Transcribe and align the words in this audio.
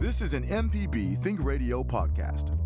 This 0.00 0.22
is 0.22 0.32
an 0.32 0.44
MPB 0.44 1.22
Think 1.22 1.44
Radio 1.44 1.84
podcast. 1.84 2.56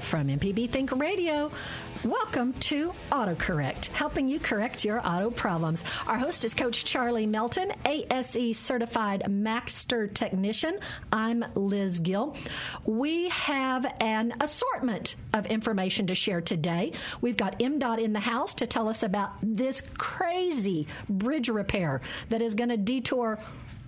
From 0.00 0.26
MPB 0.26 0.68
Think 0.68 0.90
Radio, 0.96 1.52
welcome 2.04 2.52
to 2.54 2.92
AutoCorrect, 3.10 3.86
helping 3.86 4.28
you 4.28 4.38
correct 4.38 4.84
your 4.84 5.00
auto 5.06 5.30
problems. 5.30 5.84
Our 6.06 6.18
host 6.18 6.44
is 6.44 6.52
Coach 6.52 6.84
Charlie 6.84 7.26
Melton, 7.26 7.72
ASE 7.86 8.58
certified 8.58 9.26
Master 9.30 10.06
Technician. 10.06 10.80
I'm 11.12 11.44
Liz 11.54 12.00
Gill. 12.00 12.36
We 12.84 13.30
have 13.30 13.86
an 14.00 14.34
assortment 14.40 15.16
of 15.32 15.46
information 15.46 16.06
to 16.08 16.14
share 16.14 16.42
today. 16.42 16.92
We've 17.22 17.38
got 17.38 17.58
MDOT 17.58 18.02
in 18.02 18.12
the 18.12 18.20
house 18.20 18.52
to 18.54 18.66
tell 18.66 18.88
us 18.88 19.02
about 19.02 19.32
this 19.42 19.82
crazy 19.96 20.86
bridge 21.08 21.48
repair 21.48 22.02
that 22.28 22.42
is 22.42 22.54
going 22.54 22.70
to 22.70 22.76
detour 22.76 23.38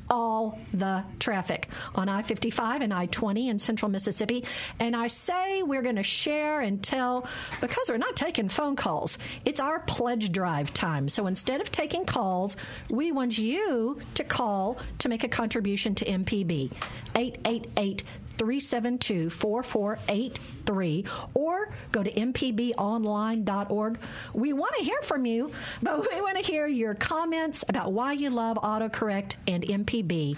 all 0.08 0.58
the 0.72 1.04
traffic 1.18 1.68
on 1.94 2.08
I 2.08 2.22
55 2.22 2.82
and 2.82 2.92
I 2.92 3.06
20 3.06 3.48
in 3.48 3.58
central 3.58 3.90
Mississippi. 3.90 4.44
And 4.78 4.94
I 4.94 5.08
say 5.08 5.62
we're 5.62 5.82
going 5.82 5.96
to 5.96 6.02
share 6.02 6.60
and 6.60 6.82
tell 6.82 7.26
because 7.60 7.88
we're 7.88 7.96
not 7.98 8.16
taking 8.16 8.48
phone 8.48 8.76
calls. 8.76 9.18
It's 9.44 9.60
our 9.60 9.80
pledge 9.80 10.32
drive 10.32 10.72
time. 10.72 11.08
So 11.08 11.26
instead 11.26 11.60
of 11.60 11.70
taking 11.70 12.04
calls, 12.04 12.56
we 12.88 13.12
want 13.12 13.38
you 13.38 14.00
to 14.14 14.24
call 14.24 14.78
to 14.98 15.08
make 15.08 15.24
a 15.24 15.28
contribution 15.28 15.94
to 15.96 16.04
MPB. 16.04 16.72
888 17.14 18.04
372 18.38 19.30
4483 19.30 21.04
or 21.34 21.68
go 21.92 22.02
to 22.02 22.10
mpbonline.org. 22.10 23.98
We 24.34 24.52
want 24.52 24.74
to 24.76 24.84
hear 24.84 25.00
from 25.02 25.24
you, 25.26 25.52
but 25.82 26.00
we 26.10 26.20
want 26.20 26.36
to 26.38 26.42
hear 26.42 26.66
your 26.66 26.94
comments 26.94 27.64
about 27.68 27.92
why 27.92 28.12
you 28.12 28.30
love 28.30 28.56
autocorrect 28.58 29.34
and 29.46 29.62
MPB. 29.64 30.36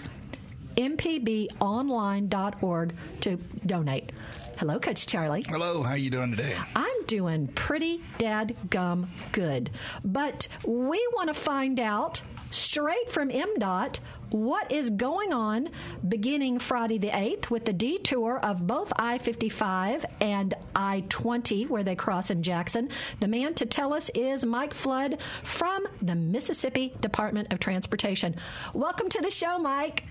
mpbonline.org 0.77 2.93
to 3.21 3.35
donate. 3.65 4.11
Hello, 4.59 4.77
Coach 4.77 5.07
Charlie. 5.07 5.45
Hello, 5.47 5.81
how 5.83 5.93
you 5.93 6.09
doing 6.09 6.31
today? 6.31 6.53
I'm 6.75 7.05
doing 7.05 7.47
pretty 7.47 8.01
dad 8.17 8.57
gum 8.69 9.09
good. 9.31 9.69
But 10.03 10.49
we 10.67 10.97
want 11.13 11.29
to 11.29 11.33
find 11.33 11.79
out 11.79 12.21
straight 12.51 13.09
from 13.09 13.29
MDOT 13.29 13.99
what 14.31 14.69
is 14.69 14.89
going 14.89 15.31
on 15.31 15.69
beginning 16.09 16.59
Friday 16.59 16.97
the 16.97 17.07
8th 17.07 17.49
with 17.49 17.63
the 17.63 17.71
detour 17.71 18.37
of 18.39 18.67
both 18.67 18.91
I 18.97 19.19
55 19.19 20.05
and 20.19 20.53
I 20.75 21.05
20, 21.07 21.67
where 21.67 21.83
they 21.83 21.95
cross 21.95 22.29
in 22.29 22.43
Jackson. 22.43 22.89
The 23.21 23.29
man 23.29 23.53
to 23.53 23.65
tell 23.65 23.93
us 23.93 24.09
is 24.09 24.45
Mike 24.45 24.73
Flood 24.73 25.21
from 25.41 25.87
the 26.01 26.15
Mississippi 26.15 26.93
Department 26.99 27.53
of 27.53 27.61
Transportation. 27.61 28.35
Welcome 28.73 29.07
to 29.07 29.21
the 29.21 29.31
show, 29.31 29.57
Mike. 29.57 30.03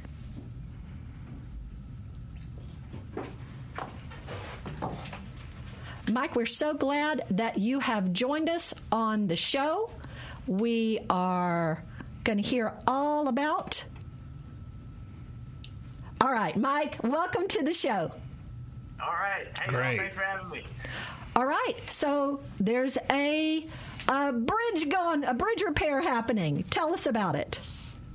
Mike, 6.10 6.36
we're 6.36 6.46
so 6.46 6.72
glad 6.74 7.22
that 7.30 7.58
you 7.58 7.80
have 7.80 8.12
joined 8.12 8.48
us 8.48 8.72
on 8.90 9.26
the 9.26 9.36
show. 9.36 9.90
We 10.46 11.00
are 11.10 11.82
going 12.24 12.38
to 12.38 12.42
hear 12.48 12.72
all 12.86 13.28
about. 13.28 13.84
All 16.20 16.30
right, 16.32 16.56
Mike, 16.56 16.98
welcome 17.04 17.46
to 17.48 17.62
the 17.62 17.74
show. 17.74 18.10
All 19.00 19.12
right. 19.12 19.46
Hey, 19.60 19.68
Great. 19.70 19.98
thanks 19.98 20.14
for 20.14 20.22
having 20.22 20.48
me. 20.50 20.64
All 21.36 21.46
right, 21.46 21.74
so 21.88 22.40
there's 22.58 22.98
a, 23.10 23.64
a 24.08 24.32
bridge 24.32 24.88
going, 24.88 25.24
a 25.24 25.34
bridge 25.34 25.62
repair 25.62 26.00
happening. 26.00 26.64
Tell 26.70 26.92
us 26.92 27.06
about 27.06 27.36
it. 27.36 27.60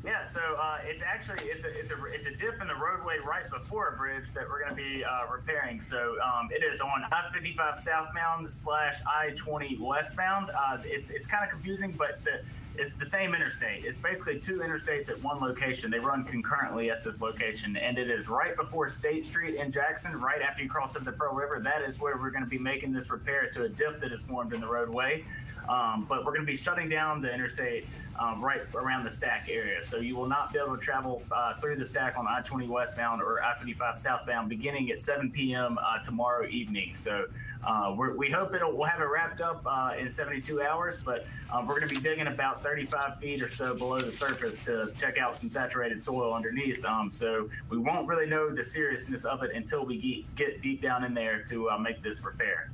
Yeah, 0.04 0.26
so 0.26 0.42
uh, 0.60 0.80
it's 0.84 1.02
actually 1.02 1.48
it's 1.48 1.64
a, 1.64 1.70
it's 1.80 1.92
a 1.92 1.96
it's 2.08 2.28
a 2.28 2.36
dip 2.36 2.62
in 2.62 2.68
the 2.68 2.76
roadway 2.76 3.20
right 3.26 3.50
before 3.50 3.88
a 3.88 3.98
bridge 3.98 4.34
that 4.34 4.44
we're 4.50 4.60
going 4.60 4.76
to 4.76 4.76
be 4.76 5.02
uh, 5.04 5.32
repairing. 5.32 5.80
So 5.80 6.16
um, 6.22 6.50
it 6.52 6.62
is 6.62 6.82
on 6.82 7.06
I-55 7.10 7.80
southbound 7.80 8.50
slash 8.50 8.96
I-20 9.08 9.80
westbound. 9.80 10.52
Uh, 10.58 10.80
it's 10.84 11.10
it's 11.10 11.26
kind 11.26 11.46
of 11.46 11.50
confusing, 11.50 11.96
but 11.98 12.22
the, 12.26 12.42
it's 12.76 12.92
the 12.94 13.06
same 13.06 13.34
interstate. 13.34 13.86
It's 13.86 14.00
basically 14.00 14.40
two 14.40 14.60
interstates 14.60 15.10
at 15.10 15.22
one 15.24 15.40
location. 15.40 15.90
They 15.90 16.00
run 16.00 16.26
concurrently 16.26 16.90
at 16.92 17.04
this 17.04 17.22
location, 17.22 17.78
and 17.78 17.98
it 17.98 18.10
is 18.10 18.28
right 18.28 18.58
before 18.58 18.90
State 18.90 19.26
Street 19.26 19.56
in 19.56 19.72
Jackson, 19.72 20.20
right 20.20 20.42
after 20.42 20.64
you 20.64 20.70
cross 20.70 20.98
over 20.98 21.06
the 21.06 21.12
Pearl 21.12 21.34
River. 21.34 21.60
That 21.60 21.82
is 21.82 22.00
where 22.02 22.18
we're 22.18 22.32
going 22.32 22.44
to 22.44 22.50
be 22.50 22.58
making 22.58 22.92
this 22.92 23.10
repair 23.10 23.50
to 23.54 23.64
a 23.64 23.70
dip 23.70 24.02
that 24.02 24.12
is 24.12 24.22
formed 24.24 24.54
in 24.54 24.60
the 24.60 24.68
roadway. 24.68 25.24
Um, 25.70 26.06
but 26.08 26.26
we're 26.26 26.34
going 26.34 26.46
to 26.46 26.52
be 26.52 26.58
shutting 26.58 26.90
down 26.90 27.22
the 27.22 27.34
interstate 27.34 27.86
um, 28.20 28.44
right 28.44 28.62
around 28.76 29.04
the 29.04 29.12
stack 29.12 29.48
area. 29.50 29.84
So 29.84 29.98
you 29.98 30.16
will 30.16 30.28
not 30.28 30.54
be 30.54 30.60
able 30.60 30.76
to 30.76 30.82
travel 30.82 31.24
uh, 31.32 31.60
through 31.60 31.78
the 31.78 31.86
stack 31.86 32.18
on 32.18 32.28
I 32.28 32.42
20 32.42 32.68
westbound 32.68 33.22
or 33.22 33.44
I 33.44 33.58
55 33.58 33.98
southbound 33.98 34.50
beginning 34.50 34.92
at 34.92 35.02
7 35.02 35.32
p.m. 35.32 35.78
Uh, 35.82 36.04
tomorrow 36.04 36.48
evening. 36.48 36.96
So 36.96 37.26
uh, 37.66 37.96
we 38.18 38.30
hope 38.30 38.52
we'll 38.52 38.84
have 38.84 39.00
it 39.00 39.06
wrapped 39.06 39.40
up 39.40 39.64
uh, 39.66 39.94
in 39.98 40.10
72 40.10 40.62
hours, 40.62 40.98
but 41.04 41.26
um, 41.52 41.66
we're 41.66 41.80
going 41.80 41.88
to 41.88 41.96
be 41.96 42.02
digging 42.02 42.28
about 42.28 42.62
35 42.62 43.20
feet 43.20 43.42
or 43.42 43.50
so 43.50 43.74
below 43.74 44.02
the 44.02 44.12
surface 44.12 44.64
to 44.66 44.92
check 45.00 45.18
out 45.18 45.38
some 45.38 45.50
saturated 45.50 46.02
soil 46.02 46.34
underneath. 46.34 46.84
Um, 46.84 47.10
so 47.12 47.50
we 47.70 47.78
won't 47.78 48.08
really 48.08 48.26
know 48.26 48.54
the 48.54 48.64
seriousness 48.64 49.24
of 49.24 49.44
it 49.44 49.52
until 49.56 49.86
we 49.86 49.98
get, 49.98 50.36
get 50.36 50.62
deep 50.62 50.82
down 50.82 51.06
in 51.06 51.14
there 51.14 51.44
to 51.44 51.70
uh, 51.70 51.78
make 51.78 52.04
this 52.04 52.22
repair. 52.24 52.70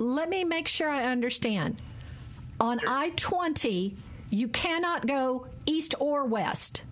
Let 0.00 0.30
me 0.30 0.44
make 0.44 0.66
sure 0.66 0.88
I 0.88 1.04
understand. 1.04 1.80
On 2.58 2.78
Sure. 2.78 2.88
I 2.88 3.10
20, 3.10 3.94
you 4.30 4.48
cannot 4.48 5.06
go 5.06 5.46
east 5.66 5.94
or 5.98 6.24
west. 6.24 6.82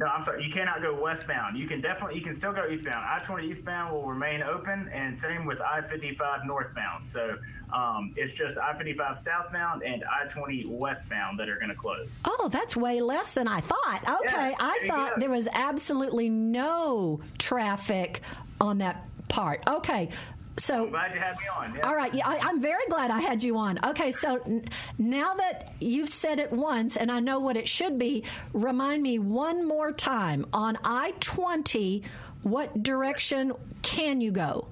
No, 0.00 0.06
I'm 0.06 0.24
sorry. 0.24 0.44
You 0.44 0.50
cannot 0.50 0.82
go 0.82 1.00
westbound. 1.00 1.56
You 1.56 1.68
can 1.68 1.80
definitely, 1.80 2.16
you 2.16 2.24
can 2.24 2.34
still 2.34 2.52
go 2.52 2.66
eastbound. 2.66 3.04
I-20 3.04 3.44
eastbound 3.44 3.92
will 3.94 4.06
remain 4.06 4.42
open, 4.42 4.88
and 4.92 5.16
same 5.16 5.44
with 5.44 5.60
I-55 5.60 6.44
northbound. 6.46 7.08
So 7.08 7.36
um, 7.72 8.12
it's 8.16 8.32
just 8.32 8.58
I-55 8.58 9.18
southbound 9.18 9.84
and 9.84 10.02
I-20 10.04 10.66
westbound 10.66 11.38
that 11.38 11.48
are 11.48 11.56
going 11.56 11.68
to 11.68 11.76
close. 11.76 12.20
Oh, 12.24 12.48
that's 12.50 12.74
way 12.76 13.00
less 13.00 13.34
than 13.34 13.46
I 13.46 13.60
thought. 13.60 14.00
Okay, 14.22 14.50
Yeah, 14.50 14.56
I 14.58 14.80
thought 14.88 15.20
there 15.20 15.30
was 15.30 15.46
absolutely 15.52 16.28
no 16.28 17.20
traffic 17.38 18.20
on 18.60 18.78
that 18.78 19.04
part. 19.28 19.62
Okay, 19.68 20.08
so. 20.56 20.84
I'm 20.84 20.90
glad 20.90 21.14
you 21.14 21.20
had 21.20 21.36
me 21.38 21.44
on. 21.56 21.74
Yeah. 21.76 21.86
All 21.88 21.94
right, 21.96 22.14
yeah, 22.14 22.28
I, 22.28 22.38
I'm 22.42 22.60
very 22.60 22.84
glad 22.88 23.10
I 23.10 23.20
had 23.20 23.42
you 23.42 23.56
on. 23.56 23.78
Okay, 23.84 24.12
so 24.12 24.40
n- 24.46 24.64
now 24.98 25.34
that 25.34 25.72
you've 25.80 26.08
said 26.08 26.38
it 26.38 26.52
once 26.52 26.96
and 26.96 27.10
I 27.10 27.20
know 27.20 27.38
what 27.40 27.56
it 27.56 27.66
should 27.68 27.98
be, 27.98 28.24
remind 28.52 29.02
me 29.02 29.18
one 29.18 29.66
more 29.66 29.92
time 29.92 30.46
on 30.52 30.78
I 30.84 31.12
20, 31.20 32.02
what 32.42 32.82
direction 32.82 33.52
can 33.82 34.20
you 34.20 34.30
go? 34.30 34.68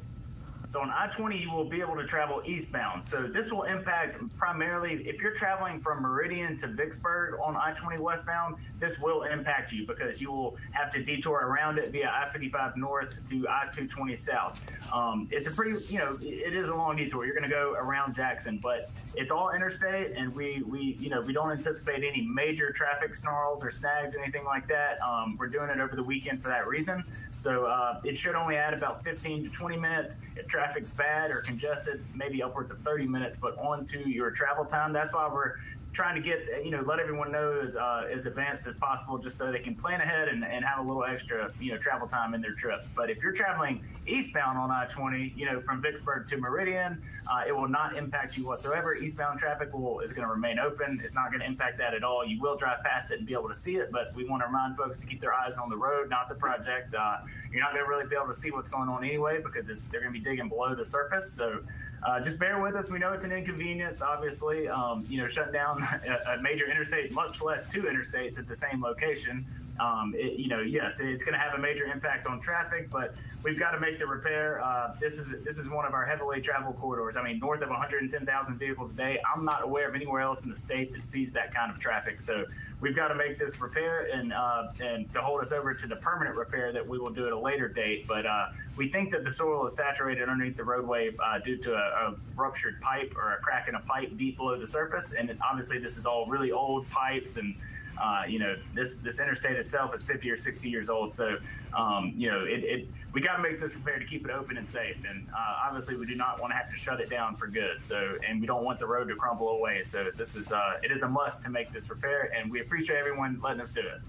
So 0.73 0.81
on 0.81 0.89
I-20, 0.89 1.39
you 1.39 1.53
will 1.53 1.67
be 1.67 1.83
able 1.83 1.97
to 1.97 2.05
travel 2.07 2.41
eastbound. 2.47 3.07
So 3.07 3.25
this 3.25 3.53
will 3.53 3.65
impact 3.65 4.17
primarily 4.39 5.07
if 5.07 5.21
you're 5.21 5.35
traveling 5.35 5.83
from 5.83 6.01
Meridian 6.01 6.57
to 6.57 6.67
Vicksburg 6.67 7.39
on 7.45 7.59
I-20 7.59 7.99
westbound. 7.99 8.57
This 8.81 8.99
will 8.99 9.25
impact 9.25 9.71
you 9.71 9.87
because 9.87 10.19
you 10.19 10.33
will 10.33 10.57
have 10.71 10.91
to 10.93 11.05
detour 11.05 11.41
around 11.41 11.77
it 11.77 11.93
via 11.93 12.09
I-55 12.09 12.79
north 12.79 13.15
to 13.27 13.47
I-220 13.47 14.19
south. 14.19 14.63
Um, 14.95 15.29
it's 15.31 15.47
a 15.47 15.51
pretty, 15.51 15.79
you 15.93 15.99
know, 15.99 16.17
it 16.23 16.55
is 16.55 16.71
a 16.71 16.75
long 16.75 16.97
detour. 16.97 17.27
You're 17.27 17.35
going 17.35 17.51
to 17.51 17.55
go 17.55 17.75
around 17.77 18.15
Jackson, 18.15 18.57
but 18.57 18.91
it's 19.15 19.31
all 19.31 19.51
interstate, 19.51 20.17
and 20.17 20.35
we, 20.35 20.63
we, 20.67 20.97
you 20.99 21.11
know, 21.11 21.21
we 21.21 21.35
don't 21.35 21.51
anticipate 21.51 22.03
any 22.03 22.23
major 22.23 22.73
traffic 22.73 23.15
snarls 23.15 23.63
or 23.63 23.71
snags 23.71 24.15
or 24.15 24.21
anything 24.21 24.47
like 24.47 24.67
that. 24.69 25.03
Um, 25.03 25.37
we're 25.39 25.49
doing 25.49 25.69
it 25.69 25.81
over 25.81 25.95
the 25.95 26.03
weekend 26.03 26.43
for 26.43 26.49
that 26.49 26.67
reason. 26.67 27.05
So 27.37 27.65
uh, 27.65 28.01
it 28.05 28.17
should 28.17 28.35
only 28.35 28.57
add 28.57 28.73
about 28.73 29.03
15 29.03 29.45
to 29.45 29.51
20 29.51 29.77
minutes. 29.77 30.19
Traffic's 30.63 30.93
bad 30.93 31.31
or 31.31 31.41
congested, 31.41 32.05
maybe 32.15 32.43
upwards 32.43 32.71
of 32.71 32.79
30 32.85 33.07
minutes, 33.07 33.39
but 33.41 33.55
on 33.59 33.85
to 33.87 34.09
your 34.09 34.31
travel 34.31 34.65
time. 34.65 34.93
That's 34.93 35.13
why 35.13 35.29
we're 35.33 35.53
trying 35.93 36.15
to 36.15 36.23
get, 36.23 36.65
you 36.65 36.71
know, 36.71 36.81
let 36.81 36.99
everyone 36.99 37.31
know 37.31 37.61
as, 37.61 37.77
uh, 37.77 38.09
as 38.11 38.25
advanced 38.25 38.67
as 38.67 38.75
possible 38.75 39.19
just 39.19 39.37
so 39.37 39.53
they 39.53 39.59
can 39.59 39.75
plan 39.75 40.01
ahead 40.01 40.29
and, 40.29 40.43
and 40.43 40.65
have 40.65 40.79
a 40.79 40.89
little 40.89 41.05
extra, 41.05 41.53
you 41.61 41.71
know, 41.71 41.79
travel 41.79 42.09
time 42.09 42.33
in 42.33 42.41
their 42.41 42.55
trips. 42.55 42.89
But 42.95 43.11
if 43.11 43.23
you're 43.23 43.33
traveling 43.33 43.85
eastbound 44.07 44.57
on 44.57 44.71
I-20, 44.71 45.37
you 45.37 45.45
know, 45.45 45.61
from 45.61 45.83
Vicksburg 45.83 46.27
to 46.29 46.39
Meridian, 46.39 47.03
uh, 47.31 47.43
it 47.47 47.53
will 47.53 47.69
not 47.69 47.95
impact 47.97 48.39
you 48.39 48.47
whatsoever. 48.47 48.95
Eastbound 48.95 49.39
traffic 49.39 49.73
will 49.75 50.01
is 50.01 50.13
going 50.13 50.27
to 50.27 50.33
remain 50.33 50.59
open. 50.59 51.01
It's 51.05 51.15
not 51.15 51.29
going 51.29 51.41
to 51.41 51.47
impact 51.47 51.77
that 51.79 51.93
at 51.93 52.03
all. 52.03 52.27
You 52.27 52.41
will 52.41 52.57
drive 52.57 52.83
past 52.83 53.11
it 53.11 53.19
and 53.19 53.27
be 53.27 53.35
able 53.35 53.49
to 53.49 53.55
see 53.55 53.77
it, 53.77 53.91
but 53.93 54.15
we 54.15 54.27
want 54.27 54.43
to 54.43 54.47
remind 54.47 54.79
folks 54.79 54.97
to 54.99 55.07
keep 55.07 55.21
their 55.21 55.35
eyes 55.35 55.59
on 55.59 55.69
the 55.69 55.77
road, 55.77 56.09
not 56.09 56.29
the 56.31 56.35
project. 56.35 56.95
Uh, 56.95 57.19
you're 57.53 57.61
not 57.61 57.73
going 57.73 57.85
to 57.85 57.89
really 57.89 58.07
be 58.07 58.17
able 58.17 58.29
to 58.29 58.35
see 58.35 58.51
what's 58.51 58.69
going 58.69 58.89
on 58.89 59.05
anyway 59.05 59.43
because 59.43 59.67
they're 59.89 60.01
going 60.01 60.13
to 60.13 60.19
be 60.19 60.25
digging 60.25 60.49
below 60.49 60.75
the 60.75 60.87
surface. 60.87 61.31
So 61.31 61.61
uh, 62.05 62.21
just 62.21 62.39
bear 62.39 62.61
with 62.61 62.75
us. 62.75 62.91
We 62.91 62.99
know 62.99 63.13
it's 63.13 63.25
an 63.25 63.33
inconvenience, 63.33 64.03
obviously. 64.03 64.69
Um, 64.69 65.07
you 65.09 65.21
know, 65.21 65.29
shutting 65.29 65.53
down 65.53 65.83
a, 66.27 66.33
a 66.33 66.43
major 66.43 66.71
interstate, 66.71 67.13
much 67.13 67.41
less 67.43 67.65
two 67.69 67.83
interstates 67.83 68.39
at 68.39 68.49
the 68.49 68.57
same 68.57 68.83
location. 68.83 69.47
um, 69.81 70.15
it, 70.17 70.39
you 70.39 70.49
know, 70.49 70.61
yes, 70.61 71.01
it's 71.01 71.25
going 71.25 71.33
to 71.35 71.39
have 71.39 71.55
a 71.55 71.59
major 71.59 71.85
impact 71.85 72.27
on 72.27 72.41
traffic, 72.41 72.91
but 72.91 73.15
we've 73.43 73.59
got 73.59 73.71
to 73.73 73.81
make 73.81 73.99
the 73.99 74.07
repair. 74.07 74.61
Uh, 74.63 74.95
this 75.01 75.19
is 75.19 75.35
this 75.45 75.59
is 75.59 75.69
one 75.69 75.87
of 75.87 75.95
our 75.95 76.05
heavily 76.05 76.41
traveled 76.41 76.77
corridors. 76.79 77.17
I 77.17 77.23
mean, 77.23 77.39
north 77.39 77.63
of 77.63 77.71
110,000 77.71 78.59
vehicles 78.59 78.93
a 78.93 78.97
day. 78.97 79.19
I'm 79.35 79.45
not 79.45 79.65
aware 79.65 79.89
of 79.89 79.95
anywhere 79.95 80.21
else 80.21 80.43
in 80.43 80.51
the 80.51 80.57
state 80.57 80.93
that 80.95 81.05
sees 81.05 81.33
that 81.33 81.55
kind 81.55 81.71
of 81.73 81.79
traffic. 81.79 82.21
So 82.21 82.45
we've 82.83 82.97
got 82.97 83.09
to 83.09 83.15
make 83.15 83.39
this 83.39 83.59
repair 83.61 84.09
and 84.13 84.33
uh, 84.33 84.65
and 84.83 85.11
to 85.13 85.23
hold 85.23 85.41
us 85.41 85.53
over 85.53 85.73
to 85.73 85.87
the 85.87 85.97
permanent 85.97 86.37
repair 86.37 86.73
that 86.73 86.87
we 86.87 86.99
will 86.99 87.11
do 87.11 87.27
at 87.27 87.33
a 87.33 87.39
later 87.39 87.69
date. 87.69 88.07
But 88.07 88.27
uh, 88.27 88.49
we 88.77 88.89
think 88.89 89.11
that 89.13 89.25
the 89.25 89.31
soil 89.31 89.65
is 89.67 89.77
saturated 89.77 90.29
underneath 90.29 90.57
the 90.57 90.65
roadway 90.65 91.11
uh, 91.25 91.39
due 91.39 91.57
to 91.59 91.75
a, 91.75 91.77
a, 91.77 92.17
ruptured 92.35 92.81
pipe 92.81 93.15
or 93.17 93.35
a 93.35 93.41
crack 93.41 93.69
in 93.69 93.77
a 93.77 93.81
pipe 93.81 94.17
deep 94.19 94.37
below 94.37 94.59
the 94.59 94.67
surface. 94.67 95.15
And 95.17 95.35
obviously, 95.49 95.79
this 95.79 95.97
is 95.97 96.05
all 96.05 96.27
really 96.27 96.51
old 96.51 96.89
pipes 96.91 97.37
and 97.37 97.55
uh, 98.03 98.23
you 98.27 98.39
know, 98.39 98.57
this 98.75 98.95
this 98.95 99.21
interstate 99.21 99.57
itself 99.57 99.95
is 99.95 100.03
50 100.03 100.31
or 100.31 100.37
60 100.37 100.69
years 100.69 100.91
old, 100.91 101.15
so 101.15 101.39
um, 101.73 102.13
you 102.17 102.29
know, 102.29 102.45
it, 102.45 102.65
it 102.65 102.89
we 103.13 103.21
got 103.21 103.37
to 103.37 103.43
make 103.43 103.61
this 103.61 103.75
repair 103.75 103.99
to 103.99 104.05
keep 104.05 104.25
it 104.25 104.33
open 104.33 104.57
and 104.59 104.69
safe. 104.69 104.97
And 105.09 105.27
uh, 105.29 105.67
obviously, 105.67 105.97
we 105.97 106.07
do 106.07 106.17
not 106.17 106.41
want 106.41 106.53
to 106.53 106.57
have 106.57 106.69
to 106.71 106.77
shut 106.77 107.01
it 107.01 107.09
down 107.09 107.37
for 107.37 107.47
good. 107.47 107.83
So, 107.83 108.17
and 108.29 108.41
we 108.41 108.47
don't 108.47 108.65
want 108.65 108.81
the 108.81 108.87
road 108.87 109.09
to 109.09 109.15
crumble 109.15 109.51
away. 109.51 109.83
So, 109.85 110.11
this 110.17 110.35
is 110.35 110.51
uh, 110.51 110.79
it 110.83 110.91
is 110.91 111.03
a 111.03 111.09
must 111.09 111.43
to 111.45 111.51
make 111.51 111.73
this 111.73 111.89
repair, 111.89 112.33
and 112.37 112.51
we 112.51 112.61
appreciate 112.61 112.97
everyone 112.97 113.41
letting 113.43 113.61
us 113.61 113.71
do 113.71 113.83
it. 113.83 114.01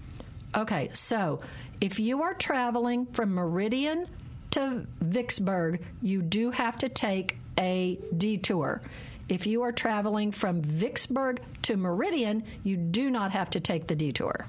Okay, 0.56 0.90
so 0.92 1.40
if 1.80 1.98
you 1.98 2.22
are 2.22 2.34
traveling 2.34 3.06
from 3.06 3.34
Meridian 3.34 4.06
to 4.52 4.86
Vicksburg, 5.00 5.84
you 6.02 6.22
do 6.22 6.50
have 6.50 6.78
to 6.78 6.88
take 6.88 7.38
a 7.58 7.98
detour. 8.16 8.80
If 9.28 9.46
you 9.46 9.62
are 9.62 9.72
traveling 9.72 10.32
from 10.32 10.60
Vicksburg 10.60 11.40
to 11.62 11.76
Meridian, 11.76 12.44
you 12.62 12.76
do 12.76 13.10
not 13.10 13.30
have 13.30 13.50
to 13.50 13.60
take 13.60 13.86
the 13.86 13.96
detour. 13.96 14.46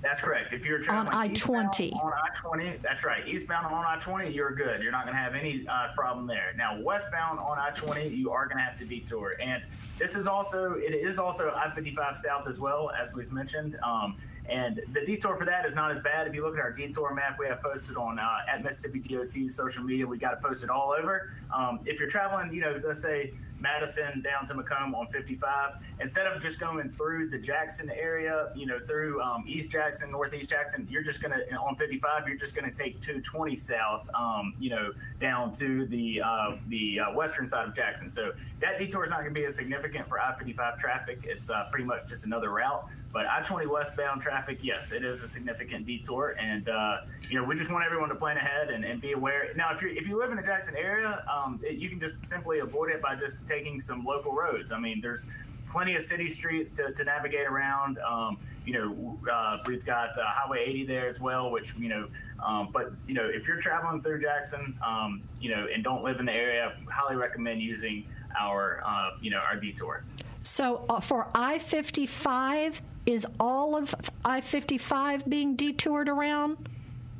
That's 0.00 0.20
correct. 0.20 0.52
If 0.52 0.66
you're 0.66 0.80
traveling 0.80 1.08
on 1.08 1.14
I 1.14 1.28
twenty, 1.28 1.92
on 1.92 2.12
I 2.12 2.28
twenty, 2.36 2.76
that's 2.82 3.04
right. 3.04 3.26
Eastbound 3.26 3.66
on 3.66 3.84
I 3.84 3.98
twenty, 4.00 4.32
you're 4.32 4.50
good. 4.50 4.82
You're 4.82 4.90
not 4.90 5.04
going 5.04 5.16
to 5.16 5.22
have 5.22 5.34
any 5.36 5.64
uh, 5.68 5.88
problem 5.94 6.26
there. 6.26 6.52
Now, 6.56 6.80
westbound 6.80 7.38
on 7.38 7.58
I 7.58 7.70
twenty, 7.70 8.08
you 8.08 8.30
are 8.30 8.46
going 8.46 8.56
to 8.56 8.64
have 8.64 8.76
to 8.78 8.84
detour, 8.84 9.36
and 9.40 9.62
this 9.98 10.16
is 10.16 10.26
also 10.26 10.72
it 10.72 10.92
is 10.92 11.20
also 11.20 11.52
I 11.54 11.72
fifty 11.72 11.94
five 11.94 12.18
south 12.18 12.48
as 12.48 12.58
well 12.58 12.90
as 13.00 13.12
we've 13.12 13.30
mentioned. 13.30 13.78
Um, 13.84 14.16
and 14.48 14.80
the 14.92 15.06
detour 15.06 15.36
for 15.36 15.44
that 15.44 15.64
is 15.66 15.76
not 15.76 15.92
as 15.92 16.00
bad. 16.00 16.26
If 16.26 16.34
you 16.34 16.42
look 16.42 16.56
at 16.56 16.60
our 16.60 16.72
detour 16.72 17.14
map, 17.14 17.38
we 17.38 17.46
have 17.46 17.62
posted 17.62 17.96
on 17.96 18.18
uh, 18.18 18.38
at 18.48 18.64
Mississippi 18.64 18.98
DOT 18.98 19.50
social 19.50 19.84
media. 19.84 20.04
We 20.04 20.18
got 20.18 20.32
it 20.32 20.42
posted 20.42 20.68
all 20.68 20.92
over. 20.98 21.32
Um, 21.54 21.78
if 21.86 22.00
you're 22.00 22.10
traveling, 22.10 22.52
you 22.52 22.60
know, 22.60 22.76
let's 22.84 23.00
say 23.00 23.34
Madison 23.62 24.20
down 24.22 24.46
to 24.46 24.54
McComb 24.54 24.94
on 24.94 25.06
55. 25.06 25.74
Instead 26.00 26.26
of 26.26 26.42
just 26.42 26.58
going 26.58 26.90
through 26.90 27.30
the 27.30 27.38
Jackson 27.38 27.90
area, 27.90 28.50
you 28.54 28.66
know, 28.66 28.78
through 28.86 29.22
um, 29.22 29.44
East 29.46 29.70
Jackson, 29.70 30.10
Northeast 30.10 30.50
Jackson, 30.50 30.86
you're 30.90 31.02
just 31.02 31.22
going 31.22 31.32
to, 31.32 31.56
on 31.56 31.76
55, 31.76 32.26
you're 32.26 32.36
just 32.36 32.54
going 32.54 32.68
to 32.68 32.76
take 32.76 33.00
220 33.00 33.56
south, 33.56 34.08
um, 34.14 34.54
you 34.58 34.70
know, 34.70 34.92
down 35.20 35.52
to 35.52 35.86
the 35.86 36.20
uh, 36.20 36.56
the 36.68 37.00
uh, 37.00 37.12
western 37.14 37.46
side 37.46 37.68
of 37.68 37.74
Jackson. 37.74 38.10
So 38.10 38.32
that 38.60 38.78
detour 38.78 39.04
is 39.04 39.10
not 39.10 39.20
going 39.20 39.34
to 39.34 39.40
be 39.40 39.46
as 39.46 39.54
significant 39.54 40.08
for 40.08 40.20
I 40.20 40.36
55 40.36 40.78
traffic. 40.78 41.20
It's 41.24 41.48
uh, 41.48 41.68
pretty 41.70 41.84
much 41.84 42.08
just 42.08 42.26
another 42.26 42.50
route. 42.50 42.84
But 43.12 43.26
I 43.26 43.42
20 43.42 43.66
westbound 43.66 44.22
traffic, 44.22 44.60
yes, 44.62 44.90
it 44.90 45.04
is 45.04 45.22
a 45.22 45.28
significant 45.28 45.86
detour. 45.86 46.34
And, 46.40 46.68
uh, 46.68 47.02
you 47.28 47.38
know, 47.38 47.46
we 47.46 47.56
just 47.56 47.70
want 47.70 47.84
everyone 47.84 48.08
to 48.08 48.14
plan 48.14 48.38
ahead 48.38 48.70
and, 48.70 48.84
and 48.84 49.02
be 49.02 49.12
aware. 49.12 49.52
Now, 49.54 49.74
if, 49.74 49.82
you 49.82 49.88
if 49.90 50.06
you 50.06 50.18
live 50.18 50.30
in 50.30 50.36
the 50.36 50.42
Jackson 50.42 50.74
area, 50.76 51.22
um, 51.30 51.60
it, 51.62 51.76
you 51.76 51.90
can 51.90 52.00
just 52.00 52.14
simply 52.24 52.60
avoid 52.60 52.90
it 52.90 53.02
by 53.02 53.14
just 53.14 53.36
taking 53.46 53.82
some 53.82 54.02
local 54.04 54.32
roads. 54.32 54.72
I 54.72 54.78
mean, 54.78 55.02
there's 55.02 55.26
plenty 55.68 55.94
of 55.94 56.02
city 56.02 56.30
streets 56.30 56.70
to, 56.70 56.92
to 56.92 57.04
navigate 57.04 57.46
around. 57.46 57.98
Um, 57.98 58.38
you 58.64 58.72
know, 58.72 59.18
uh, 59.30 59.58
we've 59.66 59.84
got 59.84 60.16
uh, 60.18 60.22
Highway 60.24 60.64
80 60.66 60.86
there 60.86 61.08
as 61.08 61.20
well, 61.20 61.50
which, 61.50 61.74
you 61.78 61.90
know, 61.90 62.08
um, 62.42 62.70
but, 62.72 62.92
you 63.06 63.14
know, 63.14 63.26
if 63.26 63.46
you're 63.46 63.60
traveling 63.60 64.02
through 64.02 64.22
Jackson, 64.22 64.76
um, 64.84 65.22
you 65.40 65.50
know, 65.50 65.66
and 65.72 65.84
don't 65.84 66.02
live 66.02 66.18
in 66.18 66.26
the 66.26 66.32
area, 66.32 66.72
I 66.88 66.92
highly 66.92 67.16
recommend 67.16 67.60
using 67.60 68.06
our, 68.38 68.82
uh, 68.86 69.10
you 69.20 69.30
know, 69.30 69.38
our 69.38 69.56
detour. 69.56 70.04
So 70.42 70.84
uh, 70.88 71.00
for 71.00 71.28
I 71.34 71.58
55, 71.58 72.82
is 73.06 73.26
all 73.40 73.76
of 73.76 73.94
I 74.24 74.40
55 74.40 75.28
being 75.28 75.56
detoured 75.56 76.08
around? 76.08 76.68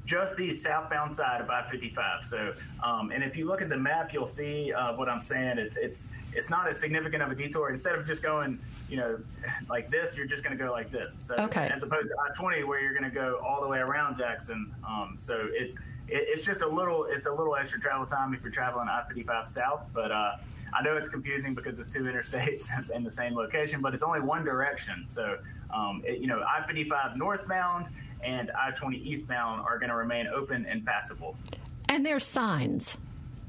Just 0.04 0.36
the 0.36 0.52
southbound 0.52 1.12
side 1.12 1.40
of 1.40 1.48
I 1.48 1.62
55. 1.70 2.24
So, 2.24 2.52
um, 2.82 3.12
and 3.12 3.22
if 3.22 3.36
you 3.36 3.46
look 3.46 3.62
at 3.62 3.68
the 3.68 3.76
map, 3.76 4.12
you'll 4.12 4.26
see 4.26 4.72
uh, 4.72 4.94
what 4.94 5.08
I'm 5.08 5.22
saying. 5.22 5.58
It's 5.58 5.76
it's 5.76 6.08
it's 6.34 6.50
not 6.50 6.66
as 6.68 6.78
significant 6.80 7.22
of 7.22 7.30
a 7.30 7.34
detour. 7.36 7.70
Instead 7.70 7.94
of 7.94 8.04
just 8.04 8.20
going, 8.20 8.58
you 8.90 8.96
know, 8.96 9.18
like 9.70 9.90
this, 9.90 10.16
you're 10.16 10.26
just 10.26 10.42
going 10.42 10.56
to 10.56 10.62
go 10.62 10.72
like 10.72 10.90
this. 10.90 11.14
So, 11.14 11.36
okay. 11.36 11.70
As 11.72 11.84
opposed 11.84 12.08
to 12.08 12.16
I 12.18 12.34
20, 12.34 12.64
where 12.64 12.80
you're 12.80 12.98
going 12.98 13.10
to 13.10 13.16
go 13.16 13.40
all 13.46 13.60
the 13.60 13.68
way 13.68 13.78
around 13.78 14.18
Jackson. 14.18 14.74
Um, 14.86 15.14
so 15.18 15.48
it, 15.52 15.74
it, 16.12 16.24
it's 16.28 16.44
just 16.44 16.62
a 16.62 16.68
little 16.68 17.06
it's 17.10 17.26
a 17.26 17.32
little 17.32 17.56
extra 17.56 17.80
travel 17.80 18.06
time 18.06 18.34
if 18.34 18.42
you're 18.42 18.52
traveling 18.52 18.88
I 18.88 19.02
55 19.08 19.48
south, 19.48 19.86
but. 19.92 20.12
Uh, 20.12 20.36
I 20.74 20.82
know 20.82 20.96
it's 20.96 21.08
confusing 21.08 21.54
because 21.54 21.78
it's 21.78 21.88
two 21.88 22.02
interstates 22.04 22.68
in 22.90 23.04
the 23.04 23.10
same 23.10 23.34
location, 23.34 23.80
but 23.80 23.92
it's 23.94 24.02
only 24.02 24.20
one 24.20 24.44
direction. 24.44 25.06
So, 25.06 25.38
um, 25.70 26.02
it, 26.06 26.18
you 26.18 26.26
know, 26.26 26.42
I 26.42 26.66
55 26.66 27.16
northbound 27.16 27.86
and 28.24 28.50
I 28.52 28.70
20 28.70 28.98
eastbound 28.98 29.62
are 29.62 29.78
going 29.78 29.90
to 29.90 29.96
remain 29.96 30.26
open 30.28 30.66
and 30.66 30.84
passable. 30.84 31.36
And 31.88 32.06
there's 32.06 32.24
signs. 32.24 32.96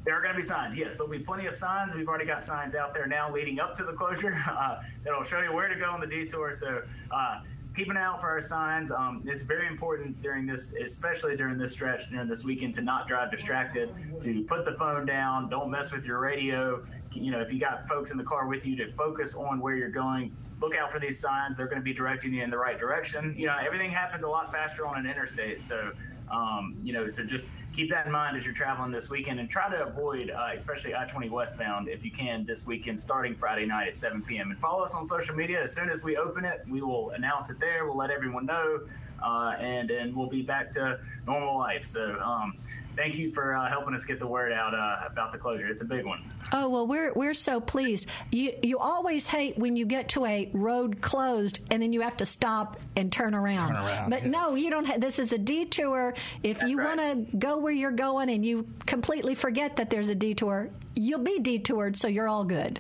There 0.06 0.14
are 0.14 0.22
going 0.22 0.34
to 0.34 0.40
be 0.40 0.46
signs. 0.46 0.76
Yes, 0.76 0.94
there'll 0.94 1.08
be 1.08 1.20
plenty 1.20 1.46
of 1.46 1.56
signs. 1.56 1.96
We've 1.96 2.08
already 2.10 2.26
got 2.26 2.44
signs 2.44 2.76
out 2.76 2.94
there 2.94 3.08
now 3.08 3.32
leading 3.32 3.62
up 3.62 3.74
to 3.76 3.86
the 3.86 3.94
closure 3.94 4.38
uh, 4.50 4.82
that'll 5.04 5.24
show 5.24 5.42
you 5.42 5.54
where 5.54 5.70
to 5.70 5.80
go 5.80 5.90
on 5.90 6.02
the 6.02 6.08
detour. 6.08 6.54
So, 6.54 6.82
uh, 7.12 7.42
keep 7.76 7.90
an 7.90 7.98
eye 7.98 8.04
out 8.04 8.22
for 8.22 8.30
our 8.30 8.42
signs. 8.42 8.92
Um, 8.92 9.24
it's 9.26 9.42
very 9.42 9.68
important 9.68 10.22
during 10.22 10.46
this, 10.46 10.74
especially 10.82 11.36
during 11.36 11.58
this 11.58 11.72
stretch, 11.72 12.10
during 12.10 12.28
this 12.28 12.44
weekend, 12.44 12.76
to 12.76 12.82
not 12.82 13.08
drive 13.08 13.32
distracted, 13.32 13.94
to 14.22 14.44
put 14.44 14.66
the 14.66 14.74
phone 14.74 15.06
down, 15.06 15.50
don't 15.50 15.72
mess 15.72 15.92
with 15.92 16.06
your 16.06 16.20
radio. 16.20 16.86
You 17.12 17.32
know, 17.32 17.42
if 17.42 17.52
you 17.52 17.60
got 17.60 17.88
folks 17.88 18.12
in 18.12 18.18
the 18.18 18.24
car 18.24 18.48
with 18.48 18.66
you, 18.66 18.76
to 18.78 18.92
focus 18.94 19.34
on 19.34 19.60
where 19.60 19.76
you're 19.76 19.90
going. 19.90 20.36
Look 20.62 20.78
out 20.78 20.92
for 20.92 21.00
these 21.00 21.20
signs; 21.20 21.58
they're 21.58 21.68
going 21.68 21.80
to 21.80 21.84
be 21.84 21.94
directing 21.94 22.34
you 22.34 22.42
in 22.42 22.50
the 22.50 22.58
right 22.58 22.80
direction. 22.80 23.36
You 23.38 23.48
know, 23.48 23.58
everything 23.64 23.92
happens 23.92 24.24
a 24.24 24.30
lot 24.30 24.52
faster 24.52 24.86
on 24.88 24.98
an 24.98 25.06
interstate, 25.06 25.62
so 25.62 25.92
um, 26.34 26.76
you 26.84 26.94
know, 26.94 27.08
so 27.08 27.24
just 27.24 27.46
keep 27.74 27.90
that 27.92 28.06
in 28.06 28.12
mind 28.12 28.36
as 28.36 28.46
you're 28.46 28.54
traveling 28.54 28.92
this 28.92 29.10
weekend 29.10 29.40
and 29.40 29.50
try 29.50 29.70
to 29.70 29.86
avoid, 29.86 30.32
uh, 30.32 30.50
especially 30.56 30.96
I 30.96 31.06
20 31.06 31.30
westbound, 31.30 31.88
if 31.88 32.04
you 32.04 32.12
can, 32.12 32.46
this 32.46 32.66
weekend 32.66 33.00
starting 33.00 33.36
Friday 33.36 33.66
night 33.66 33.88
at 33.88 33.96
7 33.96 34.22
p.m. 34.24 34.52
And 34.52 34.60
follow 34.60 34.84
us 34.84 34.94
on 34.96 35.06
social 35.06 35.36
media. 35.36 35.62
As 35.62 35.74
soon 35.74 35.90
as 35.90 36.02
we 36.02 36.18
open 36.18 36.46
it, 36.46 36.64
we 36.68 36.82
will 36.82 37.12
announce 37.12 37.50
it 37.50 37.60
there. 37.60 37.86
We'll 37.86 37.98
let 37.98 38.10
everyone 38.10 38.46
know, 38.46 38.82
uh, 39.24 39.54
and 39.60 39.90
then 39.90 40.16
we'll 40.16 40.30
be 40.30 40.42
back 40.42 40.72
to 40.74 41.00
normal 41.26 41.58
life. 41.58 41.86
So. 41.86 42.20
Um, 42.20 42.54
thank 42.96 43.16
you 43.16 43.32
for 43.32 43.56
uh, 43.56 43.68
helping 43.68 43.94
us 43.94 44.04
get 44.04 44.20
the 44.20 44.28
word 44.28 44.52
out 44.52 44.74
uh, 44.74 45.08
about 45.08 45.32
the 45.32 45.38
closure. 45.38 45.68
It's 45.68 45.82
a 45.82 45.86
big 45.86 46.06
one. 46.06 46.22
Oh 46.52 46.70
well, 46.70 46.88
we're 46.88 47.14
we're 47.14 47.34
so 47.34 47.60
pleased. 47.60 48.08
You 48.32 48.54
you 48.62 48.78
always 48.80 49.28
hate 49.28 49.58
when 49.58 49.76
you 49.76 49.86
get 49.86 50.10
to 50.10 50.26
a 50.26 50.50
road 50.54 51.02
closed 51.02 51.62
and 51.72 51.82
then 51.82 51.94
you 51.94 52.02
have 52.02 52.18
to 52.18 52.26
stop 52.26 52.78
and 52.96 53.12
turn 53.12 53.34
around. 53.34 53.70
Turn 53.70 53.78
around 53.78 54.10
but 54.10 54.24
yes. 54.24 54.32
no, 54.32 54.56
you 54.56 54.70
don't. 54.70 54.86
Ha- 54.86 54.98
this 54.98 55.20
is 55.20 55.34
a 55.34 55.38
detour. 55.38 56.14
If 56.44 56.60
That's 56.60 56.70
you 56.70 56.78
right. 56.78 56.98
want 56.98 57.32
to 57.32 57.38
go 57.38 57.58
where 57.58 57.74
you're 57.74 57.92
going 57.92 58.30
and 58.30 58.46
you 58.46 58.68
completely 58.86 59.36
forget 59.36 59.78
that 59.78 59.90
there's 59.90 60.10
a 60.10 60.16
detour, 60.16 60.70
you'll 60.96 61.20
be 61.20 61.40
detoured, 61.40 61.96
so 61.96 62.08
you're 62.08 62.28
all 62.28 62.44
good. 62.44 62.80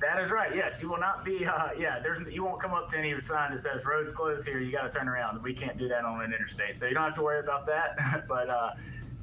That 0.00 0.20
is 0.20 0.30
right. 0.30 0.54
Yes, 0.54 0.82
you 0.82 0.90
will 0.90 0.98
not 0.98 1.24
be. 1.24 1.46
Uh, 1.46 1.68
yeah, 1.78 1.98
there's 1.98 2.30
you 2.32 2.44
won't 2.44 2.60
come 2.60 2.72
up 2.72 2.90
to 2.90 2.98
any 2.98 3.14
sign 3.22 3.52
that 3.52 3.60
says 3.60 3.84
roads 3.84 4.12
closed 4.12 4.46
here. 4.46 4.60
You 4.60 4.70
got 4.70 4.90
to 4.90 4.98
turn 4.98 5.08
around. 5.08 5.42
We 5.42 5.54
can't 5.54 5.78
do 5.78 5.88
that 5.88 6.04
on 6.04 6.22
an 6.22 6.32
interstate, 6.32 6.76
so 6.76 6.86
you 6.86 6.94
don't 6.94 7.04
have 7.04 7.14
to 7.14 7.22
worry 7.22 7.40
about 7.40 7.66
that. 7.66 8.24
but 8.28 8.50
uh, 8.50 8.72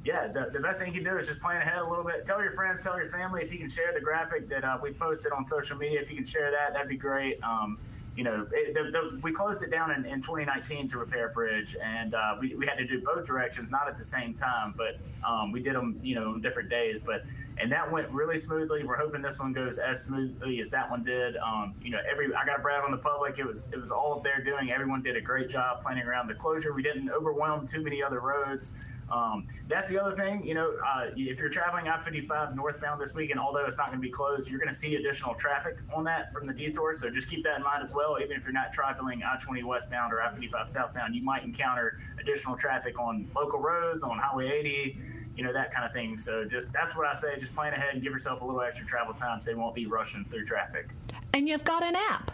yeah, 0.04 0.26
the, 0.26 0.50
the 0.52 0.58
best 0.58 0.80
thing 0.80 0.88
you 0.92 1.00
can 1.00 1.12
do 1.12 1.18
is 1.18 1.28
just 1.28 1.40
plan 1.40 1.60
ahead 1.60 1.78
a 1.78 1.88
little 1.88 2.04
bit. 2.04 2.26
Tell 2.26 2.42
your 2.42 2.52
friends, 2.52 2.82
tell 2.82 2.98
your 2.98 3.10
family. 3.10 3.42
If 3.42 3.52
you 3.52 3.58
can 3.58 3.68
share 3.68 3.92
the 3.94 4.00
graphic 4.00 4.48
that 4.48 4.64
uh, 4.64 4.78
we 4.82 4.92
posted 4.92 5.32
on 5.32 5.46
social 5.46 5.76
media, 5.76 6.00
if 6.00 6.10
you 6.10 6.16
can 6.16 6.26
share 6.26 6.50
that, 6.50 6.72
that'd 6.72 6.88
be 6.88 6.96
great. 6.96 7.42
Um, 7.44 7.78
you 8.16 8.24
know, 8.24 8.46
it, 8.52 8.74
the, 8.74 8.90
the, 8.90 9.20
we 9.22 9.32
closed 9.32 9.62
it 9.62 9.70
down 9.70 9.90
in, 9.92 10.04
in 10.04 10.20
2019 10.20 10.88
to 10.90 10.98
repair 10.98 11.28
a 11.28 11.32
bridge, 11.32 11.76
and 11.82 12.14
uh, 12.14 12.36
we, 12.38 12.54
we 12.54 12.66
had 12.66 12.76
to 12.76 12.86
do 12.86 13.00
both 13.00 13.26
directions, 13.26 13.70
not 13.70 13.88
at 13.88 13.96
the 13.96 14.04
same 14.04 14.34
time, 14.34 14.74
but 14.76 14.98
um, 15.26 15.50
we 15.50 15.62
did 15.62 15.74
them, 15.74 15.98
you 16.02 16.14
know, 16.14 16.30
on 16.30 16.42
different 16.42 16.68
days. 16.68 17.00
But 17.00 17.24
and 17.58 17.70
that 17.72 17.90
went 17.90 18.10
really 18.10 18.38
smoothly. 18.38 18.84
We're 18.84 18.96
hoping 18.96 19.22
this 19.22 19.38
one 19.38 19.52
goes 19.52 19.78
as 19.78 20.02
smoothly 20.02 20.60
as 20.60 20.68
that 20.70 20.90
one 20.90 21.04
did. 21.04 21.36
Um, 21.36 21.74
you 21.82 21.90
know, 21.90 22.00
every 22.10 22.34
I 22.34 22.44
got 22.44 22.60
brag 22.60 22.84
on 22.84 22.90
the 22.90 22.98
public. 22.98 23.38
It 23.38 23.46
was 23.46 23.68
it 23.72 23.80
was 23.80 23.90
all 23.90 24.14
of 24.14 24.22
their 24.22 24.42
doing. 24.42 24.72
Everyone 24.72 25.02
did 25.02 25.16
a 25.16 25.20
great 25.20 25.48
job 25.48 25.80
planning 25.82 26.04
around 26.04 26.28
the 26.28 26.34
closure. 26.34 26.74
We 26.74 26.82
didn't 26.82 27.08
overwhelm 27.10 27.66
too 27.66 27.82
many 27.82 28.02
other 28.02 28.20
roads. 28.20 28.72
Um, 29.12 29.46
that's 29.68 29.90
the 29.90 30.02
other 30.02 30.16
thing, 30.16 30.42
you 30.42 30.54
know, 30.54 30.72
uh, 30.86 31.10
if 31.14 31.38
you're 31.38 31.50
traveling 31.50 31.86
I-55 31.86 32.56
northbound 32.56 32.98
this 32.98 33.14
weekend, 33.14 33.38
although 33.38 33.66
it's 33.66 33.76
not 33.76 33.88
going 33.88 33.98
to 33.98 34.02
be 34.02 34.10
closed, 34.10 34.48
you're 34.48 34.58
going 34.58 34.72
to 34.72 34.74
see 34.74 34.96
additional 34.96 35.34
traffic 35.34 35.76
on 35.94 36.02
that 36.04 36.32
from 36.32 36.46
the 36.46 36.54
detour. 36.54 36.96
So 36.96 37.10
just 37.10 37.28
keep 37.28 37.44
that 37.44 37.58
in 37.58 37.62
mind 37.62 37.82
as 37.82 37.92
well. 37.92 38.16
Even 38.22 38.38
if 38.38 38.42
you're 38.42 38.54
not 38.54 38.72
traveling 38.72 39.22
I-20 39.22 39.64
westbound 39.64 40.14
or 40.14 40.22
I-55 40.22 40.66
southbound, 40.66 41.14
you 41.14 41.22
might 41.22 41.44
encounter 41.44 42.00
additional 42.18 42.56
traffic 42.56 42.98
on 42.98 43.28
local 43.36 43.60
roads, 43.60 44.02
on 44.02 44.18
Highway 44.18 44.50
80, 44.50 44.98
you 45.36 45.44
know, 45.44 45.52
that 45.52 45.74
kind 45.74 45.84
of 45.84 45.92
thing. 45.92 46.16
So 46.16 46.46
just 46.46 46.72
that's 46.72 46.96
what 46.96 47.06
I 47.06 47.12
say. 47.12 47.38
Just 47.38 47.54
plan 47.54 47.74
ahead 47.74 47.92
and 47.92 48.02
give 48.02 48.12
yourself 48.12 48.40
a 48.40 48.44
little 48.44 48.62
extra 48.62 48.86
travel 48.86 49.12
time 49.12 49.42
so 49.42 49.50
you 49.50 49.58
won't 49.58 49.74
be 49.74 49.84
rushing 49.84 50.24
through 50.24 50.46
traffic. 50.46 50.88
And 51.34 51.46
you've 51.46 51.64
got 51.64 51.82
an 51.82 51.96
app. 51.96 52.30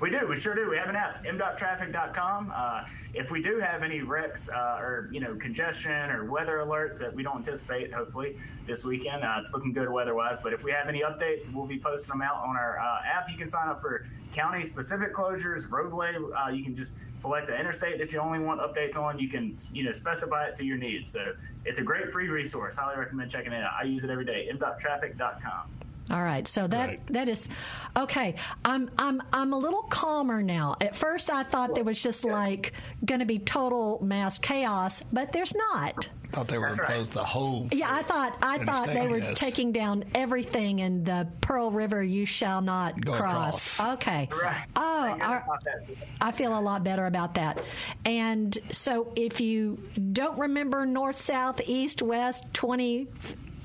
We 0.00 0.10
do. 0.10 0.28
We 0.28 0.36
sure 0.36 0.54
do. 0.54 0.70
We 0.70 0.76
have 0.76 0.88
an 0.88 0.94
app, 0.94 1.24
MDOTtraffic.com. 1.24 2.52
Uh, 2.54 2.84
if 3.14 3.32
we 3.32 3.42
do 3.42 3.58
have 3.58 3.82
any 3.82 4.00
wrecks 4.00 4.48
uh, 4.48 4.78
or 4.78 5.08
you 5.10 5.18
know 5.18 5.34
congestion 5.34 6.10
or 6.10 6.30
weather 6.30 6.58
alerts 6.58 6.98
that 7.00 7.12
we 7.12 7.24
don't 7.24 7.38
anticipate, 7.38 7.92
hopefully 7.92 8.36
this 8.68 8.84
weekend, 8.84 9.24
uh, 9.24 9.38
it's 9.40 9.52
looking 9.52 9.72
good 9.72 9.90
weather-wise. 9.90 10.36
But 10.40 10.52
if 10.52 10.62
we 10.62 10.70
have 10.70 10.86
any 10.86 11.02
updates, 11.02 11.52
we'll 11.52 11.66
be 11.66 11.80
posting 11.80 12.10
them 12.10 12.22
out 12.22 12.44
on 12.44 12.56
our 12.56 12.78
uh, 12.78 13.00
app. 13.12 13.28
You 13.28 13.36
can 13.36 13.50
sign 13.50 13.68
up 13.68 13.80
for 13.80 14.06
county-specific 14.32 15.12
closures, 15.12 15.68
roadway. 15.68 16.14
Uh, 16.14 16.50
you 16.50 16.62
can 16.62 16.76
just 16.76 16.92
select 17.16 17.48
the 17.48 17.58
interstate 17.58 17.98
that 17.98 18.12
you 18.12 18.20
only 18.20 18.38
want 18.38 18.60
updates 18.60 18.96
on. 18.96 19.18
You 19.18 19.28
can 19.28 19.56
you 19.72 19.82
know 19.82 19.92
specify 19.92 20.46
it 20.46 20.54
to 20.56 20.64
your 20.64 20.76
needs. 20.76 21.10
So 21.10 21.32
it's 21.64 21.80
a 21.80 21.82
great 21.82 22.12
free 22.12 22.28
resource. 22.28 22.76
Highly 22.76 23.00
recommend 23.00 23.32
checking 23.32 23.52
it 23.52 23.64
out. 23.64 23.72
I 23.76 23.82
use 23.82 24.04
it 24.04 24.10
every 24.10 24.24
day. 24.24 24.48
MDOTtraffic.com. 24.52 25.87
All 26.10 26.22
right, 26.22 26.46
so 26.48 26.66
that 26.66 26.88
Right. 26.88 27.06
that 27.08 27.28
is 27.28 27.48
okay. 27.96 28.36
I'm 28.64 28.90
I'm 28.98 29.22
I'm 29.32 29.52
a 29.52 29.58
little 29.58 29.82
calmer 29.82 30.42
now. 30.42 30.76
At 30.80 30.96
first, 30.96 31.30
I 31.30 31.42
thought 31.42 31.74
there 31.74 31.84
was 31.84 32.02
just 32.02 32.24
like 32.24 32.72
going 33.04 33.20
to 33.20 33.26
be 33.26 33.38
total 33.38 33.98
mass 34.02 34.38
chaos, 34.38 35.02
but 35.12 35.32
there's 35.32 35.54
not. 35.54 36.08
I 36.08 36.30
Thought 36.30 36.48
they 36.48 36.58
were 36.58 36.66
That's 36.66 36.76
going 36.76 36.86
to 36.88 36.92
right. 36.92 36.96
close 36.98 37.08
the 37.08 37.24
whole. 37.24 37.68
Yeah, 37.72 37.86
I 37.94 38.02
thought 38.02 38.36
I 38.42 38.58
thought 38.58 38.88
they 38.88 39.06
were 39.06 39.18
yes. 39.18 39.38
taking 39.38 39.72
down 39.72 40.04
everything 40.14 40.78
in 40.80 41.02
the 41.04 41.26
Pearl 41.40 41.70
River. 41.70 42.02
You 42.02 42.26
shall 42.26 42.60
not 42.60 43.00
Go 43.02 43.14
cross. 43.14 43.78
across. 43.78 43.94
Okay. 43.94 44.28
Right. 44.30 44.64
Oh, 44.76 45.04
Thank 45.18 45.20
goodness 45.20 45.98
our- 46.20 46.28
I 46.28 46.32
feel 46.32 46.58
a 46.58 46.60
lot 46.60 46.84
better 46.84 47.06
about 47.06 47.34
that. 47.34 47.62
And 48.04 48.56
so 48.70 49.10
if 49.16 49.40
you 49.40 49.78
don't 50.12 50.38
remember 50.38 50.84
north, 50.84 51.16
south, 51.16 51.62
east, 51.66 52.02
west, 52.02 52.44
20 52.52 53.08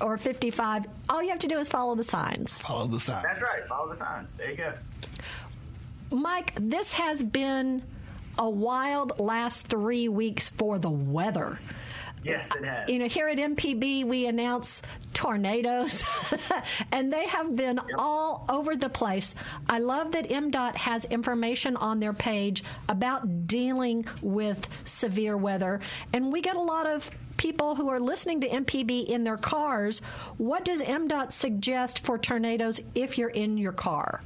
or 0.00 0.16
55, 0.16 0.86
all 1.08 1.22
you 1.22 1.30
have 1.30 1.38
to 1.40 1.48
do 1.48 1.58
is 1.58 1.68
follow 1.68 1.94
the 1.94 2.04
signs. 2.04 2.60
Follow 2.60 2.86
the 2.86 3.00
signs. 3.00 3.22
That's 3.22 3.42
right. 3.42 3.66
Follow 3.66 3.90
the 3.90 3.96
signs. 3.96 4.32
There 4.34 4.50
you 4.50 4.56
go. 4.56 4.72
Mike, 6.10 6.52
this 6.60 6.92
has 6.92 7.22
been 7.22 7.82
a 8.38 8.48
wild 8.48 9.18
last 9.18 9.68
three 9.68 10.08
weeks 10.08 10.50
for 10.50 10.78
the 10.78 10.90
weather. 10.90 11.58
Yes, 12.24 12.50
it 12.56 12.64
has. 12.64 12.88
You 12.88 13.00
know, 13.00 13.06
here 13.06 13.28
at 13.28 13.36
MPB, 13.36 14.04
we 14.04 14.26
announce 14.26 14.80
tornadoes, 15.12 16.04
and 16.92 17.12
they 17.12 17.26
have 17.26 17.54
been 17.54 17.78
all 17.98 18.46
over 18.48 18.74
the 18.76 18.88
place. 18.88 19.34
I 19.68 19.78
love 19.78 20.12
that 20.12 20.30
MDOT 20.30 20.74
has 20.74 21.04
information 21.04 21.76
on 21.76 22.00
their 22.00 22.14
page 22.14 22.64
about 22.88 23.46
dealing 23.46 24.06
with 24.22 24.66
severe 24.86 25.36
weather, 25.36 25.80
and 26.14 26.32
we 26.32 26.40
get 26.40 26.56
a 26.56 26.60
lot 26.60 26.86
of 26.86 27.10
people 27.44 27.74
who 27.74 27.90
are 27.90 28.00
listening 28.00 28.40
to 28.40 28.48
MPB 28.48 29.04
in 29.04 29.22
their 29.22 29.36
cars. 29.36 30.00
What 30.38 30.64
does 30.64 30.80
MDOT 30.80 31.30
suggest 31.30 32.02
for 32.02 32.16
tornadoes 32.16 32.80
if 32.94 33.18
you're 33.18 33.28
in 33.28 33.58
your 33.58 33.72
car? 33.72 34.22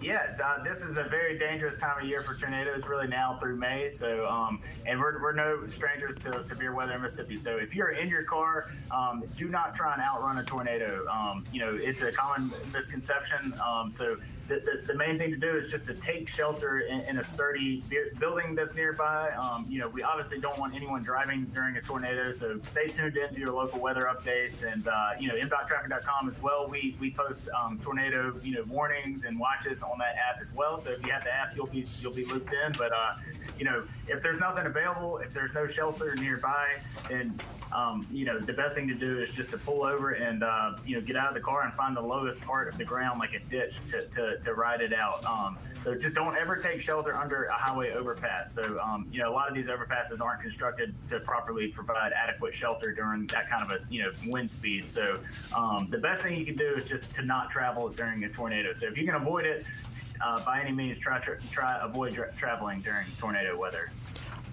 Yeah, 0.00 0.36
uh, 0.44 0.62
this 0.62 0.82
is 0.82 0.96
a 0.96 1.02
very 1.02 1.36
dangerous 1.36 1.80
time 1.80 2.00
of 2.00 2.08
year 2.08 2.22
for 2.22 2.34
tornadoes, 2.34 2.86
really 2.86 3.08
now 3.08 3.38
through 3.40 3.56
May. 3.56 3.90
So, 3.90 4.28
um, 4.28 4.60
and 4.86 5.00
we're, 5.00 5.20
we're 5.20 5.32
no 5.32 5.66
strangers 5.66 6.14
to 6.20 6.40
severe 6.44 6.72
weather 6.72 6.92
in 6.92 7.02
Mississippi. 7.02 7.36
So, 7.38 7.56
if 7.56 7.74
you're 7.74 7.90
in 7.90 8.08
your 8.08 8.22
car, 8.22 8.70
um, 8.92 9.24
do 9.36 9.48
not 9.48 9.74
try 9.74 9.94
and 9.94 10.02
outrun 10.02 10.38
a 10.38 10.44
tornado. 10.44 11.08
Um, 11.08 11.44
you 11.52 11.58
know, 11.58 11.74
it's 11.74 12.02
a 12.02 12.12
common 12.12 12.52
misconception. 12.72 13.52
Um, 13.66 13.90
so, 13.90 14.16
the, 14.48 14.56
the, 14.56 14.92
the 14.92 14.94
main 14.94 15.18
thing 15.18 15.30
to 15.30 15.36
do 15.36 15.56
is 15.56 15.70
just 15.70 15.86
to 15.86 15.94
take 15.94 16.28
shelter 16.28 16.80
in, 16.80 17.00
in 17.02 17.18
a 17.18 17.24
sturdy 17.24 17.82
building 18.18 18.54
that's 18.54 18.74
nearby. 18.74 19.30
Um, 19.30 19.66
you 19.68 19.78
know, 19.78 19.88
we 19.88 20.02
obviously 20.02 20.38
don't 20.38 20.58
want 20.58 20.74
anyone 20.74 21.02
driving 21.02 21.44
during 21.54 21.76
a 21.76 21.80
tornado, 21.80 22.30
so 22.32 22.58
stay 22.62 22.88
tuned 22.88 23.16
into 23.16 23.40
your 23.40 23.52
local 23.52 23.80
weather 23.80 24.10
updates 24.14 24.70
and 24.70 24.86
uh, 24.88 25.10
you 25.18 25.28
know, 25.28 25.34
MDOTtraffic.com 25.34 26.28
as 26.28 26.40
well. 26.42 26.68
We 26.68 26.96
we 27.00 27.10
post 27.10 27.48
um, 27.58 27.78
tornado 27.78 28.38
you 28.42 28.54
know 28.54 28.64
warnings 28.64 29.24
and 29.24 29.38
watches 29.38 29.82
on 29.82 29.98
that 29.98 30.16
app 30.16 30.40
as 30.40 30.52
well. 30.52 30.78
So 30.78 30.90
if 30.90 31.04
you 31.04 31.12
have 31.12 31.24
the 31.24 31.34
app, 31.34 31.56
you'll 31.56 31.66
be 31.66 31.86
you'll 32.00 32.12
be 32.12 32.24
looped 32.26 32.52
in. 32.52 32.72
But 32.72 32.92
uh, 32.92 33.14
you 33.58 33.64
know, 33.64 33.84
if 34.08 34.22
there's 34.22 34.40
nothing 34.40 34.66
available, 34.66 35.18
if 35.18 35.32
there's 35.32 35.54
no 35.54 35.66
shelter 35.66 36.14
nearby, 36.16 36.68
then 37.08 37.40
um, 37.74 38.06
you 38.12 38.24
know, 38.24 38.38
the 38.38 38.52
best 38.52 38.74
thing 38.74 38.86
to 38.88 38.94
do 38.94 39.18
is 39.18 39.32
just 39.32 39.50
to 39.50 39.58
pull 39.58 39.84
over 39.84 40.12
and 40.12 40.44
uh, 40.44 40.76
you 40.86 40.94
know 40.94 41.00
get 41.00 41.16
out 41.16 41.28
of 41.28 41.34
the 41.34 41.40
car 41.40 41.62
and 41.62 41.72
find 41.74 41.96
the 41.96 42.00
lowest 42.00 42.40
part 42.42 42.68
of 42.68 42.78
the 42.78 42.84
ground, 42.84 43.18
like 43.18 43.34
a 43.34 43.40
ditch, 43.50 43.80
to, 43.88 44.02
to, 44.08 44.33
to 44.42 44.54
ride 44.54 44.80
it 44.80 44.92
out. 44.92 45.24
Um, 45.24 45.56
so 45.82 45.94
just 45.94 46.14
don't 46.14 46.36
ever 46.36 46.56
take 46.56 46.80
shelter 46.80 47.14
under 47.14 47.44
a 47.44 47.52
highway 47.52 47.92
overpass. 47.92 48.52
So 48.52 48.78
um, 48.80 49.06
you 49.12 49.20
know, 49.20 49.30
a 49.30 49.34
lot 49.34 49.48
of 49.48 49.54
these 49.54 49.68
overpasses 49.68 50.20
aren't 50.20 50.40
constructed 50.40 50.94
to 51.08 51.20
properly 51.20 51.68
provide 51.68 52.12
adequate 52.12 52.54
shelter 52.54 52.92
during 52.92 53.26
that 53.28 53.48
kind 53.50 53.62
of 53.64 53.70
a 53.70 53.80
you 53.90 54.02
know 54.02 54.12
wind 54.26 54.50
speed. 54.50 54.88
So 54.88 55.18
um, 55.54 55.88
the 55.90 55.98
best 55.98 56.22
thing 56.22 56.38
you 56.38 56.46
can 56.46 56.56
do 56.56 56.74
is 56.76 56.86
just 56.86 57.12
to 57.14 57.22
not 57.22 57.50
travel 57.50 57.88
during 57.90 58.24
a 58.24 58.28
tornado. 58.28 58.72
So 58.72 58.86
if 58.86 58.96
you 58.98 59.04
can 59.04 59.14
avoid 59.14 59.44
it. 59.46 59.66
Uh, 60.24 60.40
by 60.44 60.60
any 60.60 60.70
means, 60.70 60.96
try 60.96 61.18
try, 61.18 61.34
try 61.50 61.78
avoid 61.82 62.14
tra- 62.14 62.32
traveling 62.36 62.80
during 62.80 63.04
tornado 63.18 63.58
weather. 63.58 63.90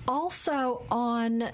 also 0.07 0.81
on 0.89 1.49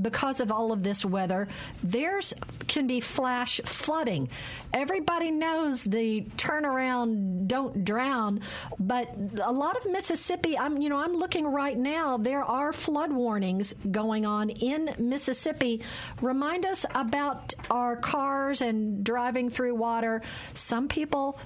because 0.00 0.40
of 0.40 0.50
all 0.52 0.72
of 0.72 0.82
this 0.82 1.04
weather 1.04 1.48
there's 1.82 2.34
can 2.66 2.86
be 2.86 3.00
flash 3.00 3.60
flooding. 3.64 4.28
Everybody 4.72 5.30
knows 5.30 5.82
the 5.82 6.22
turnaround 6.36 7.46
don't 7.46 7.84
drown 7.84 8.40
but 8.78 9.08
a 9.42 9.52
lot 9.52 9.76
of 9.76 9.90
mississippi 9.90 10.58
i'm 10.58 10.80
you 10.80 10.88
know 10.88 10.98
i'm 10.98 11.14
looking 11.14 11.46
right 11.46 11.76
now 11.76 12.16
there 12.16 12.42
are 12.42 12.72
flood 12.72 13.12
warnings 13.12 13.74
going 13.90 14.26
on 14.26 14.50
in 14.50 14.94
mississippi. 14.98 15.82
Remind 16.20 16.64
us 16.66 16.84
about 16.94 17.54
our 17.70 17.96
cars 17.96 18.60
and 18.60 19.04
driving 19.04 19.48
through 19.50 19.74
water. 19.74 20.22
Some 20.54 20.88
people 20.88 21.38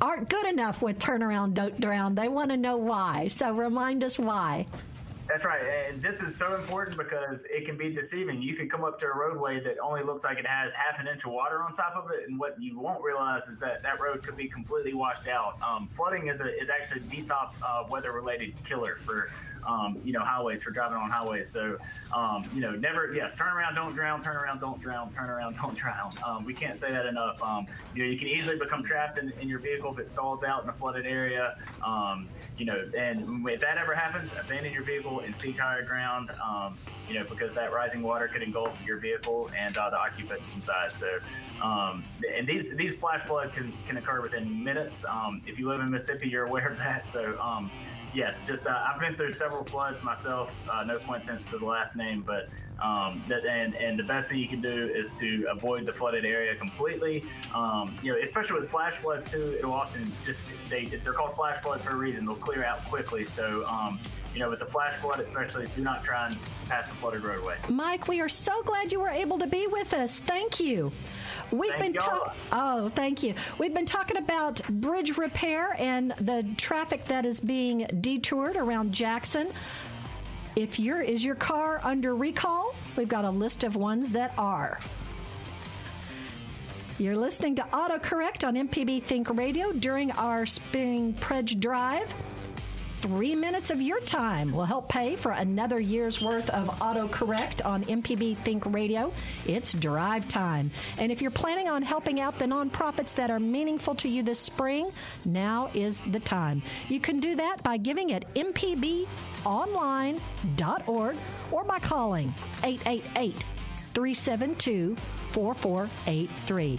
aren't 0.00 0.28
good 0.28 0.46
enough 0.46 0.82
with 0.82 0.98
turnaround 0.98 1.54
don't 1.54 1.78
drown. 1.80 2.14
They 2.14 2.28
want 2.28 2.50
to 2.50 2.56
know 2.56 2.76
why. 2.76 3.28
So 3.28 3.52
remind 3.52 4.04
us 4.04 4.18
why 4.18 4.66
That's 5.32 5.46
right. 5.46 5.62
And 5.88 5.98
this 5.98 6.20
is 6.20 6.36
so 6.36 6.54
important 6.56 6.98
because 6.98 7.46
it 7.46 7.64
can 7.64 7.78
be 7.78 7.90
deceiving. 7.90 8.42
You 8.42 8.54
can 8.54 8.68
come 8.68 8.84
up 8.84 8.98
to 8.98 9.06
a 9.06 9.16
roadway 9.16 9.60
that 9.60 9.78
only 9.78 10.02
looks 10.02 10.24
like 10.24 10.36
it 10.36 10.46
has 10.46 10.74
half 10.74 11.00
an 11.00 11.08
inch 11.08 11.24
of 11.24 11.32
water 11.32 11.62
on 11.62 11.72
top 11.72 11.96
of 11.96 12.10
it. 12.10 12.28
And 12.28 12.38
what 12.38 12.60
you 12.60 12.78
won't 12.78 13.02
realize 13.02 13.48
is 13.48 13.58
that 13.60 13.82
that 13.82 13.98
road 13.98 14.22
could 14.22 14.36
be 14.36 14.46
completely 14.46 14.92
washed 14.92 15.28
out. 15.28 15.56
Um, 15.62 15.88
flooding 15.90 16.26
is, 16.26 16.42
a, 16.42 16.54
is 16.60 16.68
actually 16.68 17.00
the 17.08 17.22
top 17.22 17.54
uh, 17.62 17.84
weather 17.88 18.12
related 18.12 18.52
killer 18.62 18.98
for. 19.06 19.30
Um, 19.66 19.98
you 20.02 20.12
know, 20.12 20.20
highways 20.20 20.62
for 20.62 20.70
driving 20.70 20.96
on 20.96 21.10
highways. 21.10 21.50
So, 21.50 21.76
um, 22.14 22.48
you 22.52 22.60
know, 22.60 22.72
never, 22.72 23.12
yes, 23.14 23.34
turn 23.34 23.52
around, 23.52 23.74
don't 23.74 23.94
drown, 23.94 24.22
turn 24.22 24.36
around, 24.36 24.60
don't 24.60 24.80
drown, 24.80 25.10
turn 25.12 25.30
around, 25.30 25.56
don't 25.62 25.76
drown. 25.76 26.12
Um, 26.26 26.44
we 26.44 26.54
can't 26.54 26.76
say 26.76 26.90
that 26.92 27.06
enough. 27.06 27.40
Um, 27.42 27.66
you 27.94 28.02
know, 28.02 28.10
you 28.10 28.18
can 28.18 28.28
easily 28.28 28.58
become 28.58 28.82
trapped 28.82 29.18
in, 29.18 29.32
in 29.40 29.48
your 29.48 29.60
vehicle 29.60 29.92
if 29.92 29.98
it 29.98 30.08
stalls 30.08 30.44
out 30.44 30.62
in 30.64 30.68
a 30.68 30.72
flooded 30.72 31.06
area. 31.06 31.54
Um, 31.84 32.28
you 32.56 32.64
know, 32.64 32.84
and 32.96 33.46
if 33.48 33.60
that 33.60 33.78
ever 33.78 33.94
happens, 33.94 34.30
abandon 34.38 34.72
your 34.72 34.84
vehicle 34.84 35.20
and 35.20 35.36
seek 35.36 35.58
higher 35.58 35.84
ground. 35.84 36.30
Um, 36.44 36.76
you 37.08 37.18
know, 37.18 37.24
because 37.28 37.52
that 37.54 37.72
rising 37.72 38.02
water 38.02 38.28
could 38.28 38.42
engulf 38.42 38.78
your 38.86 38.98
vehicle 38.98 39.50
and 39.58 39.76
uh, 39.76 39.90
the 39.90 39.98
occupants 39.98 40.54
inside. 40.54 40.92
So, 40.92 41.18
and 41.62 42.46
these 42.46 42.74
these 42.76 42.94
flash 42.94 43.22
floods 43.22 43.52
can, 43.54 43.72
can 43.86 43.96
occur 43.96 44.20
within 44.22 44.62
minutes. 44.62 45.04
If 45.46 45.58
you 45.58 45.68
live 45.68 45.80
in 45.80 45.90
Mississippi, 45.90 46.28
you're 46.28 46.46
aware 46.46 46.68
of 46.68 46.78
that. 46.78 47.08
So, 47.08 47.36
yes, 48.14 48.34
just 48.46 48.66
uh, 48.66 48.84
I've 48.86 49.00
been 49.00 49.14
through 49.14 49.32
several 49.34 49.64
floods 49.64 50.02
myself. 50.02 50.52
Uh, 50.70 50.84
no 50.84 50.98
coincidence 50.98 51.46
to 51.46 51.58
the 51.58 51.64
last 51.64 51.96
name, 51.96 52.22
but 52.26 52.48
um, 52.82 53.22
that 53.28 53.44
and 53.44 53.74
and 53.76 53.98
the 53.98 54.02
best 54.02 54.28
thing 54.28 54.38
you 54.38 54.48
can 54.48 54.60
do 54.60 54.90
is 54.94 55.10
to 55.18 55.46
avoid 55.50 55.86
the 55.86 55.92
flooded 55.92 56.24
area 56.24 56.54
completely. 56.56 57.24
Um, 57.54 57.94
you 58.02 58.12
know, 58.12 58.18
especially 58.20 58.60
with 58.60 58.70
flash 58.70 58.94
floods 58.94 59.30
too, 59.30 59.56
it'll 59.58 59.72
often 59.72 60.10
just 60.24 60.38
they 60.68 60.86
they're 60.86 61.12
called 61.12 61.34
flash 61.34 61.62
floods 61.62 61.84
for 61.84 61.90
a 61.90 61.96
reason. 61.96 62.26
They'll 62.26 62.34
clear 62.34 62.64
out 62.64 62.84
quickly. 62.86 63.24
So. 63.24 63.64
Um, 63.66 63.98
you 64.34 64.40
know, 64.40 64.50
with 64.50 64.60
the 64.60 64.66
flash 64.66 64.94
flood, 64.94 65.20
especially, 65.20 65.66
do 65.76 65.82
not 65.82 66.04
try 66.04 66.28
and 66.28 66.36
pass 66.68 66.90
a 66.90 66.94
flooded 66.94 67.22
roadway. 67.22 67.56
Mike, 67.68 68.08
we 68.08 68.20
are 68.20 68.28
so 68.28 68.62
glad 68.62 68.92
you 68.92 69.00
were 69.00 69.08
able 69.08 69.38
to 69.38 69.46
be 69.46 69.66
with 69.66 69.92
us. 69.92 70.18
Thank 70.18 70.60
you. 70.60 70.92
We've 71.50 71.70
Thank 71.72 71.82
been 71.82 71.92
talking. 71.94 72.32
Oh, 72.50 72.88
thank 72.90 73.22
you. 73.22 73.34
We've 73.58 73.74
been 73.74 73.84
talking 73.84 74.16
about 74.16 74.62
bridge 74.68 75.18
repair 75.18 75.76
and 75.78 76.14
the 76.18 76.46
traffic 76.56 77.04
that 77.06 77.26
is 77.26 77.40
being 77.40 77.86
detoured 78.00 78.56
around 78.56 78.92
Jackson. 78.92 79.52
If 80.56 80.78
your 80.78 81.00
is 81.00 81.24
your 81.24 81.34
car 81.34 81.80
under 81.82 82.14
recall, 82.14 82.74
we've 82.96 83.08
got 83.08 83.24
a 83.24 83.30
list 83.30 83.64
of 83.64 83.76
ones 83.76 84.12
that 84.12 84.32
are. 84.38 84.78
You're 86.98 87.16
listening 87.16 87.54
to 87.56 87.62
AutoCorrect 87.62 88.46
on 88.46 88.54
MPB 88.54 89.02
Think 89.02 89.28
Radio 89.30 89.72
during 89.72 90.10
our 90.12 90.46
spring 90.46 91.14
pledge 91.14 91.58
drive. 91.58 92.14
Three 93.02 93.34
minutes 93.34 93.70
of 93.72 93.82
your 93.82 93.98
time 93.98 94.52
will 94.52 94.64
help 94.64 94.88
pay 94.88 95.16
for 95.16 95.32
another 95.32 95.80
year's 95.80 96.22
worth 96.22 96.48
of 96.50 96.68
autocorrect 96.78 97.66
on 97.66 97.82
MPB 97.82 98.36
Think 98.44 98.64
Radio. 98.64 99.12
It's 99.44 99.74
drive 99.74 100.28
time. 100.28 100.70
And 100.98 101.10
if 101.10 101.20
you're 101.20 101.32
planning 101.32 101.68
on 101.68 101.82
helping 101.82 102.20
out 102.20 102.38
the 102.38 102.44
nonprofits 102.44 103.12
that 103.16 103.28
are 103.28 103.40
meaningful 103.40 103.96
to 103.96 104.08
you 104.08 104.22
this 104.22 104.38
spring, 104.38 104.92
now 105.24 105.68
is 105.74 106.00
the 106.12 106.20
time. 106.20 106.62
You 106.88 107.00
can 107.00 107.18
do 107.18 107.34
that 107.34 107.64
by 107.64 107.76
giving 107.76 108.12
at 108.12 108.32
mpbonline.org 108.34 111.16
or 111.50 111.64
by 111.64 111.78
calling 111.80 112.32
888 112.62 113.34
372 113.94 114.94
4483. 115.32 116.78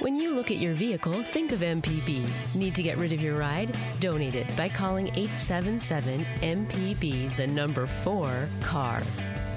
When 0.00 0.16
you 0.16 0.30
look 0.30 0.50
at 0.50 0.56
your 0.56 0.72
vehicle, 0.72 1.22
think 1.22 1.52
of 1.52 1.60
MPB. 1.60 2.26
Need 2.54 2.74
to 2.74 2.82
get 2.82 2.96
rid 2.96 3.12
of 3.12 3.20
your 3.20 3.36
ride? 3.36 3.76
Donate 4.00 4.34
it 4.34 4.56
by 4.56 4.70
calling 4.70 5.08
877 5.08 6.24
MPB, 6.40 7.36
the 7.36 7.46
number 7.46 7.86
4 7.86 8.48
car. 8.62 9.02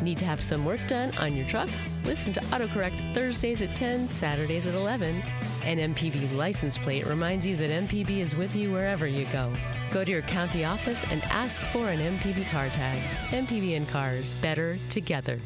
Need 0.01 0.17
to 0.17 0.25
have 0.25 0.41
some 0.41 0.65
work 0.65 0.85
done 0.85 1.15
on 1.17 1.33
your 1.33 1.47
truck? 1.47 1.69
Listen 2.03 2.33
to 2.33 2.41
AutoCorrect 2.41 3.13
Thursdays 3.13 3.61
at 3.61 3.73
10, 3.73 4.09
Saturdays 4.09 4.67
at 4.67 4.75
11. 4.75 5.23
An 5.63 5.77
MPB 5.77 6.35
license 6.35 6.77
plate 6.77 7.05
reminds 7.05 7.45
you 7.45 7.55
that 7.55 7.69
MPB 7.69 8.17
is 8.19 8.35
with 8.35 8.53
you 8.53 8.69
wherever 8.69 9.07
you 9.07 9.25
go. 9.31 9.49
Go 9.91 10.03
to 10.03 10.11
your 10.11 10.23
county 10.23 10.65
office 10.65 11.05
and 11.09 11.23
ask 11.25 11.61
for 11.71 11.87
an 11.87 11.99
MPB 11.99 12.51
car 12.51 12.67
tag. 12.67 12.99
MPB 13.29 13.77
and 13.77 13.87
cars, 13.87 14.33
better 14.35 14.77
together. 14.89 15.39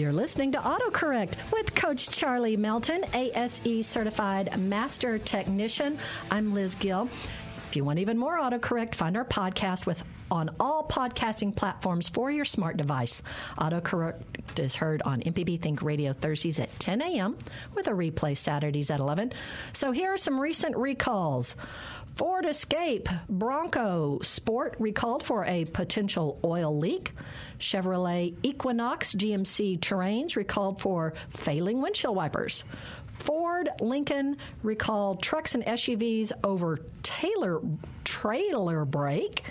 You're 0.00 0.14
listening 0.14 0.52
to 0.52 0.58
AutoCorrect 0.58 1.52
with 1.52 1.74
Coach 1.74 2.08
Charlie 2.08 2.56
Melton, 2.56 3.04
ASE 3.12 3.86
certified 3.86 4.58
master 4.58 5.18
technician. 5.18 5.98
I'm 6.30 6.54
Liz 6.54 6.74
Gill. 6.74 7.10
If 7.68 7.76
you 7.76 7.84
want 7.84 7.98
even 7.98 8.16
more 8.16 8.40
autocorrect, 8.40 8.94
find 8.94 9.14
our 9.14 9.26
podcast 9.26 9.84
with 9.84 10.02
on 10.30 10.48
all 10.58 10.86
podcasting 10.86 11.54
platforms 11.54 12.08
for 12.08 12.30
your 12.30 12.44
smart 12.44 12.76
device. 12.78 13.22
Autocorrect 13.58 14.58
is 14.58 14.74
heard 14.74 15.02
on 15.02 15.20
MPB 15.20 15.60
Think 15.60 15.82
Radio 15.82 16.12
Thursdays 16.14 16.58
at 16.60 16.76
10 16.78 17.02
a.m. 17.02 17.36
with 17.74 17.86
a 17.86 17.90
replay 17.90 18.36
Saturdays 18.36 18.90
at 18.90 19.00
11. 19.00 19.32
So 19.72 19.92
here 19.92 20.14
are 20.14 20.16
some 20.16 20.40
recent 20.40 20.76
recalls. 20.76 21.56
Ford 22.20 22.44
Escape 22.44 23.08
Bronco 23.30 24.18
Sport 24.20 24.76
recalled 24.78 25.22
for 25.22 25.46
a 25.46 25.64
potential 25.64 26.38
oil 26.44 26.76
leak. 26.76 27.14
Chevrolet 27.58 28.36
Equinox 28.42 29.14
GMC 29.14 29.80
Terrains 29.80 30.36
recalled 30.36 30.82
for 30.82 31.14
failing 31.30 31.80
windshield 31.80 32.14
wipers. 32.14 32.64
Ford 33.06 33.70
Lincoln 33.80 34.36
recalled 34.62 35.22
trucks 35.22 35.54
and 35.54 35.64
SUVs 35.64 36.32
over 36.44 36.80
Taylor 37.02 37.62
trailer 38.04 38.84
brake, 38.84 39.44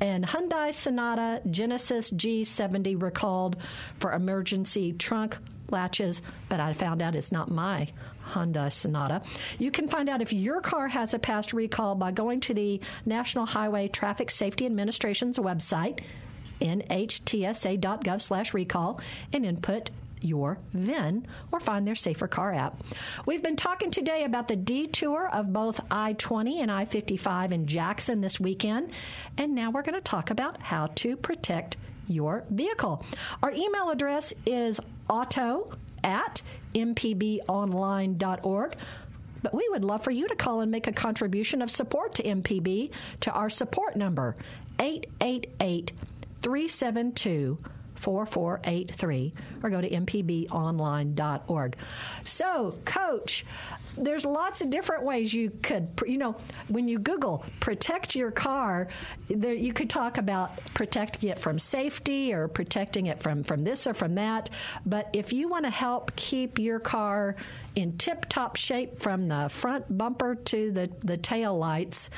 and 0.00 0.26
Hyundai 0.26 0.74
Sonata 0.74 1.42
Genesis 1.48 2.10
G70 2.10 3.00
recalled 3.00 3.56
for 4.00 4.12
emergency 4.12 4.92
trunk 4.94 5.38
latches, 5.70 6.22
but 6.48 6.58
I 6.58 6.72
found 6.72 7.02
out 7.02 7.14
it's 7.14 7.30
not 7.30 7.52
my 7.52 7.88
Honda 8.26 8.70
Sonata. 8.70 9.22
You 9.58 9.70
can 9.70 9.88
find 9.88 10.08
out 10.08 10.22
if 10.22 10.32
your 10.32 10.60
car 10.60 10.88
has 10.88 11.14
a 11.14 11.18
past 11.18 11.52
recall 11.52 11.94
by 11.94 12.12
going 12.12 12.40
to 12.40 12.54
the 12.54 12.80
National 13.04 13.46
Highway 13.46 13.88
Traffic 13.88 14.30
Safety 14.30 14.66
Administration's 14.66 15.38
website, 15.38 16.00
nhtsa.gov 16.60 18.20
slash 18.20 18.54
recall, 18.54 19.00
and 19.32 19.44
input 19.44 19.90
your 20.20 20.58
VIN 20.72 21.26
or 21.52 21.60
find 21.60 21.86
their 21.86 21.94
Safer 21.94 22.26
Car 22.26 22.54
app. 22.54 22.82
We've 23.26 23.42
been 23.42 23.56
talking 23.56 23.90
today 23.90 24.24
about 24.24 24.48
the 24.48 24.56
detour 24.56 25.28
of 25.28 25.52
both 25.52 25.80
I 25.90 26.14
20 26.14 26.62
and 26.62 26.70
I 26.70 26.84
55 26.84 27.52
in 27.52 27.66
Jackson 27.66 28.20
this 28.20 28.40
weekend, 28.40 28.92
and 29.38 29.54
now 29.54 29.70
we're 29.70 29.82
going 29.82 29.94
to 29.94 30.00
talk 30.00 30.30
about 30.30 30.60
how 30.60 30.88
to 30.96 31.16
protect 31.16 31.76
your 32.08 32.44
vehicle. 32.50 33.04
Our 33.42 33.52
email 33.52 33.90
address 33.90 34.32
is 34.46 34.80
auto 35.08 35.70
at 36.06 36.40
mpbonline.org. 36.74 38.76
But 39.42 39.54
we 39.54 39.68
would 39.70 39.84
love 39.84 40.02
for 40.02 40.10
you 40.10 40.26
to 40.28 40.34
call 40.34 40.62
and 40.62 40.72
make 40.72 40.86
a 40.86 40.92
contribution 40.92 41.60
of 41.60 41.70
support 41.70 42.14
to 42.14 42.22
MPB 42.22 42.90
to 43.20 43.30
our 43.32 43.50
support 43.50 43.96
number, 43.96 44.34
888 44.78 45.92
372 46.42 47.58
4483 47.96 49.34
or 49.62 49.70
go 49.70 49.80
to 49.80 49.88
mpbonline.org. 49.88 51.76
So, 52.24 52.74
coach, 52.84 53.46
there's 53.96 54.24
lots 54.24 54.60
of 54.60 54.70
different 54.70 55.04
ways 55.04 55.32
you 55.32 55.50
could, 55.62 55.88
you 56.06 56.18
know, 56.18 56.36
when 56.68 56.88
you 56.88 56.98
Google 56.98 57.44
protect 57.60 58.14
your 58.14 58.30
car, 58.30 58.88
there, 59.28 59.54
you 59.54 59.72
could 59.72 59.90
talk 59.90 60.18
about 60.18 60.56
protecting 60.74 61.30
it 61.30 61.38
from 61.38 61.58
safety 61.58 62.32
or 62.32 62.48
protecting 62.48 63.06
it 63.06 63.22
from, 63.22 63.42
from 63.42 63.64
this 63.64 63.86
or 63.86 63.94
from 63.94 64.14
that. 64.16 64.50
But 64.84 65.08
if 65.12 65.32
you 65.32 65.48
want 65.48 65.64
to 65.64 65.70
help 65.70 66.14
keep 66.16 66.58
your 66.58 66.78
car 66.78 67.36
in 67.74 67.96
tip 67.98 68.26
top 68.28 68.56
shape 68.56 69.00
from 69.00 69.28
the 69.28 69.48
front 69.48 69.96
bumper 69.96 70.34
to 70.34 70.70
the, 70.70 70.90
the 71.02 71.16
tail 71.16 71.56
lights, 71.56 72.10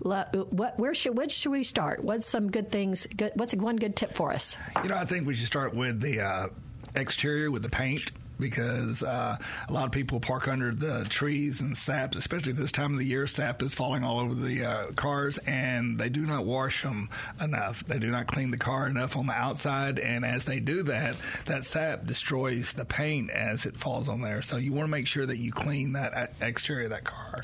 what, 0.00 0.78
where 0.78 0.94
should, 0.94 1.16
which 1.16 1.32
should 1.32 1.52
we 1.52 1.64
start? 1.64 2.02
What's 2.02 2.26
some 2.26 2.50
good 2.50 2.70
things? 2.70 3.06
Good, 3.16 3.32
what's 3.34 3.54
one 3.54 3.76
good 3.76 3.96
tip 3.96 4.14
for 4.14 4.32
us? 4.32 4.56
You 4.82 4.90
know, 4.90 4.96
I 4.96 5.04
think 5.04 5.26
we 5.26 5.34
should 5.34 5.46
start 5.46 5.74
with 5.74 6.00
the 6.00 6.20
uh, 6.20 6.48
exterior 6.94 7.50
with 7.50 7.62
the 7.62 7.70
paint 7.70 8.12
because 8.38 9.02
uh, 9.02 9.36
a 9.68 9.72
lot 9.72 9.86
of 9.86 9.92
people 9.92 10.20
park 10.20 10.48
under 10.48 10.74
the 10.74 11.04
trees 11.08 11.60
and 11.60 11.76
sap, 11.76 12.14
especially 12.14 12.52
this 12.52 12.72
time 12.72 12.92
of 12.92 12.98
the 12.98 13.06
year. 13.06 13.26
Sap 13.26 13.62
is 13.62 13.74
falling 13.74 14.04
all 14.04 14.18
over 14.20 14.34
the 14.34 14.64
uh, 14.64 14.86
cars, 14.92 15.38
and 15.38 15.98
they 15.98 16.08
do 16.08 16.26
not 16.26 16.44
wash 16.44 16.82
them 16.82 17.08
enough. 17.42 17.84
They 17.84 17.98
do 17.98 18.10
not 18.10 18.26
clean 18.26 18.50
the 18.50 18.58
car 18.58 18.86
enough 18.86 19.16
on 19.16 19.26
the 19.26 19.34
outside, 19.34 19.98
and 19.98 20.24
as 20.24 20.44
they 20.44 20.60
do 20.60 20.82
that, 20.84 21.16
that 21.46 21.64
sap 21.64 22.06
destroys 22.06 22.72
the 22.72 22.84
paint 22.84 23.30
as 23.30 23.66
it 23.66 23.76
falls 23.76 24.08
on 24.08 24.20
there. 24.20 24.42
So 24.42 24.56
you 24.56 24.72
want 24.72 24.86
to 24.86 24.90
make 24.90 25.06
sure 25.06 25.26
that 25.26 25.38
you 25.38 25.52
clean 25.52 25.92
that 25.92 26.32
exterior 26.40 26.84
of 26.84 26.90
that 26.90 27.04
car. 27.04 27.42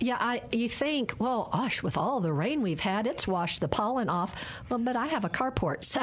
Yeah, 0.00 0.16
I, 0.18 0.42
you 0.52 0.68
think, 0.68 1.14
well, 1.18 1.48
gosh, 1.52 1.82
with 1.82 1.96
all 1.96 2.20
the 2.20 2.32
rain 2.32 2.62
we've 2.62 2.80
had, 2.80 3.06
it's 3.06 3.26
washed 3.28 3.60
the 3.60 3.68
pollen 3.68 4.08
off. 4.08 4.34
Well, 4.68 4.78
but 4.78 4.96
I 4.96 5.06
have 5.06 5.24
a 5.24 5.28
carport, 5.28 5.84
so 5.84 6.00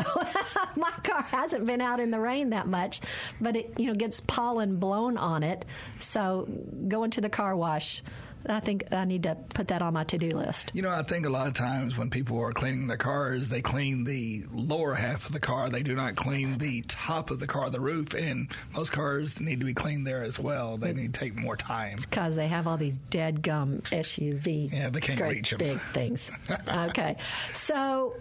my 0.75 0.91
car 1.03 1.21
hasn't 1.23 1.65
been 1.65 1.81
out 1.81 1.99
in 1.99 2.09
the 2.09 2.19
rain 2.19 2.51
that 2.51 2.67
much, 2.67 3.01
but 3.39 3.55
it 3.55 3.73
you 3.77 3.87
know 3.87 3.93
gets 3.93 4.21
pollen 4.21 4.77
blown 4.77 5.17
on 5.17 5.43
it. 5.43 5.65
So 5.99 6.47
going 6.87 7.11
to 7.11 7.21
the 7.21 7.29
car 7.29 7.55
wash 7.55 8.01
I 8.47 8.59
think 8.59 8.91
I 8.91 9.05
need 9.05 9.23
to 9.23 9.35
put 9.53 9.67
that 9.69 9.81
on 9.81 9.93
my 9.93 10.03
to 10.05 10.17
do 10.17 10.29
list. 10.29 10.71
You 10.73 10.81
know, 10.81 10.89
I 10.89 11.03
think 11.03 11.25
a 11.25 11.29
lot 11.29 11.47
of 11.47 11.53
times 11.53 11.97
when 11.97 12.09
people 12.09 12.39
are 12.39 12.51
cleaning 12.53 12.87
their 12.87 12.97
cars, 12.97 13.49
they 13.49 13.61
clean 13.61 14.03
the 14.03 14.43
lower 14.51 14.93
half 14.95 15.27
of 15.27 15.31
the 15.33 15.39
car. 15.39 15.69
They 15.69 15.83
do 15.83 15.95
not 15.95 16.15
clean 16.15 16.57
the 16.57 16.81
top 16.87 17.31
of 17.31 17.39
the 17.39 17.47
car, 17.47 17.69
the 17.69 17.79
roof. 17.79 18.13
And 18.13 18.47
most 18.75 18.91
cars 18.91 19.39
need 19.39 19.59
to 19.59 19.65
be 19.65 19.73
cleaned 19.73 20.07
there 20.07 20.23
as 20.23 20.39
well. 20.39 20.77
They 20.77 20.93
need 20.93 21.13
to 21.13 21.19
take 21.19 21.35
more 21.37 21.55
time. 21.55 21.97
because 22.01 22.35
they 22.35 22.47
have 22.47 22.67
all 22.67 22.77
these 22.77 22.95
dead 23.09 23.41
gum 23.41 23.81
SUV. 23.85 24.71
Yeah, 24.71 24.89
they 24.89 24.99
can't 25.01 25.21
reach 25.21 25.53
'em. 25.53 25.59
Big 25.59 25.79
things. 25.93 26.31
okay. 26.67 27.17
So 27.53 28.15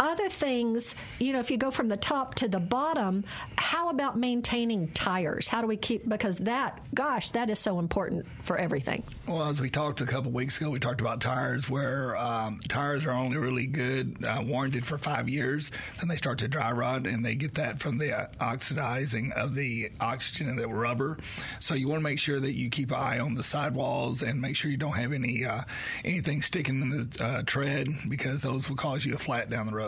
other 0.00 0.28
things, 0.28 0.94
you 1.18 1.32
know, 1.32 1.40
if 1.40 1.50
you 1.50 1.56
go 1.56 1.70
from 1.70 1.88
the 1.88 1.96
top 1.96 2.34
to 2.36 2.48
the 2.48 2.60
bottom, 2.60 3.24
how 3.56 3.88
about 3.88 4.18
maintaining 4.18 4.88
tires? 4.88 5.48
How 5.48 5.60
do 5.60 5.66
we 5.66 5.76
keep, 5.76 6.08
because 6.08 6.38
that, 6.38 6.80
gosh, 6.94 7.30
that 7.32 7.50
is 7.50 7.58
so 7.58 7.78
important 7.78 8.26
for 8.42 8.56
everything. 8.58 9.02
Well, 9.26 9.48
as 9.48 9.60
we 9.60 9.70
talked 9.70 10.00
a 10.00 10.06
couple 10.06 10.30
weeks 10.30 10.60
ago, 10.60 10.70
we 10.70 10.78
talked 10.78 11.00
about 11.00 11.20
tires 11.20 11.68
where 11.68 12.16
um, 12.16 12.60
tires 12.68 13.04
are 13.04 13.12
only 13.12 13.38
really 13.38 13.66
good, 13.66 14.24
uh, 14.24 14.42
warranted 14.44 14.84
for 14.84 14.98
five 14.98 15.28
years. 15.28 15.70
Then 15.98 16.08
they 16.08 16.16
start 16.16 16.38
to 16.38 16.48
dry 16.48 16.72
rot, 16.72 17.06
and 17.06 17.24
they 17.24 17.34
get 17.34 17.54
that 17.54 17.80
from 17.80 17.98
the 17.98 18.16
uh, 18.16 18.26
oxidizing 18.40 19.32
of 19.32 19.54
the 19.54 19.90
oxygen 20.00 20.48
in 20.48 20.56
the 20.56 20.68
rubber. 20.68 21.18
So 21.60 21.74
you 21.74 21.88
want 21.88 22.00
to 22.00 22.04
make 22.04 22.18
sure 22.18 22.38
that 22.38 22.52
you 22.52 22.70
keep 22.70 22.90
an 22.90 22.98
eye 22.98 23.18
on 23.18 23.34
the 23.34 23.42
sidewalls 23.42 24.22
and 24.22 24.40
make 24.40 24.56
sure 24.56 24.70
you 24.70 24.76
don't 24.76 24.96
have 24.96 25.12
any 25.12 25.44
uh, 25.44 25.62
anything 26.04 26.42
sticking 26.42 26.82
in 26.82 26.90
the 26.90 27.24
uh, 27.24 27.42
tread 27.44 27.88
because 28.08 28.42
those 28.42 28.68
will 28.68 28.76
cause 28.76 29.04
you 29.04 29.14
a 29.14 29.18
flat 29.18 29.50
down 29.50 29.66
the 29.66 29.74
road. 29.74 29.85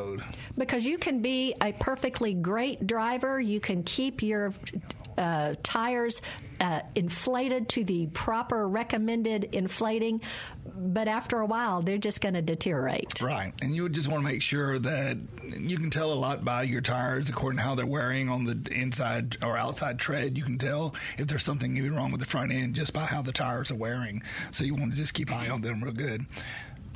Because 0.57 0.85
you 0.85 0.99
can 0.99 1.21
be 1.23 1.55
a 1.61 1.73
perfectly 1.73 2.35
great 2.35 2.87
driver, 2.87 3.41
you 3.41 3.61
can 3.61 3.83
keep 3.83 4.23
your 4.23 4.53
uh, 5.19 5.55
tires 5.63 6.23
uh, 6.61 6.81
inflated 6.95 7.69
to 7.69 7.85
the 7.85 8.07
proper 8.09 8.69
recommended 8.69 9.45
inflating, 9.53 10.21
but 10.77 11.09
after 11.09 11.41
a 11.41 11.47
while, 11.47 11.83
they're 11.83 11.99
just 11.99 12.21
going 12.21 12.35
to 12.35 12.43
deteriorate. 12.43 13.21
Right. 13.21 13.53
And 13.61 13.75
you 13.75 13.83
would 13.83 13.93
just 13.93 14.09
want 14.09 14.25
to 14.25 14.33
make 14.33 14.43
sure 14.43 14.79
that 14.79 15.17
you 15.59 15.77
can 15.77 15.91
tell 15.91 16.13
a 16.13 16.15
lot 16.15 16.45
by 16.45 16.63
your 16.63 16.81
tires 16.81 17.29
according 17.29 17.59
to 17.59 17.65
how 17.65 17.75
they're 17.75 17.87
wearing 17.87 18.29
on 18.29 18.45
the 18.45 18.61
inside 18.73 19.39
or 19.43 19.57
outside 19.57 19.99
tread. 19.99 20.37
You 20.39 20.45
can 20.45 20.59
tell 20.59 20.95
if 21.17 21.27
there's 21.27 21.45
something 21.45 21.77
even 21.77 21.95
wrong 21.95 22.13
with 22.13 22.21
the 22.21 22.27
front 22.27 22.53
end 22.53 22.75
just 22.75 22.93
by 22.93 23.05
how 23.05 23.23
the 23.23 23.33
tires 23.33 23.71
are 23.71 23.77
wearing. 23.77 24.23
So 24.53 24.65
you 24.65 24.75
want 24.75 24.93
to 24.93 24.97
just 24.97 25.15
keep 25.15 25.31
an 25.31 25.35
eye 25.35 25.49
on 25.49 25.63
them 25.63 25.83
real 25.83 25.93
good. 25.93 26.27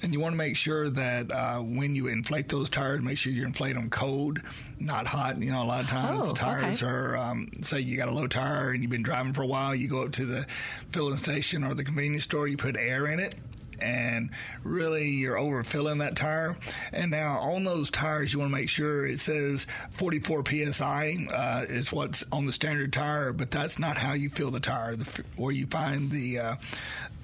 And 0.03 0.13
you 0.13 0.19
want 0.19 0.33
to 0.33 0.37
make 0.37 0.57
sure 0.57 0.91
that 0.91 1.31
uh, 1.31 1.59
when 1.61 1.95
you 1.95 2.09
inflate 2.09 2.49
those 2.49 2.69
tires, 2.69 3.03
make 3.03 3.17
sure 3.19 3.33
you 3.33 3.45
inflate 3.45 3.75
them 3.77 3.89
cold, 3.89 4.41
not 4.81 5.07
hot. 5.07 5.39
You 5.41 5.53
know, 5.53 5.63
a 5.63 5.65
lot 5.65 5.83
of 5.85 5.89
times 5.89 6.23
Oh, 6.23 6.27
the 6.29 6.35
tires 6.35 6.83
okay. 6.83 6.91
are, 6.93 7.17
um, 7.17 7.49
say 7.63 7.81
you 7.81 7.97
got 7.97 8.09
a 8.09 8.13
low 8.13 8.27
tire 8.27 8.71
and 8.71 8.83
you've 8.83 8.91
been 8.91 9.05
driving 9.05 9.33
for 9.33 9.43
a 9.43 9.47
while, 9.47 9.75
you 9.77 9.87
go 9.87 10.03
up 10.03 10.13
to 10.13 10.27
the 10.27 10.45
filling 10.91 11.19
station 11.19 11.63
or 11.63 11.75
the 11.75 11.85
convenience 11.85 12.25
store, 12.25 12.49
you 12.49 12.57
put 12.57 12.77
air 12.77 13.07
in 13.07 13.21
it. 13.21 13.37
And 13.81 14.31
really, 14.63 15.09
you're 15.09 15.37
overfilling 15.37 15.99
that 16.01 16.15
tire. 16.15 16.57
And 16.93 17.11
now, 17.11 17.39
on 17.41 17.65
those 17.65 17.91
tires, 17.91 18.33
you 18.33 18.39
want 18.39 18.53
to 18.53 18.57
make 18.57 18.69
sure 18.69 19.05
it 19.07 19.19
says 19.19 19.67
44 19.93 20.45
psi 20.71 21.27
uh, 21.33 21.65
is 21.69 21.93
what's 21.93 22.23
on 22.31 22.47
the 22.47 22.53
standard 22.53 22.93
tire, 22.93 23.33
but 23.33 23.51
that's 23.51 23.81
not 23.81 23.99
how 23.99 24.13
you 24.13 24.29
fill 24.29 24.53
the 24.53 24.61
tire. 24.61 24.95
The, 24.95 25.25
where 25.37 25.51
you 25.51 25.67
find 25.67 26.13
the 26.13 26.39
uh, 26.39 26.57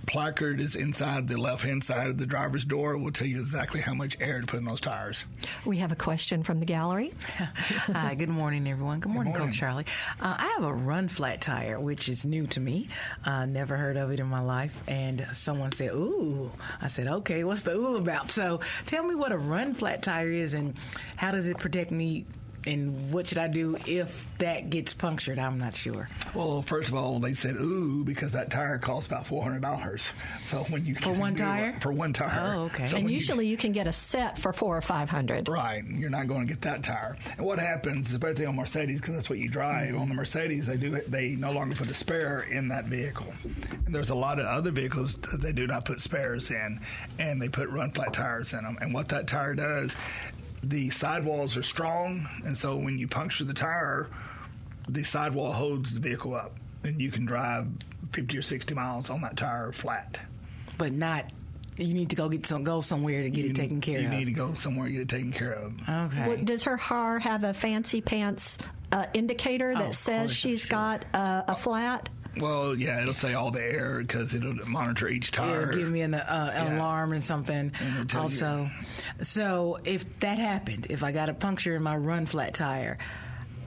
placard 0.09 0.59
is 0.59 0.75
inside 0.75 1.29
the 1.29 1.39
left 1.39 1.63
hand 1.63 1.85
side 1.85 2.09
of 2.09 2.19
the 2.19 2.27
driver's 2.27 2.65
door. 2.65 2.95
It 2.95 2.99
will 2.99 3.13
tell 3.13 3.27
you 3.27 3.39
exactly 3.39 3.81
how 3.81 3.93
much 3.93 4.17
air 4.21 4.41
to 4.41 4.47
put 4.47 4.59
in 4.59 4.65
those 4.65 4.81
tires. 4.81 5.25
We 5.67 5.77
have 5.79 5.93
a 5.93 5.97
question 5.97 6.43
from 6.43 6.61
the 6.61 6.67
gallery. 6.67 7.13
Hi, 7.29 8.15
good 8.15 8.31
morning, 8.31 8.67
everyone. 8.67 9.01
Good 9.01 9.13
morning, 9.13 9.33
morning. 9.35 9.49
Coach 9.49 9.59
Charlie. 9.59 9.85
Uh, 10.21 10.35
I 10.39 10.47
have 10.57 10.65
a 10.65 10.73
run 10.73 11.09
flat 11.09 11.43
tire, 11.43 11.79
which 11.79 12.09
is 12.09 12.25
new 12.25 12.47
to 12.49 12.61
me. 12.61 12.89
Uh, 13.25 13.45
never 13.45 13.77
heard 13.77 13.99
of 13.99 14.11
it 14.11 14.19
in 14.19 14.27
my 14.27 14.41
life. 14.41 14.83
And 14.89 15.27
someone 15.35 15.73
said, 15.73 15.91
Ooh. 15.93 16.51
I 16.81 16.89
said, 16.89 17.07
Okay, 17.07 17.45
what's 17.45 17.63
the 17.63 17.77
ooh 17.77 17.97
about? 17.97 18.31
So 18.31 18.61
tell 18.87 19.05
me 19.05 19.15
what 19.15 19.31
a 19.31 19.39
run 19.39 19.75
flat 19.75 20.03
tire 20.03 20.31
is 20.31 20.55
and 20.55 20.75
how 21.17 21.33
does 21.33 21.47
it 21.47 21.59
protect 21.59 21.91
me? 21.91 22.25
And 22.67 23.13
what 23.13 23.27
should 23.29 23.39
I 23.39 23.47
do 23.49 23.77
if 23.87 24.27
that 24.39 24.69
gets 24.69 24.93
punctured? 24.93 25.39
I'm 25.39 25.59
not 25.59 25.75
sure. 25.75 26.09
Well, 26.35 26.61
first 26.63 26.89
of 26.89 26.95
all, 26.95 27.19
they 27.21 27.33
said 27.35 27.57
ooh 27.57 28.05
because 28.05 28.33
that 28.33 28.51
tire 28.51 28.79
costs 28.79 29.07
about 29.07 29.27
four 29.27 29.43
hundred 29.43 29.63
dollars. 29.63 30.09
So 30.45 30.65
when 30.65 30.85
you 30.85 30.95
For 30.97 31.13
one 31.13 31.35
do 31.35 31.45
it- 31.45 31.47
tire? 31.47 31.79
for 31.81 31.93
one 31.93 32.13
tire, 32.13 32.55
Oh, 32.57 32.63
okay. 32.65 32.85
So 32.85 32.97
and 32.97 33.05
when 33.05 33.13
you- 33.13 33.19
usually 33.19 33.47
you 33.47 33.57
can 33.57 33.73
get 33.73 33.87
a 33.87 33.93
set 33.93 34.37
for 34.39 34.53
four 34.53 34.77
or 34.77 34.83
five 34.83 35.09
hundred. 35.09 35.49
Right, 35.49 35.83
you're 35.85 36.11
not 36.11 36.27
going 36.27 36.47
to 36.47 36.53
get 36.53 36.61
that 36.63 36.83
tire. 36.83 37.17
And 37.39 37.47
what 37.47 37.59
happens, 37.59 38.11
especially 38.13 38.45
on 38.47 38.57
Mercedes, 38.57 39.01
because 39.01 39.15
that's 39.15 39.31
what 39.31 39.39
you 39.39 39.49
drive. 39.49 39.91
Mm-hmm. 39.91 40.01
On 40.01 40.09
the 40.09 40.15
Mercedes, 40.15 40.67
they 40.67 40.77
do 40.77 40.95
it. 40.95 41.11
They 41.11 41.31
no 41.31 41.53
longer 41.53 41.77
put 41.77 41.91
a 41.91 41.95
spare 41.95 42.41
in 42.51 42.69
that 42.69 42.87
vehicle. 42.87 43.33
And 43.87 43.95
there's 43.95 44.11
a 44.11 44.15
lot 44.15 44.39
of 44.41 44.47
other 44.47 44.71
vehicles 44.73 45.15
that 45.31 45.41
they 45.41 45.53
do 45.53 45.67
not 45.67 45.85
put 45.85 46.01
spares 46.03 46.51
in, 46.51 46.81
and 47.19 47.41
they 47.41 47.49
put 47.49 47.69
run 47.71 47.93
flat 47.93 48.13
tires 48.13 48.53
in 48.53 48.65
them. 48.65 48.77
And 48.81 48.93
what 48.93 49.09
that 49.11 49.27
tire 49.27 49.55
does, 49.55 49.95
the 50.63 50.91
sidewalls 50.91 51.57
are 51.57 51.63
strong, 51.63 52.27
and 52.45 52.57
so 52.57 52.77
when 52.77 52.99
you 52.99 53.07
puncture 53.09 53.45
the 53.45 53.55
tire, 53.55 54.09
the 54.89 55.03
sidewall 55.05 55.53
holds 55.53 55.93
the 55.95 56.01
vehicle 56.01 56.35
up, 56.35 56.57
and 56.85 57.01
you 57.01 57.11
can 57.11 57.25
drive 57.25 57.67
50 58.13 58.39
or 58.39 58.43
60 58.43 58.75
miles 58.75 59.11
on 59.11 59.21
that 59.23 59.37
tire 59.37 59.71
flat. 59.73 60.19
But 60.79 60.93
not, 60.93 61.27
you 61.77 61.93
need 61.95 62.11
to 62.11 62.17
go 62.17 62.29
get 62.29 62.47
some, 62.47 62.65
go 62.65 62.81
somewhere 62.81 63.23
to 63.23 63.31
get 63.31 63.45
you, 63.45 63.51
it 63.51 63.57
taken 63.57 63.81
care 63.81 64.01
you 64.01 64.07
of. 64.07 64.13
You 64.13 64.19
need 64.21 64.25
to 64.27 64.33
go 64.33 64.55
somewhere 64.55 64.87
and 64.87 64.95
get 64.95 65.03
it 65.03 65.09
taken 65.09 65.33
care 65.33 65.53
of. 65.53 65.75
okay. 65.89 66.29
Well, 66.29 66.37
does 66.45 66.65
her 66.65 66.79
car 66.79 67.19
have 67.19 67.45
a 67.45 67.53
fancy 67.55 68.01
pants 68.01 68.59
uh, 68.91 69.07
indicator 69.13 69.75
that 69.75 69.89
Oh, 69.89 69.91
says 69.91 70.31
course, 70.31 70.33
she's 70.33 70.63
sure. 70.63 70.71
got 70.71 71.05
uh, 71.13 71.43
a 71.49 71.55
flat? 71.55 72.09
Well, 72.41 72.75
yeah, 72.77 73.01
it'll 73.03 73.15
say 73.15 73.35
all 73.35 73.51
the 73.51 73.63
air 73.63 73.99
because 74.01 74.35
it'll 74.35 74.55
monitor 74.69 75.09
each 75.09 75.31
tire. 75.31 75.63
It'll 75.71 75.75
give 75.81 75.89
me 75.91 76.01
an, 76.03 76.15
uh, 76.15 76.53
an 76.55 76.67
Yeah. 76.67 76.79
alarm 76.79 77.13
and 77.13 77.23
something. 77.23 77.73
tell 78.09 78.23
Also, 78.23 78.69
so 79.23 79.79
if 79.85 80.19
that 80.21 80.39
happened, 80.39 80.87
if 80.91 81.03
I 81.03 81.13
got 81.13 81.29
a 81.29 81.35
puncture 81.35 81.77
in 81.77 81.83
my 81.83 81.97
run 81.97 82.27
flat 82.27 82.55
tire, 82.55 82.99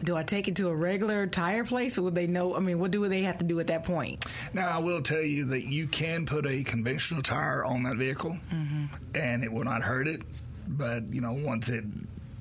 do 0.03 0.15
I 0.17 0.23
take 0.23 0.47
it 0.47 0.55
to 0.55 0.67
a 0.69 0.75
regular 0.75 1.27
tire 1.27 1.63
place, 1.63 1.99
or 1.99 2.01
would 2.03 2.15
they 2.15 2.25
know? 2.25 2.55
I 2.55 2.59
mean, 2.59 2.79
what 2.79 2.89
do 2.89 3.07
they 3.07 3.21
have 3.21 3.37
to 3.37 3.43
do 3.45 3.59
at 3.59 3.67
that 3.67 3.83
point? 3.83 4.25
Now, 4.51 4.69
I 4.75 4.79
will 4.79 5.03
tell 5.03 5.21
you 5.21 5.45
that 5.45 5.67
you 5.67 5.85
can 5.87 6.25
put 6.25 6.47
a 6.47 6.63
conventional 6.63 7.21
tire 7.21 7.63
on 7.63 7.83
that 7.83 7.97
vehicle, 7.97 8.35
Mm-hmm. 8.51 8.85
and 9.15 9.43
it 9.43 9.51
will 9.51 9.63
not 9.63 9.83
hurt 9.83 10.07
it. 10.07 10.23
But 10.67 11.13
you 11.13 11.21
know, 11.21 11.33
once 11.33 11.69
it 11.69 11.83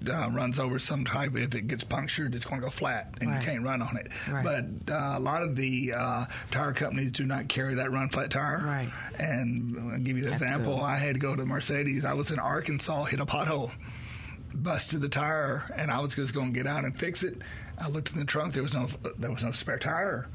uh, 0.09 0.31
runs 0.33 0.59
over 0.59 0.79
some 0.79 1.05
type, 1.05 1.37
if 1.37 1.55
it 1.55 1.67
gets 1.69 1.85
punctured, 1.85 2.35
it's 2.35 2.45
going 2.45 2.61
to 2.61 2.67
go 2.67 2.71
flat, 2.71 3.15
and 3.21 3.31
Right. 3.31 3.41
you 3.41 3.47
can't 3.47 3.63
run 3.65 3.83
on 3.83 3.97
it. 3.97 4.09
Right. 4.31 4.45
But 4.45 4.93
uh, 4.95 5.19
a 5.19 5.21
lot 5.21 5.43
of 5.43 5.57
the 5.57 5.93
uh, 5.97 6.27
tire 6.51 6.73
companies 6.73 7.13
do 7.13 7.25
not 7.27 7.49
carry 7.49 7.75
that 7.75 7.91
run 7.93 8.09
flat 8.09 8.31
tire. 8.31 8.63
Right. 8.65 8.91
And 9.19 9.93
I'll 9.93 9.99
give 9.99 10.17
you 10.19 10.27
an 10.27 10.33
example. 10.33 10.77
good. 10.77 10.83
I 10.85 10.97
had 10.97 11.15
to 11.17 11.21
go 11.21 11.37
to 11.37 11.45
Mercedes. 11.45 12.05
I 12.05 12.15
was 12.15 12.31
in 12.31 12.39
Arkansas, 12.39 13.05
hit 13.05 13.21
a 13.21 13.27
pothole. 13.27 13.71
busted 14.55 15.01
the 15.01 15.09
tire, 15.09 15.65
and 15.77 15.91
I 15.91 16.01
was 16.01 16.15
just 16.15 16.35
going 16.35 16.53
to 16.53 16.59
get 16.59 16.67
out 16.67 16.85
and 16.85 16.99
fix 16.99 17.23
it. 17.23 17.39
I 17.79 17.89
looked 17.89 18.13
in 18.13 18.19
the 18.19 18.25
trunk; 18.25 18.55
there 18.55 18.63
was 18.63 18.75
no 18.75 18.89
there 19.19 19.31
was 19.31 19.43
no 19.45 19.53
spare 19.53 19.79
tire, 19.79 20.29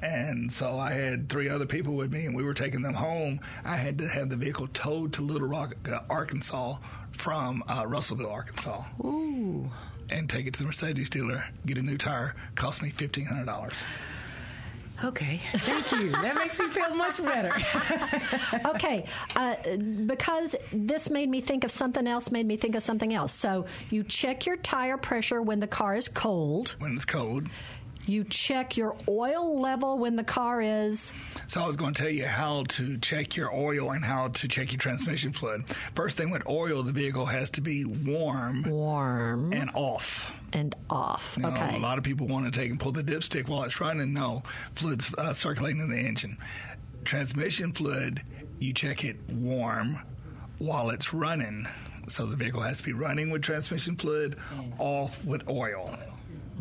and 0.00 0.52
so 0.52 0.78
I 0.78 0.92
had 0.92 1.28
three 1.28 1.48
other 1.48 1.66
people 1.66 1.94
with 1.94 2.12
me, 2.12 2.26
and 2.26 2.34
we 2.36 2.44
were 2.44 2.54
taking 2.54 2.82
them 2.82 2.94
home. 2.94 3.40
I 3.64 3.76
had 3.76 3.98
to 3.98 4.08
have 4.08 4.28
the 4.28 4.36
vehicle 4.36 4.68
towed 4.74 5.14
to 5.14 5.22
Little 5.22 5.48
Rock, 5.48 5.74
uh, 5.90 6.00
Arkansas, 6.10 6.76
from 7.12 7.62
uh, 7.68 7.84
Russellville, 7.86 8.30
Arkansas. 8.30 8.82
Ooh. 9.04 9.70
And 10.10 10.28
take 10.28 10.46
it 10.46 10.54
to 10.54 10.60
the 10.60 10.66
Mercedes 10.66 11.08
dealer, 11.08 11.44
get 11.64 11.78
a 11.78 11.82
new 11.82 11.96
tire. 11.96 12.34
Cost 12.54 12.82
me 12.82 12.90
fifteen 12.90 13.24
hundred 13.24 13.46
dollars. 13.46 13.82
Okay. 15.04 15.40
Thank 15.54 15.90
you. 15.92 16.10
that 16.10 16.36
makes 16.36 16.60
me 16.60 16.68
feel 16.68 16.94
much 16.94 17.22
better. 17.24 17.52
okay, 18.74 19.04
uh, 19.34 19.56
because 20.06 20.54
this 20.72 21.10
made 21.10 21.28
me 21.28 21.40
think 21.40 21.64
of 21.64 21.70
something 21.70 22.06
else, 22.06 22.30
made 22.30 22.46
me 22.46 22.56
think 22.56 22.76
of 22.76 22.82
something 22.82 23.12
else. 23.12 23.32
So 23.32 23.66
you 23.90 24.04
check 24.04 24.46
your 24.46 24.56
tire 24.56 24.96
pressure 24.98 25.42
when 25.42 25.58
the 25.58 25.66
car 25.66 25.96
is 25.96 26.08
cold. 26.08 26.76
When 26.78 26.94
it's 26.94 27.04
cold, 27.04 27.48
You 28.06 28.24
check 28.24 28.76
your 28.76 28.96
oil 29.08 29.60
level 29.60 29.98
when 29.98 30.16
the 30.16 30.24
car 30.24 30.60
is. 30.60 31.12
So 31.46 31.62
I 31.62 31.66
was 31.66 31.76
going 31.76 31.94
to 31.94 32.02
tell 32.02 32.10
you 32.10 32.26
how 32.26 32.64
to 32.70 32.98
check 32.98 33.36
your 33.36 33.54
oil 33.54 33.90
and 33.92 34.04
how 34.04 34.28
to 34.28 34.48
check 34.48 34.72
your 34.72 34.78
transmission 34.78 35.32
fluid. 35.32 35.64
First 35.94 36.16
thing 36.18 36.30
with 36.30 36.42
oil, 36.48 36.82
the 36.82 36.92
vehicle 36.92 37.26
has 37.26 37.50
to 37.50 37.60
be 37.60 37.84
warm 37.84 38.64
Warm 38.64 39.52
and 39.52 39.70
off. 39.74 40.30
and 40.52 40.74
off. 40.90 41.34
You 41.36 41.44
know, 41.44 41.50
okay. 41.50 41.76
a 41.76 41.80
lot 41.80 41.98
of 41.98 42.04
people 42.04 42.26
want 42.26 42.52
to 42.52 42.58
take 42.58 42.70
and 42.70 42.80
pull 42.80 42.92
the 42.92 43.04
dipstick 43.04 43.48
while 43.48 43.62
it's 43.62 43.80
running. 43.80 44.12
No, 44.12 44.42
fluid's 44.74 45.14
uh, 45.16 45.32
circulating 45.32 45.80
in 45.80 45.90
the 45.90 45.98
engine. 45.98 46.38
Transmission 47.04 47.72
fluid, 47.72 48.22
you 48.58 48.72
check 48.72 49.04
it 49.04 49.16
warm 49.32 49.98
while 50.58 50.90
it's 50.90 51.12
running. 51.14 51.66
So 52.08 52.26
the 52.26 52.36
vehicle 52.36 52.60
has 52.60 52.78
to 52.78 52.84
be 52.84 52.92
running 52.92 53.30
with 53.30 53.42
transmission 53.42 53.96
fluid, 53.96 54.36
off 54.78 55.24
with 55.24 55.48
oil. 55.48 55.96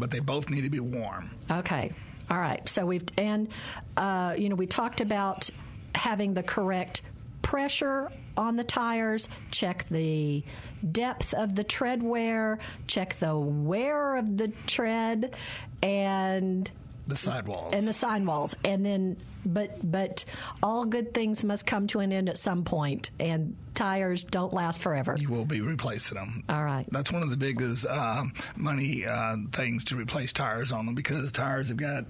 But 0.02 0.10
they 0.10 0.20
both 0.20 0.50
need 0.50 0.62
to 0.62 0.70
be 0.70 0.80
warm. 0.80 1.30
Okay. 1.50 1.94
All 2.30 2.40
right. 2.40 2.68
So 2.68 2.86
we've 2.88 3.06
and 3.18 3.48
uh, 3.96 4.36
you 4.38 4.50
know 4.50 4.56
we 4.56 4.66
talked 4.66 5.00
about 5.00 5.50
having 5.94 6.34
the 6.34 6.42
correct 6.42 7.04
pressure 7.44 8.10
on 8.36 8.56
the 8.56 8.64
tires, 8.64 9.30
check 9.52 9.86
the 9.90 10.44
depth 10.92 11.34
of 11.34 11.54
the 11.56 11.64
tread 11.64 12.02
wear, 12.02 12.58
check 12.88 13.20
the 13.20 13.38
wear 13.38 14.16
of 14.16 14.38
the 14.38 14.48
tread, 14.66 15.36
and 15.84 16.72
The 17.08 17.18
sidewalls. 17.18 17.74
and 17.74 17.88
the 17.88 17.94
sign 17.94 18.26
walls, 18.26 18.56
and 18.64 18.86
then 18.86 19.18
but 19.46 19.80
but 19.84 20.24
all 20.62 20.86
good 20.86 21.14
things 21.14 21.44
must 21.44 21.66
come 21.66 21.88
to 21.88 22.00
an 22.00 22.12
end 22.12 22.30
at 22.30 22.38
some 22.38 22.64
point, 22.64 23.10
and 23.20 23.56
tires 23.74 24.24
don't 24.24 24.54
last 24.54 24.80
forever. 24.82 25.16
you 25.20 25.30
will 25.30 25.46
be 25.46 25.62
replacing 25.62 26.16
them. 26.16 26.44
All 26.48 26.64
right. 26.64 26.86
That's 26.92 27.12
one 27.12 27.24
of 27.24 27.30
the 27.30 27.38
biggest 27.38 27.88
um, 27.88 28.34
money 28.56 29.06
uh, 29.06 29.38
things 29.52 29.84
to 29.86 29.96
replace 29.96 30.32
tires 30.32 30.72
on 30.72 30.86
them 30.86 30.96
because 30.96 31.32
tires 31.32 31.70
have 31.70 31.78
got 31.78 32.06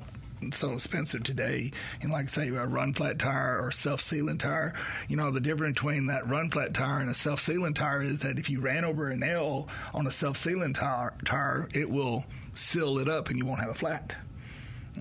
so 0.52 0.72
expensive 0.74 1.24
today. 1.24 1.72
And 2.02 2.12
like 2.12 2.28
say 2.28 2.50
a 2.50 2.66
run 2.66 2.94
flat 2.94 3.20
tire 3.20 3.64
or 3.64 3.72
self 3.72 4.02
sealing 4.02 4.40
tire, 4.40 4.74
you 5.08 5.16
know 5.16 5.32
the 5.32 5.40
difference 5.40 5.76
between 5.76 6.08
that 6.08 6.28
run 6.28 6.50
flat 6.50 6.74
tire 6.74 7.00
and 7.00 7.10
a 7.10 7.14
self 7.14 7.40
sealing 7.40 7.74
tire 7.74 8.02
is 8.02 8.22
that 8.22 8.40
if 8.40 8.50
you 8.50 8.60
ran 8.60 8.84
over 8.84 9.10
a 9.10 9.16
nail 9.16 9.68
on 9.94 10.06
a 10.08 10.12
self 10.12 10.38
sealing 10.38 10.74
tire, 10.74 11.14
tire, 11.26 11.70
it 11.74 11.90
will 11.90 12.26
seal 12.56 13.00
it 13.00 13.08
up 13.08 13.30
and 13.30 13.38
you 13.38 13.46
won't 13.46 13.60
have 13.62 13.70
a 13.70 13.76
flat. 13.76 14.14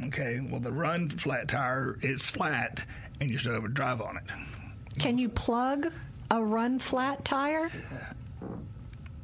Okay, 0.07 0.41
well 0.41 0.61
the 0.61 0.73
run 0.73 1.09
flat 1.11 1.49
tire 1.49 1.99
it's 2.03 2.29
flat 2.31 2.83
and 3.21 3.31
you 3.31 3.39
still 3.39 3.53
have 3.53 3.65
a 3.65 3.69
drive 3.69 4.01
on 4.01 4.17
it. 4.17 4.25
Can 4.99 5.19
you 5.19 5.29
plug 5.29 5.93
a 6.31 6.43
run 6.43 6.79
flat 6.79 7.25
tire? 7.25 7.71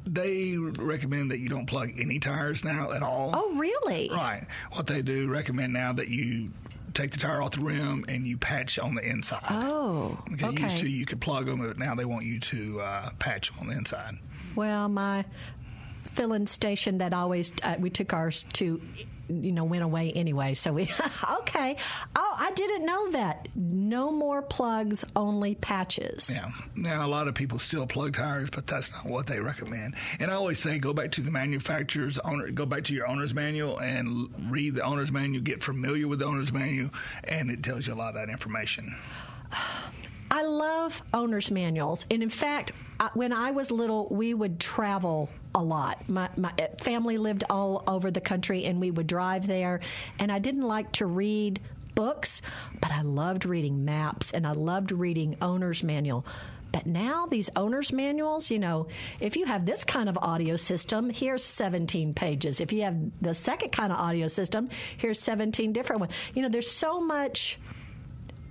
They 0.05 0.55
recommend 0.57 1.31
that 1.31 1.39
you 1.39 1.49
don't 1.49 1.65
plug 1.65 1.91
any 1.99 2.19
tires 2.19 2.63
now 2.63 2.91
at 2.91 3.03
all. 3.03 3.31
Oh, 3.33 3.55
really? 3.57 4.09
Right. 4.09 4.45
What 4.71 4.87
they 4.87 5.01
do 5.01 5.27
recommend 5.27 5.73
now 5.73 5.91
that 5.93 6.07
you 6.07 6.51
take 6.93 7.11
the 7.11 7.17
tire 7.17 7.41
off 7.41 7.51
the 7.51 7.59
rim 7.61 8.05
and 8.07 8.25
you 8.25 8.37
patch 8.37 8.79
on 8.79 8.95
the 8.95 9.01
inside. 9.07 9.43
Oh, 9.49 10.17
Okay. 10.33 10.45
okay. 10.47 10.63
Used 10.71 10.77
to 10.77 10.89
you 10.89 11.05
could 11.05 11.19
plug 11.19 11.47
them, 11.47 11.59
but 11.59 11.77
now 11.77 11.93
they 11.93 12.05
want 12.05 12.25
you 12.25 12.39
to 12.39 12.79
uh, 12.81 13.09
patch 13.19 13.49
them 13.51 13.59
on 13.59 13.67
the 13.67 13.73
inside. 13.77 14.15
Well, 14.55 14.87
my 14.87 15.25
filling 16.09 16.47
station 16.47 16.99
that 16.99 17.13
always 17.13 17.51
uh, 17.61 17.75
we 17.77 17.89
took 17.89 18.13
ours 18.13 18.45
to, 18.53 18.81
you 19.29 19.51
know, 19.51 19.63
went 19.63 19.83
away 19.83 20.11
anyway. 20.11 20.53
So 20.53 20.73
we 20.73 20.83
okay. 21.39 21.77
Oh, 22.15 22.35
I 22.37 22.51
didn't 22.51 22.85
know 22.85 23.11
that. 23.11 23.47
No 23.55 24.11
more 24.11 24.41
plugs, 24.41 25.03
only 25.15 25.55
patches. 25.55 26.31
Yeah. 26.33 26.51
Now 26.75 27.05
a 27.05 27.09
lot 27.09 27.27
of 27.27 27.35
people 27.35 27.59
still 27.59 27.87
plug 27.87 28.15
tires, 28.15 28.49
but 28.49 28.67
that's 28.67 28.91
not 28.91 29.05
what 29.05 29.27
they 29.27 29.39
recommend. 29.39 29.95
And 30.19 30.31
I 30.31 30.35
always 30.35 30.59
say 30.59 30.79
go 30.79 30.93
back 30.93 31.11
to 31.13 31.21
the 31.21 31.31
manufacturer's 31.31 32.17
owner, 32.19 32.49
go 32.51 32.65
back 32.65 32.85
to 32.85 32.93
your 32.93 33.07
owner's 33.07 33.33
manual 33.33 33.79
and 33.79 34.29
read 34.51 34.75
the 34.75 34.83
owner's 34.83 35.11
manual, 35.11 35.43
get 35.43 35.63
familiar 35.63 36.07
with 36.07 36.19
the 36.19 36.25
owner's 36.25 36.51
manual, 36.51 36.89
and 37.23 37.49
it 37.49 37.63
tells 37.63 37.87
you 37.87 37.93
a 37.93 37.95
lot 37.95 38.09
of 38.09 38.15
that 38.15 38.29
information. 38.29 38.95
I 40.29 40.43
love 40.43 41.01
owner's 41.13 41.51
manuals. 41.51 42.05
And 42.11 42.21
in 42.21 42.29
fact, 42.29 42.71
I, 42.99 43.09
when 43.13 43.31
I 43.31 43.51
was 43.51 43.71
little, 43.71 44.07
we 44.09 44.33
would 44.33 44.59
travel 44.59 45.29
a 45.55 45.63
lot. 45.63 46.07
My, 46.09 46.29
my 46.37 46.51
uh, 46.59 46.67
family 46.79 47.17
lived 47.17 47.43
all 47.49 47.83
over 47.87 48.11
the 48.11 48.21
country, 48.21 48.65
and 48.65 48.79
we 48.79 48.91
would 48.91 49.07
drive 49.07 49.47
there. 49.47 49.79
And 50.19 50.31
I 50.31 50.39
didn't 50.39 50.63
like 50.63 50.91
to 50.93 51.05
read 51.05 51.59
books, 51.97 52.43
but 52.79 52.91
I 52.91 53.01
loved 53.01 53.43
reading 53.43 53.83
maps 53.83 54.31
and 54.31 54.45
I 54.45 54.51
loved 54.51 54.91
reading 54.91 55.35
owner's 55.41 55.81
manual. 55.81 56.27
But 56.71 56.85
now 56.85 57.25
these 57.25 57.49
owner's 57.55 57.91
manuals, 57.91 58.51
you 58.51 58.59
know, 58.59 58.87
if 59.19 59.35
you 59.35 59.45
have 59.45 59.65
this 59.65 59.83
kind 59.83 60.07
of 60.07 60.15
audio 60.21 60.57
system, 60.57 61.09
here's 61.09 61.43
17 61.43 62.13
pages. 62.13 62.59
If 62.59 62.71
you 62.71 62.83
have 62.83 62.95
the 63.19 63.33
second 63.33 63.71
kind 63.71 63.91
of 63.91 63.97
audio 63.97 64.27
system, 64.27 64.69
here's 64.97 65.19
17 65.19 65.73
different 65.73 66.01
ones. 66.01 66.13
You 66.35 66.43
know, 66.43 66.49
there's 66.49 66.69
so 66.69 67.01
much 67.01 67.57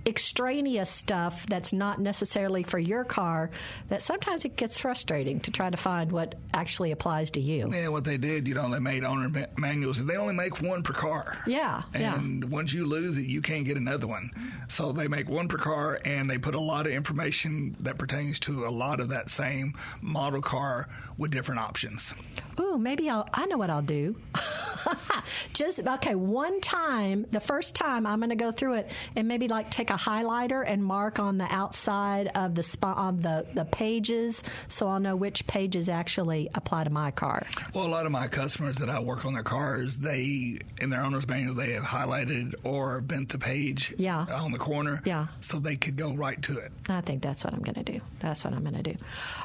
extraneous 0.05 0.89
stuff 0.89 1.45
that's 1.47 1.73
not 1.73 1.99
necessarily 1.99 2.63
for 2.63 2.79
your 2.79 3.03
car 3.03 3.49
that 3.89 4.01
sometimes 4.01 4.45
it 4.45 4.55
gets 4.55 4.79
frustrating 4.79 5.39
to 5.41 5.51
try 5.51 5.69
to 5.69 5.77
find 5.77 6.11
what 6.11 6.35
actually 6.53 6.91
applies 6.91 7.31
to 7.31 7.41
you. 7.41 7.69
Yeah, 7.73 7.89
what 7.89 8.03
they 8.03 8.17
did, 8.17 8.47
you 8.47 8.53
know, 8.53 8.69
they 8.69 8.79
made 8.79 9.03
owner 9.03 9.29
ma- 9.29 9.45
manuals. 9.57 10.03
They 10.03 10.15
only 10.15 10.33
make 10.33 10.61
one 10.61 10.83
per 10.83 10.93
car. 10.93 11.37
Yeah, 11.45 11.83
yeah. 11.93 12.15
And 12.15 12.49
once 12.49 12.71
you 12.73 12.85
lose 12.85 13.17
it, 13.17 13.25
you 13.25 13.41
can't 13.41 13.65
get 13.65 13.77
another 13.77 14.07
one. 14.07 14.31
So 14.69 14.91
they 14.91 15.07
make 15.07 15.29
one 15.29 15.47
per 15.47 15.57
car, 15.57 15.99
and 16.05 16.29
they 16.29 16.37
put 16.37 16.55
a 16.55 16.59
lot 16.59 16.85
of 16.85 16.93
information 16.93 17.75
that 17.81 17.97
pertains 17.97 18.39
to 18.41 18.65
a 18.65 18.69
lot 18.69 18.99
of 18.99 19.09
that 19.09 19.29
same 19.29 19.73
model 20.01 20.41
car 20.41 20.87
with 21.17 21.31
different 21.31 21.61
options. 21.61 22.13
Ooh, 22.59 22.77
maybe 22.77 23.09
I'll. 23.09 23.27
I 23.33 23.45
know 23.45 23.57
what 23.57 23.69
I'll 23.69 23.81
do. 23.81 24.15
Just 25.53 25.79
okay. 25.85 26.15
One 26.15 26.61
time, 26.61 27.25
the 27.31 27.39
first 27.39 27.75
time, 27.75 28.05
I'm 28.05 28.19
going 28.19 28.29
to 28.29 28.35
go 28.35 28.51
through 28.51 28.73
it 28.75 28.91
and 29.15 29.27
maybe 29.27 29.47
like 29.47 29.69
take 29.69 29.89
a 29.89 29.93
highlighter 29.93 30.63
and 30.65 30.83
mark 30.83 31.19
on 31.19 31.37
the 31.37 31.47
outside 31.53 32.27
of 32.35 32.55
the 32.55 32.63
spot 32.63 32.97
on 32.97 33.17
the 33.17 33.45
the 33.53 33.65
pages, 33.65 34.43
so 34.67 34.87
I'll 34.87 34.99
know 34.99 35.15
which 35.15 35.47
pages 35.47 35.89
actually 35.89 36.49
apply 36.53 36.83
to 36.85 36.89
my 36.89 37.11
car. 37.11 37.45
Well, 37.73 37.85
a 37.85 37.87
lot 37.87 38.05
of 38.05 38.11
my 38.11 38.27
customers 38.27 38.77
that 38.77 38.89
I 38.89 38.99
work 38.99 39.25
on 39.25 39.33
their 39.33 39.43
cars, 39.43 39.97
they 39.97 40.59
in 40.81 40.89
their 40.89 41.01
owner's 41.01 41.27
manual 41.27 41.53
they 41.55 41.71
have 41.71 41.83
highlighted 41.83 42.53
or 42.63 43.01
bent 43.01 43.29
the 43.29 43.37
page 43.39 43.93
Yeah. 43.97 44.25
on 44.33 44.51
the 44.51 44.57
corner, 44.59 45.01
Yeah. 45.05 45.27
so 45.41 45.59
they 45.59 45.75
could 45.75 45.95
go 45.95 46.13
right 46.13 46.41
to 46.43 46.57
it. 46.59 46.71
I 46.89 47.01
think 47.01 47.21
that's 47.21 47.43
what 47.43 47.53
I'm 47.53 47.61
going 47.61 47.75
to 47.83 47.83
do. 47.83 47.99
That's 48.19 48.43
what 48.43 48.53
I'm 48.53 48.63
going 48.63 48.81
to 48.81 48.83
do. 48.93 48.95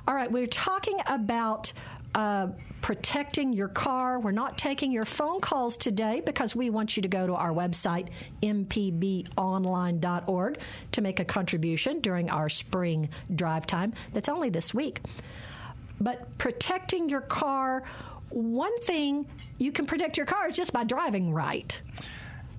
All 0.06 0.14
right, 0.14 0.30
we're 0.30 0.46
talking 0.46 0.98
about 1.06 1.72
uh, 2.14 2.48
protecting 2.80 3.52
your 3.52 3.68
car. 3.68 4.18
We're 4.20 4.30
not 4.32 4.58
taking 4.58 4.92
your 4.92 5.04
phone 5.04 5.40
calls 5.40 5.76
today 5.76 6.20
because 6.24 6.54
we 6.56 6.70
want 6.70 6.96
you 6.96 7.02
to 7.02 7.08
go 7.08 7.26
to 7.26 7.34
our 7.34 7.50
website, 7.50 8.08
mpbonline.org, 8.42 10.58
to 10.92 11.00
make 11.00 11.20
a 11.20 11.24
contribution 11.24 12.00
during 12.00 12.30
our 12.30 12.48
spring 12.48 13.08
drive 13.34 13.66
time. 13.66 13.92
That's 14.12 14.28
only 14.28 14.50
this 14.50 14.74
week. 14.74 15.00
But 16.00 16.36
protecting 16.38 17.08
your 17.08 17.20
car, 17.20 17.84
one 18.30 18.76
thing 18.78 19.26
you 19.58 19.72
can 19.72 19.86
protect 19.86 20.16
your 20.16 20.26
car 20.26 20.48
is 20.48 20.56
just 20.56 20.72
by 20.72 20.84
driving 20.84 21.32
right. 21.32 21.80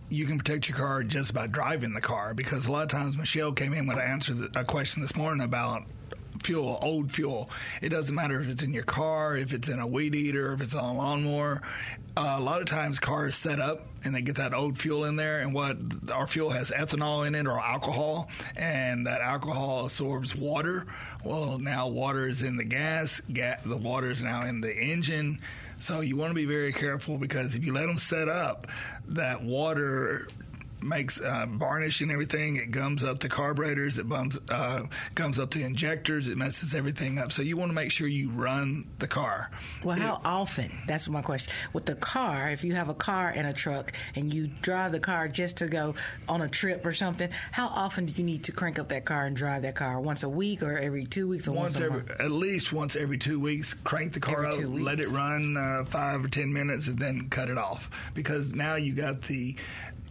you 0.09 0.25
can 0.25 0.37
protect 0.37 0.69
your 0.69 0.77
car 0.77 1.03
just 1.03 1.33
by 1.33 1.47
driving 1.47 1.93
the 1.93 2.01
car 2.01 2.33
because 2.35 2.67
a 2.67 2.71
lot 2.71 2.83
of 2.83 2.89
times 2.89 3.17
Michelle 3.17 3.51
came 3.51 3.73
in 3.73 3.87
when 3.87 3.97
I 3.97 4.03
answered 4.03 4.55
a 4.55 4.63
question 4.63 5.01
this 5.01 5.15
morning 5.15 5.43
about 5.43 5.83
fuel, 6.43 6.79
old 6.82 7.12
fuel. 7.12 7.49
It 7.82 7.89
doesn't 7.89 8.13
matter 8.13 8.41
if 8.41 8.49
it's 8.49 8.63
in 8.63 8.73
your 8.73 8.84
car, 8.84 9.38
if 9.38 9.53
it's 9.53 9.69
in 9.69 9.79
a 9.79 9.88
weed 9.88 10.15
eater, 10.15 10.53
if 10.53 10.62
it's 10.62 10.75
on 10.75 10.95
a 10.95 10.97
lawnmower. 10.97 11.62
Uh, 12.15 12.36
a 12.38 12.41
lot 12.41 12.62
of 12.62 12.67
times 12.67 12.99
cars 12.99 13.36
set 13.36 13.60
up 13.60 13.88
and 14.03 14.13
they 14.13 14.21
get 14.21 14.36
that 14.36 14.53
old 14.53 14.77
fuel 14.77 15.06
in 15.06 15.15
there 15.15 15.39
and 15.39 15.53
what 15.53 15.77
our 16.12 16.27
fuel 16.27 16.51
has 16.51 16.69
ethanol 16.69 17.25
in 17.25 17.34
it 17.34 17.47
or 17.47 17.60
alcohol 17.60 18.29
and 18.56 19.08
that 19.08 19.21
alcohol 19.21 19.86
absorbs 19.86 20.36
water. 20.36 20.86
Well, 21.23 21.58
now 21.58 21.88
water 21.88 22.27
is 22.27 22.43
in 22.43 22.58
the 22.58 22.65
gas, 22.65 23.19
ga- 23.32 23.58
the 23.65 23.77
water 23.77 24.12
is 24.12 24.21
now 24.21 24.45
in 24.45 24.62
the 24.62 24.75
engine. 24.75 25.39
So 25.79 26.01
you 26.01 26.15
want 26.15 26.29
to 26.29 26.36
be 26.36 26.45
very 26.45 26.71
careful 26.71 27.17
because 27.17 27.56
if 27.56 27.65
you 27.65 27.73
let 27.73 27.88
them 27.88 27.97
set 27.97 28.29
up, 28.29 28.67
that 29.08 29.41
water 29.41 30.27
makes 30.83 31.19
uh, 31.19 31.45
varnish 31.49 32.01
and 32.01 32.11
everything. 32.11 32.57
It 32.57 32.71
gums 32.71 33.03
up 33.03 33.19
the 33.19 33.29
carburetors. 33.29 33.97
It 33.97 34.07
bums, 34.07 34.39
uh, 34.49 34.83
gums 35.15 35.39
up 35.39 35.51
the 35.51 35.63
injectors. 35.63 36.27
It 36.27 36.37
messes 36.37 36.75
everything 36.75 37.19
up. 37.19 37.31
So 37.31 37.41
you 37.41 37.57
want 37.57 37.69
to 37.69 37.75
make 37.75 37.91
sure 37.91 38.07
you 38.07 38.29
run 38.29 38.87
the 38.99 39.07
car. 39.07 39.51
Well, 39.83 39.97
how 39.97 40.21
often? 40.23 40.71
That's 40.87 41.07
my 41.07 41.21
question. 41.21 41.53
With 41.73 41.85
the 41.85 41.95
car, 41.95 42.49
if 42.49 42.63
you 42.63 42.73
have 42.75 42.89
a 42.89 42.93
car 42.93 43.31
and 43.35 43.47
a 43.47 43.53
truck 43.53 43.93
and 44.15 44.33
you 44.33 44.47
drive 44.47 44.91
the 44.91 44.99
car 44.99 45.27
just 45.27 45.57
to 45.57 45.67
go 45.67 45.95
on 46.27 46.41
a 46.41 46.49
trip 46.49 46.85
or 46.85 46.93
something, 46.93 47.29
how 47.51 47.67
often 47.67 48.05
do 48.05 48.13
you 48.13 48.23
need 48.23 48.43
to 48.45 48.51
crank 48.51 48.79
up 48.79 48.89
that 48.89 49.05
car 49.05 49.25
and 49.25 49.35
drive 49.35 49.61
that 49.63 49.75
car? 49.75 49.99
Once 49.99 50.23
a 50.23 50.29
week 50.29 50.63
or 50.63 50.77
every 50.77 51.05
two 51.05 51.27
weeks 51.27 51.47
or 51.47 51.51
once, 51.51 51.73
Once 51.73 51.81
a 51.81 51.85
every, 51.85 51.97
month? 51.97 52.11
at 52.19 52.31
least 52.31 52.73
once 52.73 52.95
every 52.95 53.17
two 53.17 53.39
weeks, 53.39 53.73
crank 53.73 54.13
the 54.13 54.19
car 54.19 54.45
Every 54.45 54.65
up, 54.65 54.71
let 54.71 54.99
it 54.99 55.09
run 55.09 55.57
uh, 55.57 55.85
five 55.85 56.23
or 56.23 56.27
ten 56.27 56.51
minutes, 56.51 56.87
and 56.87 56.97
then 56.97 57.29
cut 57.29 57.49
it 57.49 57.57
off. 57.57 57.89
Because 58.13 58.53
now 58.53 58.75
you 58.75 58.93
got 58.93 59.21
the 59.23 59.55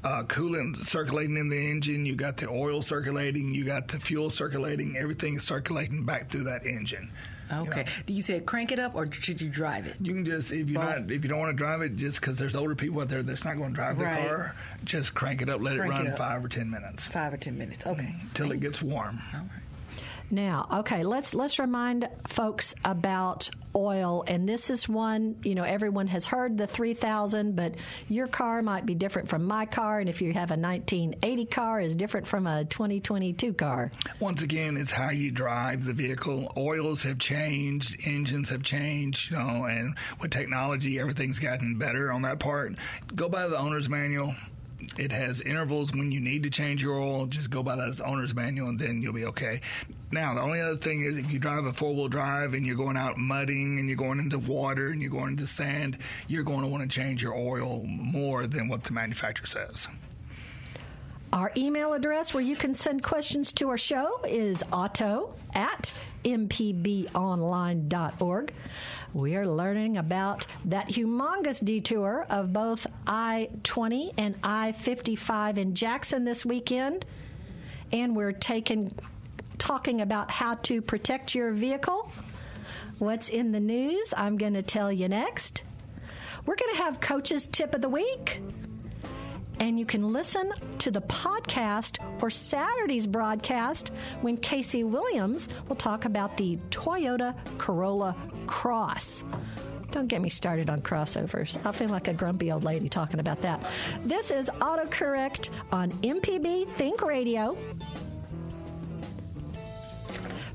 uh, 0.04 0.22
coolant 0.24 0.84
circulating 0.84 1.36
in 1.36 1.48
the 1.48 1.70
engine, 1.70 2.04
you 2.06 2.14
got 2.16 2.36
the 2.36 2.48
oil 2.48 2.82
circulating, 2.82 3.52
you 3.52 3.64
got 3.64 3.88
the 3.88 3.98
fuel 4.00 4.30
circulating, 4.30 4.96
everything 4.96 5.36
is 5.36 5.42
circulating 5.44 6.04
back 6.04 6.30
through 6.30 6.44
that 6.44 6.66
engine. 6.66 7.10
Okay. 7.52 7.84
Do 8.06 8.14
you 8.14 8.22
say 8.22 8.40
crank 8.40 8.72
it 8.72 8.78
up 8.78 8.94
or 8.94 9.10
should 9.12 9.40
you 9.40 9.50
drive 9.50 9.86
it? 9.86 9.96
You 10.00 10.14
can 10.14 10.24
just 10.24 10.52
if 10.52 10.70
you're 10.70 10.80
not 10.82 11.10
if 11.10 11.22
you 11.22 11.28
don't 11.28 11.38
want 11.38 11.50
to 11.50 11.56
drive 11.56 11.82
it, 11.82 11.96
just 11.96 12.18
because 12.20 12.38
there's 12.38 12.56
older 12.56 12.74
people 12.74 13.02
out 13.02 13.10
there 13.10 13.22
that's 13.22 13.44
not 13.44 13.58
going 13.58 13.70
to 13.70 13.74
drive 13.74 13.98
their 13.98 14.06
Right. 14.08 14.26
car, 14.26 14.54
just 14.84 15.12
crank 15.12 15.42
it 15.42 15.50
up, 15.50 15.60
let 15.60 15.76
Crank 15.76 15.92
it 15.92 15.96
it 15.96 15.98
run 16.04 16.12
up. 16.12 16.18
five 16.18 16.42
or 16.44 16.48
ten 16.48 16.70
minutes 16.70 17.04
Five 17.04 17.34
or 17.34 17.36
ten 17.36 17.58
minutes. 17.58 17.86
Okay. 17.86 18.14
till 18.32 18.52
it 18.52 18.60
gets 18.60 18.80
warm. 18.82 19.20
Now, 20.32 20.66
okay, 20.72 21.04
let's 21.04 21.34
let's 21.34 21.58
remind 21.58 22.08
folks 22.26 22.74
about 22.86 23.50
oil, 23.76 24.24
and 24.26 24.48
this 24.48 24.70
is 24.70 24.88
one 24.88 25.36
you 25.42 25.54
know 25.54 25.62
everyone 25.62 26.06
has 26.06 26.24
heard 26.24 26.56
the 26.56 26.66
three 26.66 26.94
thousand, 26.94 27.54
but 27.54 27.74
your 28.08 28.28
car 28.28 28.62
might 28.62 28.86
be 28.86 28.94
different 28.94 29.28
from 29.28 29.44
my 29.44 29.66
car, 29.66 30.00
and 30.00 30.08
if 30.08 30.22
you 30.22 30.32
have 30.32 30.50
a 30.50 30.56
1980 30.56 31.44
car, 31.44 31.82
is 31.82 31.94
different 31.94 32.26
from 32.26 32.46
a 32.46 32.64
2022 32.64 33.52
car. 33.52 33.92
Once 34.20 34.40
again, 34.40 34.78
it's 34.78 34.90
how 34.90 35.10
you 35.10 35.30
drive 35.30 35.84
the 35.84 35.92
vehicle. 35.92 36.50
Oils 36.56 37.02
have 37.02 37.18
changed, 37.18 38.00
engines 38.06 38.48
have 38.48 38.62
changed, 38.62 39.30
you 39.30 39.36
know, 39.36 39.66
and 39.66 39.94
with 40.18 40.30
technology, 40.30 40.98
everything's 40.98 41.40
gotten 41.40 41.76
better 41.76 42.10
on 42.10 42.22
that 42.22 42.38
part. 42.38 42.72
Go 43.14 43.28
by 43.28 43.48
the 43.48 43.58
owner's 43.58 43.90
manual. 43.90 44.34
It 44.98 45.12
has 45.12 45.40
intervals 45.40 45.92
when 45.92 46.12
you 46.12 46.20
need 46.20 46.42
to 46.44 46.50
change 46.50 46.82
your 46.82 46.98
oil. 46.98 47.26
Just 47.26 47.50
go 47.50 47.62
by 47.62 47.76
that 47.76 47.88
as 47.88 48.00
owner's 48.00 48.34
manual, 48.34 48.68
and 48.68 48.78
then 48.78 49.02
you'll 49.02 49.12
be 49.12 49.26
okay. 49.26 49.60
Now, 50.10 50.34
the 50.34 50.40
only 50.40 50.60
other 50.60 50.76
thing 50.76 51.04
is 51.04 51.16
if 51.16 51.32
you 51.32 51.38
drive 51.38 51.64
a 51.64 51.72
four 51.72 51.94
wheel 51.94 52.08
drive 52.08 52.54
and 52.54 52.66
you're 52.66 52.76
going 52.76 52.96
out 52.96 53.16
mudding 53.16 53.78
and 53.78 53.88
you're 53.88 53.96
going 53.96 54.18
into 54.18 54.38
water 54.38 54.88
and 54.88 55.00
you're 55.00 55.10
going 55.10 55.32
into 55.32 55.46
sand, 55.46 55.98
you're 56.28 56.44
going 56.44 56.60
to 56.60 56.66
want 56.66 56.82
to 56.82 56.88
change 56.88 57.22
your 57.22 57.34
oil 57.34 57.82
more 57.84 58.46
than 58.46 58.68
what 58.68 58.84
the 58.84 58.92
manufacturer 58.92 59.46
says. 59.46 59.88
Our 61.32 61.50
email 61.56 61.94
address 61.94 62.34
where 62.34 62.42
you 62.42 62.56
can 62.56 62.74
send 62.74 63.02
questions 63.02 63.52
to 63.54 63.70
our 63.70 63.78
show 63.78 64.20
is 64.26 64.62
auto 64.70 65.34
at 65.54 65.94
mpbonline.org. 66.24 68.52
We 69.14 69.36
are 69.36 69.46
learning 69.46 69.98
about 69.98 70.46
that 70.64 70.88
humongous 70.88 71.62
detour 71.62 72.24
of 72.30 72.52
both 72.54 72.86
I 73.06 73.50
20 73.62 74.12
and 74.16 74.34
I 74.42 74.72
55 74.72 75.58
in 75.58 75.74
Jackson 75.74 76.24
this 76.24 76.46
weekend. 76.46 77.04
And 77.92 78.16
we're 78.16 78.32
taking, 78.32 78.90
talking 79.58 80.00
about 80.00 80.30
how 80.30 80.54
to 80.54 80.80
protect 80.80 81.34
your 81.34 81.52
vehicle. 81.52 82.10
What's 82.98 83.28
in 83.28 83.52
the 83.52 83.60
news? 83.60 84.14
I'm 84.16 84.38
going 84.38 84.54
to 84.54 84.62
tell 84.62 84.90
you 84.90 85.08
next. 85.08 85.62
We're 86.46 86.56
going 86.56 86.74
to 86.74 86.82
have 86.82 87.00
Coach's 87.00 87.46
Tip 87.46 87.74
of 87.74 87.82
the 87.82 87.90
Week 87.90 88.40
and 89.60 89.78
you 89.78 89.86
can 89.86 90.12
listen 90.12 90.52
to 90.78 90.90
the 90.90 91.00
podcast 91.02 91.98
or 92.22 92.30
Saturday's 92.30 93.06
broadcast 93.06 93.92
when 94.20 94.36
Casey 94.36 94.84
Williams 94.84 95.48
will 95.68 95.76
talk 95.76 96.04
about 96.04 96.36
the 96.36 96.58
Toyota 96.70 97.34
Corolla 97.58 98.16
Cross. 98.46 99.24
Don't 99.90 100.08
get 100.08 100.22
me 100.22 100.30
started 100.30 100.70
on 100.70 100.80
crossovers. 100.80 101.58
I 101.66 101.72
feel 101.72 101.88
like 101.88 102.08
a 102.08 102.14
grumpy 102.14 102.50
old 102.50 102.64
lady 102.64 102.88
talking 102.88 103.20
about 103.20 103.42
that. 103.42 103.62
This 104.04 104.30
is 104.30 104.48
autocorrect 104.60 105.50
on 105.70 105.92
MPB 106.02 106.72
Think 106.76 107.02
Radio. 107.02 107.56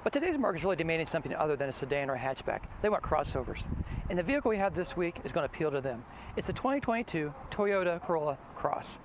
but 0.03 0.13
today's 0.13 0.39
market 0.39 0.57
is 0.57 0.63
really 0.63 0.77
demanding 0.77 1.05
something 1.05 1.31
other 1.35 1.55
than 1.55 1.69
a 1.69 1.71
sedan 1.71 2.09
or 2.09 2.15
a 2.15 2.17
hatchback. 2.17 2.61
They 2.81 2.89
want 2.89 3.03
crossovers. 3.03 3.67
And 4.09 4.17
the 4.17 4.23
vehicle 4.23 4.49
we 4.49 4.57
have 4.57 4.73
this 4.73 4.97
week 4.97 5.17
is 5.23 5.31
going 5.31 5.47
to 5.47 5.53
appeal 5.53 5.69
to 5.69 5.79
them. 5.79 6.03
It's 6.37 6.47
the 6.47 6.53
2022 6.53 7.31
Toyota 7.51 8.01
Corolla 8.01 8.39
Cross. 8.55 8.97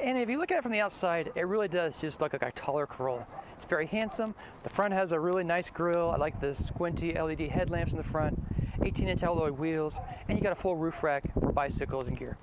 And 0.00 0.18
if 0.18 0.28
you 0.28 0.38
look 0.38 0.50
at 0.50 0.58
it 0.58 0.62
from 0.64 0.72
the 0.72 0.80
outside, 0.80 1.30
it 1.36 1.46
really 1.46 1.68
does 1.68 1.96
just 1.96 2.20
look 2.20 2.32
like 2.32 2.42
a 2.42 2.50
taller 2.50 2.88
Corolla. 2.88 3.24
It's 3.56 3.66
very 3.66 3.86
handsome. 3.86 4.34
The 4.64 4.68
front 4.68 4.94
has 4.94 5.12
a 5.12 5.20
really 5.20 5.44
nice 5.44 5.70
grille. 5.70 6.10
I 6.10 6.16
like 6.16 6.40
the 6.40 6.56
squinty 6.56 7.12
LED 7.12 7.42
headlamps 7.42 7.92
in 7.92 7.98
the 7.98 8.04
front, 8.04 8.42
18 8.84 9.08
inch 9.08 9.22
alloy 9.22 9.50
wheels, 9.50 10.00
and 10.28 10.36
you 10.36 10.42
got 10.42 10.52
a 10.52 10.56
full 10.56 10.76
roof 10.76 11.02
rack 11.02 11.24
for 11.34 11.52
bicycles 11.52 12.08
and 12.08 12.18
gear. 12.18 12.36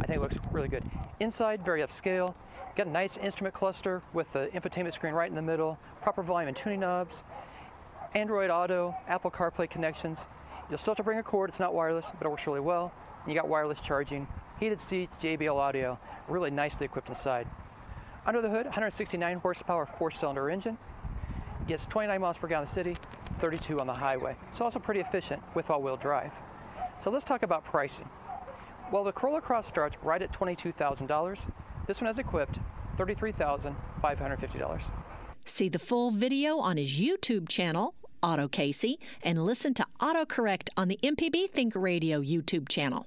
I 0.00 0.06
think 0.06 0.16
it 0.16 0.20
looks 0.20 0.38
really 0.50 0.68
good. 0.68 0.84
Inside, 1.20 1.64
very 1.64 1.82
upscale. 1.82 2.34
Got 2.76 2.86
a 2.86 2.90
nice 2.90 3.18
instrument 3.18 3.54
cluster 3.54 4.02
with 4.12 4.32
the 4.32 4.48
infotainment 4.54 4.92
screen 4.94 5.12
right 5.12 5.28
in 5.28 5.34
the 5.34 5.42
middle, 5.42 5.78
proper 6.00 6.22
volume 6.22 6.48
and 6.48 6.56
tuning 6.56 6.80
knobs, 6.80 7.22
Android 8.14 8.50
Auto, 8.50 8.94
Apple 9.08 9.30
CarPlay 9.30 9.68
connections. 9.68 10.26
You'll 10.68 10.78
still 10.78 10.92
have 10.92 10.96
to 10.96 11.02
bring 11.02 11.18
a 11.18 11.22
cord, 11.22 11.50
it's 11.50 11.60
not 11.60 11.74
wireless, 11.74 12.10
but 12.18 12.26
it 12.26 12.30
works 12.30 12.46
really 12.46 12.60
well. 12.60 12.92
And 13.22 13.32
you 13.32 13.38
got 13.38 13.48
wireless 13.48 13.80
charging, 13.80 14.26
heated 14.58 14.80
seats, 14.80 15.14
JBL 15.20 15.54
audio, 15.54 15.98
really 16.28 16.50
nicely 16.50 16.86
equipped 16.86 17.08
inside. 17.08 17.46
Under 18.24 18.40
the 18.40 18.48
hood, 18.48 18.64
169 18.66 19.38
horsepower 19.38 19.86
four-cylinder 19.98 20.48
engine. 20.48 20.78
Gets 21.66 21.86
29 21.86 22.20
miles 22.20 22.38
per 22.38 22.48
gallon 22.48 22.62
in 22.62 22.66
the 22.66 22.72
city, 22.72 22.96
32 23.38 23.78
on 23.80 23.86
the 23.86 23.94
highway. 23.94 24.36
It's 24.50 24.60
also 24.60 24.78
pretty 24.78 25.00
efficient 25.00 25.42
with 25.54 25.70
all-wheel 25.70 25.96
drive. 25.96 26.32
So 27.00 27.10
let's 27.10 27.24
talk 27.24 27.42
about 27.42 27.64
pricing. 27.64 28.08
Well, 28.92 29.04
the 29.04 29.12
Corolla 29.12 29.40
Cross 29.40 29.66
starts 29.66 29.96
right 30.02 30.20
at 30.22 30.32
$22,000. 30.32 31.50
This 31.86 32.00
one 32.00 32.06
has 32.06 32.18
equipped 32.18 32.58
$33,550. 32.96 34.92
See 35.44 35.68
the 35.68 35.78
full 35.78 36.10
video 36.10 36.58
on 36.58 36.76
his 36.76 36.90
YouTube 36.92 37.48
channel, 37.48 37.94
Auto 38.22 38.46
Casey, 38.48 39.00
and 39.22 39.44
listen 39.44 39.74
to 39.74 39.84
AutoCorrect 40.00 40.68
on 40.76 40.88
the 40.88 40.98
MPB 41.02 41.50
Think 41.50 41.74
Radio 41.74 42.20
YouTube 42.20 42.68
channel. 42.68 43.06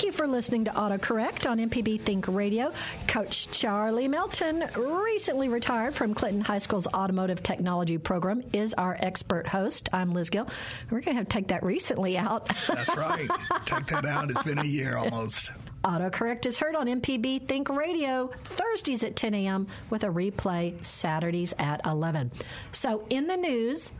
Thank 0.00 0.14
you 0.14 0.16
for 0.16 0.26
listening 0.26 0.64
to 0.64 0.70
AutoCorrect 0.70 1.46
on 1.46 1.58
MPB 1.58 2.00
Think 2.00 2.26
Radio. 2.26 2.72
Coach 3.06 3.50
Charlie 3.50 4.08
Melton, 4.08 4.66
recently 4.74 5.50
retired 5.50 5.94
from 5.94 6.14
Clinton 6.14 6.40
High 6.40 6.56
School's 6.56 6.86
Automotive 6.86 7.42
Technology 7.42 7.98
program, 7.98 8.42
is 8.54 8.72
our 8.72 8.96
expert 8.98 9.46
host. 9.46 9.90
I'm 9.92 10.14
Liz 10.14 10.30
Gill. 10.30 10.48
We're 10.88 11.02
going 11.02 11.16
to 11.16 11.18
have 11.18 11.28
to 11.28 11.30
take 11.34 11.48
that 11.48 11.62
recently 11.62 12.16
out. 12.16 12.46
That's 12.48 12.96
right. 12.96 13.28
take 13.66 13.88
that 13.88 14.06
out. 14.06 14.30
It's 14.30 14.42
been 14.42 14.56
a 14.56 14.64
year 14.64 14.96
almost. 14.96 15.52
AutoCorrect 15.84 16.46
is 16.46 16.58
heard 16.58 16.76
on 16.76 16.86
MPB 16.86 17.46
Think 17.46 17.68
Radio 17.68 18.30
Thursdays 18.44 19.04
at 19.04 19.16
10 19.16 19.34
a.m. 19.34 19.66
with 19.90 20.02
a 20.04 20.08
replay 20.08 20.82
Saturdays 20.82 21.52
at 21.58 21.82
11. 21.84 22.32
So, 22.72 23.04
in 23.10 23.26
the 23.26 23.36
news, 23.36 23.92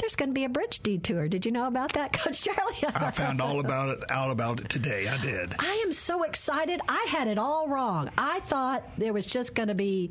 there's 0.00 0.16
going 0.16 0.30
to 0.30 0.34
be 0.34 0.44
a 0.44 0.48
bridge 0.48 0.80
detour. 0.80 1.28
Did 1.28 1.46
you 1.46 1.52
know 1.52 1.66
about 1.66 1.92
that, 1.92 2.12
Coach 2.14 2.42
Charlie? 2.42 2.74
I 2.86 3.10
found 3.10 3.40
all 3.40 3.60
about 3.60 3.90
it 3.90 4.10
out 4.10 4.30
about 4.30 4.60
it 4.60 4.68
today. 4.68 5.08
I 5.08 5.16
did. 5.18 5.54
I 5.58 5.82
am 5.84 5.92
so 5.92 6.22
excited. 6.22 6.80
I 6.88 7.06
had 7.08 7.28
it 7.28 7.38
all 7.38 7.68
wrong. 7.68 8.10
I 8.18 8.40
thought 8.40 8.82
there 8.98 9.12
was 9.12 9.26
just 9.26 9.54
going 9.54 9.68
to 9.68 9.74
be 9.74 10.10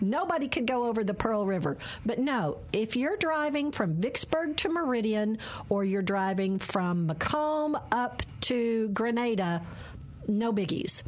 nobody 0.00 0.48
could 0.48 0.66
go 0.66 0.86
over 0.86 1.04
the 1.04 1.14
Pearl 1.14 1.46
River. 1.46 1.76
But 2.04 2.18
no, 2.18 2.58
if 2.72 2.96
you're 2.96 3.16
driving 3.16 3.72
from 3.72 3.94
Vicksburg 3.94 4.56
to 4.58 4.68
Meridian 4.68 5.38
or 5.68 5.84
you're 5.84 6.02
driving 6.02 6.58
from 6.58 7.08
McComb 7.08 7.82
up 7.92 8.22
to 8.42 8.88
Grenada, 8.88 9.62
no 10.26 10.52
biggies. 10.52 11.02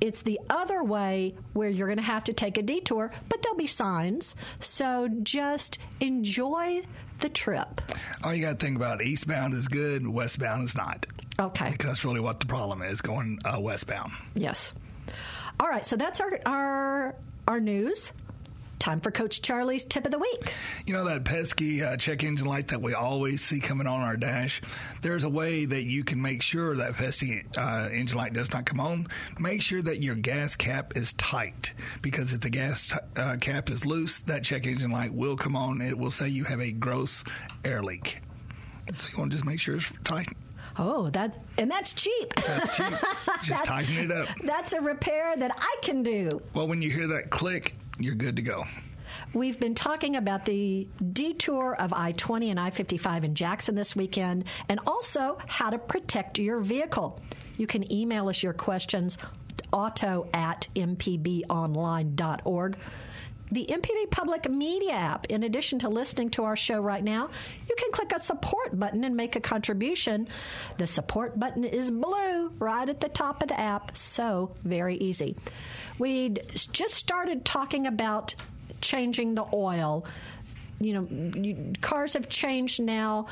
It's 0.00 0.22
the 0.22 0.40
other 0.50 0.82
way 0.82 1.34
where 1.52 1.68
you're 1.68 1.86
going 1.86 1.98
to 1.98 2.02
have 2.02 2.24
to 2.24 2.32
take 2.32 2.58
a 2.58 2.62
detour, 2.62 3.12
but 3.28 3.40
there'll 3.40 3.56
be 3.56 3.68
signs. 3.68 4.34
So 4.58 5.08
just 5.22 5.78
enjoy 6.00 6.82
the 7.22 7.28
trip. 7.28 7.80
All 8.22 8.34
you 8.34 8.44
got 8.44 8.58
to 8.58 8.64
think 8.64 8.76
about 8.76 9.02
eastbound 9.02 9.54
is 9.54 9.68
good, 9.68 10.02
and 10.02 10.12
westbound 10.12 10.68
is 10.68 10.74
not. 10.76 11.06
Okay. 11.40 11.70
Because 11.70 11.88
that's 11.88 12.04
really 12.04 12.20
what 12.20 12.40
the 12.40 12.46
problem 12.46 12.82
is 12.82 13.00
going 13.00 13.38
uh, 13.44 13.58
westbound. 13.58 14.12
Yes. 14.34 14.74
All 15.58 15.68
right. 15.68 15.84
So 15.84 15.96
that's 15.96 16.20
our 16.20 16.38
our 16.44 17.14
our 17.48 17.60
news. 17.60 18.12
Time 18.82 19.00
for 19.00 19.12
Coach 19.12 19.42
Charlie's 19.42 19.84
tip 19.84 20.06
of 20.06 20.10
the 20.10 20.18
week. 20.18 20.52
You 20.86 20.92
know 20.92 21.04
that 21.04 21.22
pesky 21.22 21.84
uh, 21.84 21.96
check 21.96 22.24
engine 22.24 22.48
light 22.48 22.66
that 22.66 22.82
we 22.82 22.94
always 22.94 23.40
see 23.40 23.60
coming 23.60 23.86
on 23.86 24.00
our 24.00 24.16
dash? 24.16 24.60
There's 25.02 25.22
a 25.22 25.28
way 25.28 25.66
that 25.66 25.84
you 25.84 26.02
can 26.02 26.20
make 26.20 26.42
sure 26.42 26.74
that 26.74 26.94
pesky 26.94 27.44
uh, 27.56 27.90
engine 27.92 28.18
light 28.18 28.32
does 28.32 28.52
not 28.52 28.66
come 28.66 28.80
on. 28.80 29.06
Make 29.38 29.62
sure 29.62 29.82
that 29.82 30.02
your 30.02 30.16
gas 30.16 30.56
cap 30.56 30.96
is 30.96 31.12
tight 31.12 31.72
because 32.02 32.32
if 32.32 32.40
the 32.40 32.50
gas 32.50 32.88
t- 32.88 32.96
uh, 33.20 33.36
cap 33.40 33.70
is 33.70 33.86
loose, 33.86 34.18
that 34.22 34.42
check 34.42 34.66
engine 34.66 34.90
light 34.90 35.14
will 35.14 35.36
come 35.36 35.54
on. 35.54 35.80
It 35.80 35.96
will 35.96 36.10
say 36.10 36.26
you 36.28 36.42
have 36.42 36.60
a 36.60 36.72
gross 36.72 37.22
air 37.64 37.84
leak. 37.84 38.18
So 38.98 39.10
you 39.12 39.16
want 39.16 39.30
to 39.30 39.36
just 39.36 39.46
make 39.46 39.60
sure 39.60 39.76
it's 39.76 39.86
tight. 40.02 40.26
Oh, 40.76 41.08
that 41.10 41.38
and 41.56 41.70
that's 41.70 41.92
cheap. 41.92 42.34
That's 42.34 42.76
cheap. 42.76 42.86
Just 43.44 43.64
tighten 43.64 44.10
it 44.10 44.10
up. 44.10 44.28
That's 44.42 44.72
a 44.72 44.80
repair 44.80 45.36
that 45.36 45.54
I 45.56 45.76
can 45.82 46.02
do. 46.02 46.40
Well, 46.54 46.66
when 46.66 46.80
you 46.80 46.90
hear 46.90 47.06
that 47.08 47.28
click, 47.28 47.74
you're 48.04 48.14
good 48.14 48.36
to 48.36 48.42
go. 48.42 48.64
We've 49.34 49.58
been 49.58 49.74
talking 49.74 50.16
about 50.16 50.44
the 50.44 50.86
detour 51.12 51.74
of 51.74 51.92
I 51.92 52.12
20 52.12 52.50
and 52.50 52.60
I 52.60 52.70
55 52.70 53.24
in 53.24 53.34
Jackson 53.34 53.74
this 53.74 53.96
weekend 53.96 54.44
and 54.68 54.78
also 54.86 55.38
how 55.46 55.70
to 55.70 55.78
protect 55.78 56.38
your 56.38 56.60
vehicle. 56.60 57.20
You 57.56 57.66
can 57.66 57.90
email 57.92 58.28
us 58.28 58.42
your 58.42 58.52
questions 58.52 59.18
auto 59.72 60.28
at 60.34 60.66
mpbonline.org. 60.74 62.76
The 63.50 63.66
MPB 63.66 64.10
Public 64.10 64.50
Media 64.50 64.92
app, 64.92 65.26
in 65.26 65.42
addition 65.42 65.78
to 65.80 65.90
listening 65.90 66.30
to 66.30 66.44
our 66.44 66.56
show 66.56 66.80
right 66.80 67.04
now, 67.04 67.28
you 67.68 67.74
can 67.76 67.92
click 67.92 68.12
a 68.12 68.20
support 68.20 68.78
button 68.78 69.04
and 69.04 69.14
make 69.14 69.36
a 69.36 69.40
contribution. 69.40 70.26
The 70.78 70.86
support 70.86 71.38
button 71.38 71.64
is 71.64 71.90
blue 71.90 72.48
right 72.58 72.88
at 72.88 73.00
the 73.00 73.10
top 73.10 73.42
of 73.42 73.50
the 73.50 73.60
app, 73.60 73.94
so 73.94 74.54
very 74.64 74.96
easy. 74.96 75.36
We 76.02 76.30
just 76.72 76.94
started 76.94 77.44
talking 77.44 77.86
about 77.86 78.34
changing 78.80 79.36
the 79.36 79.44
oil. 79.52 80.04
You 80.80 80.94
know, 80.94 81.40
you, 81.40 81.74
cars 81.80 82.14
have 82.14 82.28
changed 82.28 82.82
now. 82.82 83.28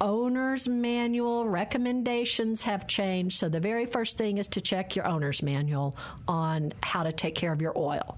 Owner's 0.00 0.66
manual 0.66 1.46
recommendations 1.46 2.62
have 2.62 2.86
changed. 2.86 3.36
So, 3.36 3.50
the 3.50 3.60
very 3.60 3.84
first 3.84 4.16
thing 4.16 4.38
is 4.38 4.48
to 4.48 4.62
check 4.62 4.96
your 4.96 5.06
owner's 5.06 5.42
manual 5.42 5.94
on 6.26 6.72
how 6.82 7.02
to 7.02 7.12
take 7.12 7.34
care 7.34 7.52
of 7.52 7.60
your 7.60 7.76
oil. 7.76 8.16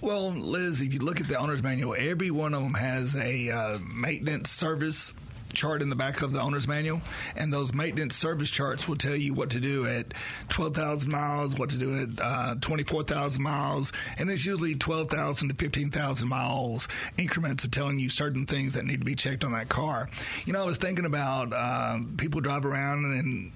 Well, 0.00 0.30
Liz, 0.30 0.80
if 0.80 0.94
you 0.94 1.00
look 1.00 1.20
at 1.20 1.26
the 1.26 1.36
owner's 1.36 1.64
manual, 1.64 1.96
every 1.98 2.30
one 2.30 2.54
of 2.54 2.62
them 2.62 2.74
has 2.74 3.16
a 3.16 3.50
uh, 3.50 3.78
maintenance 3.92 4.50
service 4.50 5.14
chart 5.52 5.82
in 5.82 5.90
the 5.90 5.96
back 5.96 6.22
of 6.22 6.32
the 6.32 6.40
owner's 6.40 6.66
manual, 6.66 7.00
and 7.36 7.52
those 7.52 7.74
maintenance 7.74 8.16
service 8.16 8.50
charts 8.50 8.88
will 8.88 8.96
tell 8.96 9.16
you 9.16 9.34
what 9.34 9.50
to 9.50 9.60
do 9.60 9.86
at 9.86 10.14
12,000 10.48 11.10
miles, 11.10 11.54
what 11.56 11.70
to 11.70 11.76
do 11.76 11.94
at 12.02 12.08
uh, 12.20 12.54
24,000 12.60 13.42
miles, 13.42 13.92
and 14.18 14.30
it's 14.30 14.44
usually 14.44 14.74
12,000 14.74 15.48
to 15.48 15.54
15,000 15.54 16.28
miles 16.28 16.88
increments 17.16 17.64
of 17.64 17.70
telling 17.70 17.98
you 17.98 18.10
certain 18.10 18.46
things 18.46 18.74
that 18.74 18.84
need 18.84 19.00
to 19.00 19.04
be 19.04 19.14
checked 19.14 19.44
on 19.44 19.52
that 19.52 19.68
car. 19.68 20.08
You 20.46 20.52
know, 20.52 20.62
I 20.62 20.66
was 20.66 20.78
thinking 20.78 21.04
about 21.04 21.52
uh, 21.52 21.98
people 22.16 22.40
drive 22.40 22.64
around 22.64 23.04
and 23.04 23.52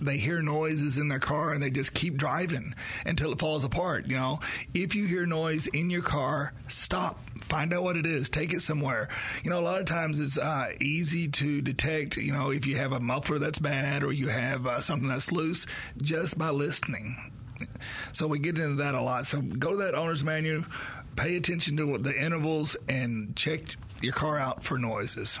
they 0.00 0.18
hear 0.18 0.42
noises 0.42 0.98
in 0.98 1.08
their 1.08 1.18
car 1.18 1.52
and 1.52 1.62
they 1.62 1.70
just 1.70 1.94
keep 1.94 2.16
driving 2.16 2.74
until 3.04 3.32
it 3.32 3.38
falls 3.38 3.64
apart. 3.64 4.06
You 4.06 4.16
know, 4.16 4.40
if 4.74 4.94
you 4.94 5.06
hear 5.06 5.26
noise 5.26 5.66
in 5.68 5.90
your 5.90 6.02
car, 6.02 6.52
stop. 6.68 7.20
Find 7.42 7.72
out 7.72 7.84
what 7.84 7.96
it 7.96 8.06
is. 8.06 8.28
Take 8.28 8.52
it 8.52 8.60
somewhere. 8.60 9.08
You 9.44 9.50
know, 9.50 9.60
a 9.60 9.62
lot 9.62 9.78
of 9.78 9.86
times 9.86 10.18
it's 10.18 10.38
uh, 10.38 10.72
easy 10.80 11.28
to 11.28 11.60
detect. 11.62 12.16
You 12.16 12.32
know, 12.32 12.50
if 12.50 12.66
you 12.66 12.76
have 12.76 12.92
a 12.92 13.00
muffler 13.00 13.38
that's 13.38 13.58
bad 13.58 14.02
or 14.02 14.12
you 14.12 14.28
have 14.28 14.66
uh, 14.66 14.80
something 14.80 15.08
that's 15.08 15.30
loose, 15.30 15.66
just 16.02 16.36
by 16.36 16.50
listening. 16.50 17.32
So 18.12 18.26
we 18.26 18.38
get 18.38 18.58
into 18.58 18.76
that 18.76 18.94
a 18.94 19.00
lot. 19.00 19.26
So 19.26 19.40
go 19.40 19.70
to 19.70 19.76
that 19.78 19.94
owner's 19.94 20.24
manual, 20.24 20.64
pay 21.14 21.36
attention 21.36 21.76
to 21.78 21.98
the 21.98 22.20
intervals, 22.20 22.76
and 22.88 23.34
check 23.36 23.62
your 24.02 24.12
car 24.12 24.38
out 24.38 24.62
for 24.62 24.78
noises. 24.78 25.38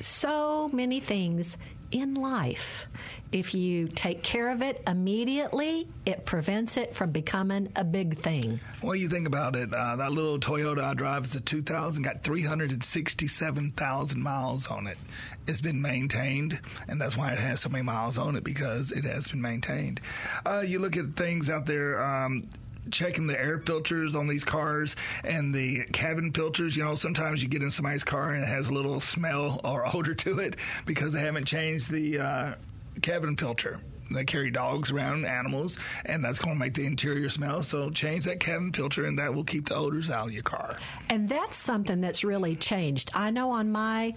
So 0.00 0.68
many 0.72 1.00
things 1.00 1.58
in 1.90 2.14
life. 2.14 2.86
If 3.32 3.54
you 3.54 3.86
take 3.88 4.22
care 4.22 4.48
of 4.50 4.60
it 4.62 4.82
immediately, 4.86 5.86
it 6.04 6.24
prevents 6.24 6.76
it 6.76 6.96
from 6.96 7.12
becoming 7.12 7.70
a 7.76 7.84
big 7.84 8.18
thing. 8.20 8.58
Well, 8.82 8.96
you 8.96 9.08
think 9.08 9.28
about 9.28 9.54
it. 9.54 9.72
Uh, 9.72 9.96
that 9.96 10.10
little 10.10 10.38
Toyota 10.40 10.82
I 10.82 10.94
drive 10.94 11.24
is 11.26 11.34
a 11.36 11.40
2000, 11.40 12.02
got 12.02 12.24
367,000 12.24 14.22
miles 14.22 14.66
on 14.68 14.86
it. 14.88 14.98
It's 15.46 15.60
been 15.60 15.80
maintained, 15.80 16.60
and 16.88 17.00
that's 17.00 17.16
why 17.16 17.32
it 17.32 17.38
has 17.38 17.60
so 17.60 17.68
many 17.68 17.82
miles 17.82 18.18
on 18.18 18.34
it 18.36 18.42
because 18.44 18.90
it 18.90 19.04
has 19.04 19.28
been 19.28 19.42
maintained. 19.42 20.00
Uh, 20.44 20.64
you 20.66 20.80
look 20.80 20.96
at 20.96 21.16
things 21.16 21.48
out 21.50 21.66
there. 21.66 22.00
Um, 22.02 22.48
checking 22.90 23.26
the 23.26 23.38
air 23.38 23.58
filters 23.58 24.14
on 24.14 24.26
these 24.26 24.44
cars 24.44 24.96
and 25.24 25.54
the 25.54 25.84
cabin 25.92 26.32
filters. 26.32 26.76
You 26.76 26.84
know, 26.84 26.94
sometimes 26.94 27.42
you 27.42 27.48
get 27.48 27.62
in 27.62 27.70
somebody's 27.70 28.04
car 28.04 28.32
and 28.32 28.42
it 28.42 28.48
has 28.48 28.68
a 28.68 28.72
little 28.72 29.00
smell 29.00 29.60
or 29.64 29.84
odor 29.94 30.14
to 30.14 30.38
it 30.38 30.56
because 30.86 31.12
they 31.12 31.20
haven't 31.20 31.46
changed 31.46 31.90
the 31.90 32.18
uh, 32.18 32.54
cabin 33.02 33.36
filter. 33.36 33.80
They 34.10 34.24
carry 34.24 34.50
dogs 34.50 34.90
around, 34.90 35.24
animals, 35.24 35.78
and 36.04 36.24
that's 36.24 36.40
going 36.40 36.56
to 36.56 36.58
make 36.58 36.74
the 36.74 36.84
interior 36.84 37.28
smell. 37.28 37.62
So 37.62 37.90
change 37.90 38.24
that 38.24 38.40
cabin 38.40 38.72
filter, 38.72 39.04
and 39.04 39.16
that 39.20 39.32
will 39.32 39.44
keep 39.44 39.68
the 39.68 39.76
odors 39.76 40.10
out 40.10 40.26
of 40.26 40.32
your 40.32 40.42
car. 40.42 40.76
And 41.08 41.28
that's 41.28 41.56
something 41.56 42.00
that's 42.00 42.24
really 42.24 42.56
changed. 42.56 43.12
I 43.14 43.30
know 43.30 43.50
on 43.52 43.70
my 43.70 44.14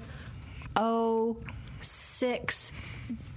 06 1.80 2.72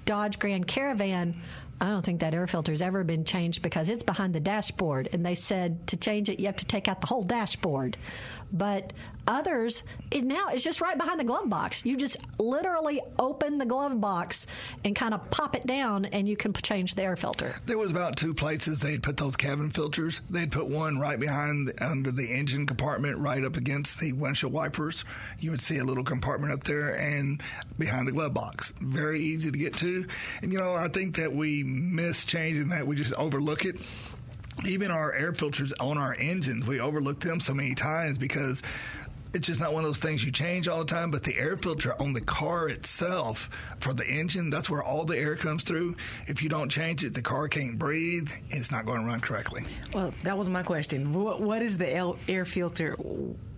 Dodge 0.07 0.39
Grand 0.39 0.67
Caravan, 0.67 1.43
I 1.81 1.91
don't 1.91 2.05
think 2.05 2.21
that 2.21 2.33
air 2.33 2.47
filter's 2.47 2.81
ever 2.81 3.05
been 3.05 3.25
changed 3.25 3.61
because 3.63 3.89
it's 3.89 4.03
behind 4.03 4.35
the 4.35 4.41
dashboard. 4.41 5.09
And 5.13 5.25
they 5.25 5.35
said 5.35 5.87
to 5.89 5.97
change 5.97 6.29
it, 6.31 6.41
you 6.41 6.47
have 6.47 6.57
to 6.57 6.65
take 6.65 6.89
out 6.89 7.01
the 7.01 7.07
whole 7.07 7.23
dashboard. 7.23 7.97
But 8.53 8.93
others, 9.27 9.83
it 10.11 10.25
now 10.25 10.49
it's 10.49 10.63
just 10.63 10.81
right 10.81 10.97
behind 10.97 11.19
the 11.21 11.25
glove 11.25 11.49
box. 11.49 11.85
You 11.85 11.97
just 11.97 12.17
literally 12.39 13.01
open 13.19 13.59
the 13.59 13.67
glove 13.67 14.01
box 14.01 14.47
and 14.85 14.95
kind 14.95 15.15
of 15.15 15.31
pop 15.31 15.57
it 15.57 15.67
down, 15.67 16.05
and 16.07 16.29
you 16.29 16.37
can 16.37 16.53
change 16.53 16.95
the 16.95 17.03
air 17.03 17.17
filter. 17.17 17.55
There 17.67 17.79
was 17.79 17.91
about 17.91 18.17
two 18.17 18.35
places 18.35 18.81
they'd 18.81 19.03
put 19.03 19.17
those 19.17 19.37
cabin 19.37 19.71
filters. 19.71 20.21
They'd 20.31 20.53
put 20.53 20.69
one 20.69 20.99
right 20.99 21.19
behind 21.19 21.69
the, 21.69 21.85
under 21.85 22.11
the 22.11 22.31
engine 22.31 22.67
compartment, 22.67 23.19
right 23.19 23.45
up 23.45 23.57
against 23.57 23.99
the 23.99 24.13
windshield 24.13 24.53
wipers. 24.53 25.05
You 25.41 25.51
would 25.51 25.63
see 25.63 25.79
a 25.79 25.85
little 25.85 26.05
compartment 26.05 26.53
up 26.53 26.65
there, 26.65 26.95
and 26.97 27.43
behind 27.79 28.09
the 28.09 28.13
glove 28.13 28.35
box. 28.35 28.73
Very 28.81 29.21
easy 29.23 29.51
to 29.51 29.59
get 29.59 29.75
to. 29.75 30.07
And 30.43 30.53
you 30.53 30.59
know, 30.59 30.75
I 30.75 30.89
think 30.89 31.17
that 31.17 31.35
we 31.35 31.63
miss 31.63 32.25
changing 32.25 32.69
that. 32.69 32.87
We 32.87 32.97
just 32.97 33.13
overlook 33.15 33.65
it 33.65 33.81
even 34.65 34.91
our 34.91 35.13
air 35.13 35.33
filters 35.33 35.73
on 35.75 35.99
our 35.99 36.17
engines, 36.19 36.67
we 36.67 36.81
overlook 36.81 37.21
them 37.21 37.41
so 37.41 37.53
many 37.53 37.75
times 37.75 38.19
because 38.19 38.63
it's 39.35 39.47
just 39.47 39.61
not 39.61 39.73
one 39.73 39.85
of 39.85 39.89
those 39.89 39.99
things 39.99 40.25
you 40.25 40.33
change 40.33 40.67
all 40.67 40.79
the 40.79 40.87
time. 40.87 41.11
But 41.11 41.23
the 41.23 41.37
air 41.37 41.57
filter 41.57 41.95
on 42.01 42.13
the 42.13 42.21
car 42.23 42.69
itself 42.69 43.51
for 43.81 43.93
the 43.93 44.07
engine, 44.07 44.51
that's 44.51 44.71
where 44.71 44.83
all 44.83 45.05
the 45.05 45.19
air 45.19 45.37
comes 45.37 45.63
through. 45.63 45.97
If 46.27 46.43
you 46.43 46.49
don't 46.49 46.71
change 46.71 47.05
it, 47.05 47.13
the 47.13 47.23
car 47.23 47.49
can't 47.49 47.79
breathe. 47.79 48.31
It's 48.49 48.71
not 48.71 48.87
going 48.87 49.01
to 49.01 49.07
run 49.07 49.21
correctly. 49.21 49.65
Well, 49.93 50.15
that 50.23 50.39
was 50.39 50.49
my 50.49 50.63
question. 50.63 51.13
What, 51.13 51.43
what 51.43 51.61
is 51.61 51.77
the 51.77 52.17
air 52.29 52.45
filter? 52.45 52.97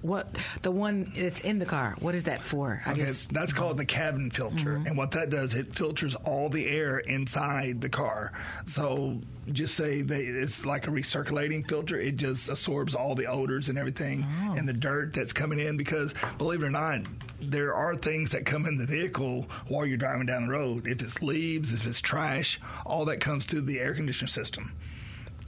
What 0.02 0.36
the 0.62 0.70
one 0.70 1.12
that's 1.16 1.40
in 1.40 1.58
the 1.58 1.66
car? 1.66 1.94
What 2.00 2.14
is 2.14 2.24
that 2.24 2.42
for? 2.42 2.80
I 2.86 2.92
okay, 2.92 3.06
guess 3.06 3.26
that's 3.30 3.52
called 3.52 3.78
the 3.78 3.84
cabin 3.84 4.30
filter, 4.30 4.76
mm-hmm. 4.76 4.86
and 4.86 4.96
what 4.96 5.10
that 5.12 5.30
does, 5.30 5.54
it 5.54 5.74
filters 5.74 6.14
all 6.14 6.48
the 6.48 6.66
air 6.66 6.98
inside 6.98 7.80
the 7.80 7.88
car. 7.88 8.32
So 8.66 9.20
just 9.52 9.74
say 9.74 10.02
that 10.02 10.20
it's 10.20 10.64
like 10.64 10.86
a 10.86 10.90
recirculating 10.90 11.66
filter. 11.68 11.98
It 11.98 12.16
just 12.16 12.48
absorbs 12.48 12.94
all 12.94 13.14
the 13.14 13.26
odors 13.26 13.68
and 13.68 13.78
everything 13.78 14.24
oh. 14.44 14.54
and 14.56 14.68
the 14.68 14.72
dirt 14.72 15.14
that's 15.14 15.32
coming 15.32 15.58
in. 15.58 15.76
Because 15.76 16.14
believe 16.36 16.62
it 16.62 16.66
or 16.66 16.70
not, 16.70 17.00
there 17.40 17.74
are 17.74 17.94
things 17.94 18.30
that 18.30 18.44
come 18.44 18.66
in 18.66 18.76
the 18.76 18.86
vehicle 18.86 19.46
while 19.68 19.86
you're 19.86 19.96
driving 19.96 20.26
down 20.26 20.46
the 20.46 20.52
road. 20.52 20.86
If 20.86 21.02
it's 21.02 21.22
leaves, 21.22 21.72
if 21.72 21.86
it's 21.86 22.00
trash, 22.00 22.60
all 22.84 23.04
that 23.06 23.20
comes 23.20 23.46
through 23.46 23.62
the 23.62 23.80
air 23.80 23.94
conditioner 23.94 24.28
system. 24.28 24.72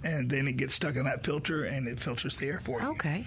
And 0.03 0.31
then 0.31 0.49
it 0.49 0.57
gets 0.57 0.75
stuck 0.75 0.97
in 0.97 1.05
that 1.05 1.25
filter 1.25 1.65
and 1.65 1.87
it 1.87 2.01
filters 2.01 2.37
the 2.37 2.49
air 2.49 2.61
for 2.61 2.81
you. 2.81 2.89
Okay. 2.89 3.25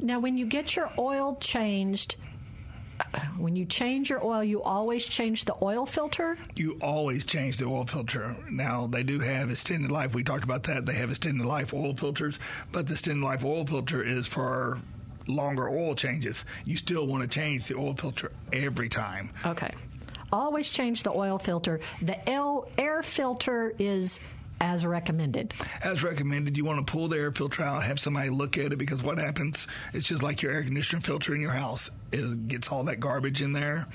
Now, 0.00 0.20
when 0.20 0.36
you 0.36 0.46
get 0.46 0.76
your 0.76 0.90
oil 0.98 1.36
changed, 1.40 2.16
uh, 3.00 3.18
when 3.38 3.56
you 3.56 3.64
change 3.64 4.10
your 4.10 4.24
oil, 4.24 4.44
you 4.44 4.62
always 4.62 5.04
change 5.04 5.44
the 5.44 5.54
oil 5.62 5.86
filter? 5.86 6.36
You 6.56 6.78
always 6.82 7.24
change 7.24 7.58
the 7.58 7.66
oil 7.66 7.86
filter. 7.86 8.36
Now, 8.50 8.86
they 8.86 9.02
do 9.02 9.18
have 9.20 9.50
extended 9.50 9.90
life. 9.90 10.14
We 10.14 10.22
talked 10.22 10.44
about 10.44 10.64
that. 10.64 10.86
They 10.86 10.94
have 10.94 11.10
extended 11.10 11.46
life 11.46 11.72
oil 11.72 11.94
filters, 11.94 12.38
but 12.72 12.86
the 12.86 12.92
extended 12.92 13.24
life 13.24 13.44
oil 13.44 13.64
filter 13.66 14.02
is 14.02 14.26
for 14.26 14.78
longer 15.26 15.68
oil 15.68 15.94
changes. 15.94 16.44
You 16.64 16.76
still 16.76 17.06
want 17.06 17.22
to 17.22 17.28
change 17.28 17.68
the 17.68 17.76
oil 17.76 17.94
filter 17.94 18.32
every 18.52 18.88
time. 18.88 19.30
Okay. 19.46 19.72
Always 20.32 20.68
change 20.68 21.02
the 21.02 21.12
oil 21.12 21.38
filter. 21.38 21.80
The 22.02 22.28
L 22.28 22.68
air 22.78 23.02
filter 23.02 23.74
is 23.78 24.20
as 24.60 24.84
recommended. 24.86 25.54
As 25.82 26.02
recommended, 26.02 26.56
you 26.56 26.64
want 26.64 26.84
to 26.84 26.90
pull 26.90 27.08
the 27.08 27.18
air 27.18 27.32
filter 27.32 27.62
out, 27.62 27.82
have 27.82 27.98
somebody 27.98 28.30
look 28.30 28.58
at 28.58 28.72
it 28.72 28.76
because 28.76 29.02
what 29.02 29.18
happens? 29.18 29.66
It's 29.92 30.08
just 30.08 30.22
like 30.22 30.42
your 30.42 30.52
air 30.52 30.62
conditioning 30.62 31.02
filter 31.02 31.34
in 31.34 31.40
your 31.40 31.52
house. 31.52 31.90
It 32.12 32.48
gets 32.48 32.70
all 32.70 32.84
that 32.84 33.00
garbage 33.00 33.42
in 33.42 33.52
there, 33.52 33.86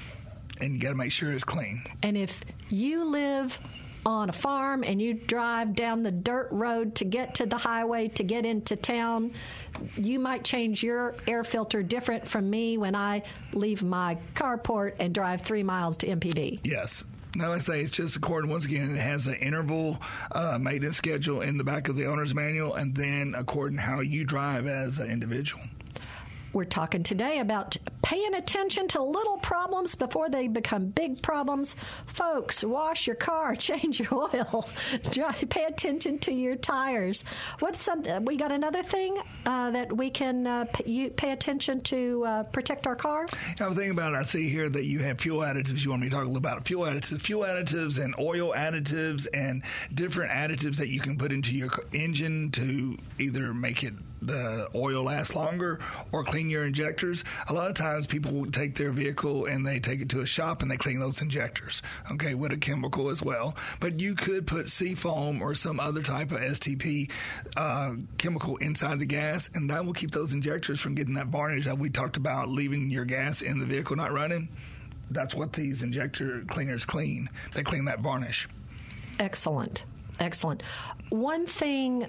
and 0.59 0.74
you 0.74 0.80
got 0.80 0.89
to 0.89 0.95
make 0.95 1.11
sure 1.11 1.32
it's 1.32 1.43
clean. 1.43 1.84
And 2.03 2.18
if 2.18 2.41
you 2.70 3.03
live 3.03 3.59
on 4.05 4.30
a 4.30 4.34
farm 4.34 4.84
and 4.84 5.01
you 5.01 5.16
drive 5.16 5.74
down 5.74 6.03
the 6.03 6.11
dirt 6.11 6.47
road 6.51 6.93
to 6.93 7.03
get 7.03 7.36
to 7.36 7.45
the 7.45 7.57
highway 7.57 8.07
to 8.07 8.24
get 8.24 8.45
into 8.45 8.76
town, 8.76 9.34
you 9.97 10.20
might 10.20 10.43
change 10.43 10.84
your 10.84 11.16
air 11.28 11.43
filter 11.43 11.82
different 11.82 12.28
from 12.28 12.47
me 12.47 12.78
when 12.78 12.93
I 12.93 13.24
leave 13.53 13.84
my 13.84 14.18
carport 14.36 14.93
and 14.99 15.13
drive 15.13 15.41
three 15.41 15.63
miles 15.63 15.97
to 15.97 16.07
MPB. 16.07 16.59
Yes, 16.63 17.03
now, 17.36 17.50
like 17.50 17.60
I 17.60 17.62
say, 17.62 17.82
it's 17.82 17.92
just 17.92 18.16
according, 18.16 18.50
once 18.50 18.66
again, 18.66 18.96
it 18.96 19.00
has 19.00 19.28
an 19.28 19.36
interval 19.36 20.02
uh, 20.32 20.58
maintenance 20.60 20.98
schedule 20.98 21.42
in 21.42 21.58
the 21.58 21.64
back 21.64 21.90
of 21.90 21.98
the 21.98 22.06
owner's 22.06 22.34
manual, 22.34 22.76
and 22.76 22.96
then 22.96 23.36
according 23.38 23.78
how 23.78 24.00
you 24.00 24.26
drive 24.26 24.68
as 24.68 25.00
an 25.00 25.10
individual. 25.10 25.64
We're 26.56 26.64
talking 26.64 27.03
today 27.03 27.39
about 27.39 27.76
paying 28.01 28.34
attention 28.34 28.88
to 28.88 29.03
little 29.03 29.36
problems 29.39 29.93
before 29.93 30.30
they 30.30 30.47
become 30.47 30.86
big 30.86 31.22
problems. 31.22 31.76
Folks, 32.06 32.64
wash 32.64 33.08
your 33.08 33.18
car, 33.18 33.56
change 33.58 33.99
your 33.99 34.14
oil, 34.14 34.66
pay 35.49 35.66
attention 35.66 36.18
to 36.20 36.32
your 36.32 36.56
tires. 36.56 37.26
What's 37.60 37.82
some? 37.82 38.06
We 38.24 38.38
got 38.38 38.53
another 38.53 38.84
thing 38.84 39.18
uh, 39.45 39.72
that 39.72 39.91
we 39.97 40.10
can 40.10 40.47
uh, 40.47 40.66
pay, 40.72 41.32
attention 41.32 41.82
to 41.82 42.24
uh, 42.26 42.43
protect 42.43 42.88
our 42.88 42.95
car. 42.95 43.28
I 43.60 43.68
was 43.68 43.76
thinking 43.76 43.91
about 43.91 44.14
it. 44.14 44.16
I 44.16 44.24
see 44.24 44.47
here 44.47 44.70
that 44.70 44.86
you 44.86 44.99
have 44.99 45.20
fuel 45.20 45.41
additives. 45.41 45.84
You 45.84 45.89
want 45.89 46.03
me 46.03 46.10
to 46.10 46.16
talk 46.16 46.26
about 46.26 46.66
fuel 46.66 46.86
additives, 46.86 47.20
fuel 47.20 47.41
additives, 47.41 48.01
and 48.01 48.16
oil 48.18 48.53
additives, 48.56 49.28
and 49.34 49.62
different 49.93 50.32
additives 50.32 50.78
that 50.78 50.88
you 50.88 51.01
can 51.01 51.18
put 51.18 51.34
into 51.34 51.51
your 51.51 51.72
engine 51.91 52.49
to 52.51 52.97
either 53.20 53.53
make 53.53 53.84
it 53.84 53.93
the 54.28 54.69
oil 54.76 55.03
lasts 55.03 55.36
longer 55.36 55.80
or 56.11 56.23
clean 56.23 56.49
your 56.49 56.65
injectors. 56.65 57.23
A 57.47 57.53
lot 57.53 57.69
of 57.69 57.76
times 57.76 58.07
people 58.07 58.45
take 58.51 58.76
their 58.76 58.91
vehicle 58.91 59.45
and 59.45 59.65
they 59.65 59.80
take 59.80 60.01
it 60.01 60.09
to 60.09 60.21
a 60.21 60.26
shop 60.26 60.61
and 60.61 60.69
they 60.69 60.78
clean 60.78 60.99
those 60.99 61.21
injectors, 61.21 61.82
okay, 62.11 62.34
with 62.34 62.51
a 62.51 62.57
chemical 62.57 63.09
as 63.09 63.21
well. 63.21 63.55
But 63.80 63.99
you 63.99 64.15
could 64.15 64.47
put 64.47 64.69
seafoam 64.69 65.41
or 65.41 65.55
some 65.55 65.80
other 65.80 66.01
type 66.01 66.32
of 66.32 66.39
STP 66.39 67.11
uh, 67.55 67.95
chemical 68.17 68.57
inside 68.57 68.99
the 68.99 69.05
gas, 69.05 69.49
and 69.53 69.69
that 69.69 69.86
will 69.86 69.93
keep 69.93 70.11
those 70.11 70.34
injectors 70.34 70.80
from 70.80 70.95
getting 70.95 71.13
that 71.15 71.28
varnish 71.28 71.65
that 71.65 71.78
we 71.78 71.89
talked 71.89 72.17
about, 72.17 72.49
leaving 72.49 72.89
your 72.89 73.05
gas 73.05 73.41
in 73.41 73.59
the 73.59 73.65
vehicle 73.65 73.95
not 73.95 74.11
running. 74.11 74.49
That's 75.11 75.36
what 75.36 75.53
these 75.53 75.84
injector 75.84 76.43
cleaners 76.47 76.86
clean. 76.86 77.30
They 77.53 77.63
clean 77.63 77.86
that 77.86 77.99
varnish. 77.99 78.47
Excellent. 79.19 79.86
Excellent. 80.20 80.63
One 81.09 81.45
thing 81.45 82.07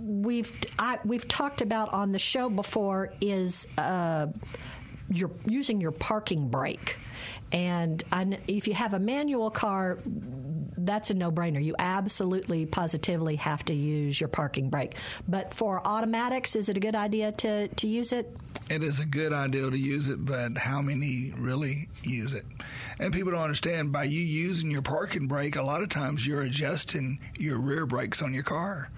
we've 0.00 0.52
I, 0.78 0.98
we've 1.04 1.26
talked 1.26 1.60
about 1.60 1.92
on 1.92 2.12
the 2.12 2.18
show 2.18 2.48
before 2.48 3.12
is 3.20 3.66
uh, 3.76 4.28
your 5.10 5.30
using 5.46 5.80
your 5.80 5.92
parking 5.92 6.48
brake. 6.48 6.98
And 7.52 8.02
I, 8.12 8.38
if 8.46 8.68
you 8.68 8.74
have 8.74 8.94
a 8.94 8.98
manual 8.98 9.50
car, 9.50 9.98
that's 10.76 11.10
a 11.10 11.14
no 11.14 11.30
brainer. 11.30 11.62
You 11.62 11.74
absolutely, 11.78 12.66
positively 12.66 13.36
have 13.36 13.64
to 13.66 13.74
use 13.74 14.20
your 14.20 14.28
parking 14.28 14.70
brake. 14.70 14.96
But 15.26 15.54
for 15.54 15.86
automatics, 15.86 16.56
is 16.56 16.68
it 16.68 16.76
a 16.76 16.80
good 16.80 16.94
idea 16.94 17.32
to, 17.32 17.68
to 17.68 17.86
use 17.86 18.12
it? 18.12 18.34
It 18.70 18.84
is 18.84 18.98
a 19.00 19.06
good 19.06 19.32
idea 19.32 19.70
to 19.70 19.78
use 19.78 20.08
it, 20.08 20.24
but 20.24 20.58
how 20.58 20.82
many 20.82 21.32
really 21.36 21.88
use 22.02 22.34
it? 22.34 22.44
And 22.98 23.12
people 23.12 23.32
don't 23.32 23.40
understand 23.40 23.92
by 23.92 24.04
you 24.04 24.20
using 24.20 24.70
your 24.70 24.82
parking 24.82 25.26
brake, 25.26 25.56
a 25.56 25.62
lot 25.62 25.82
of 25.82 25.88
times 25.88 26.26
you're 26.26 26.42
adjusting 26.42 27.18
your 27.38 27.58
rear 27.58 27.86
brakes 27.86 28.20
on 28.20 28.34
your 28.34 28.42
car 28.42 28.90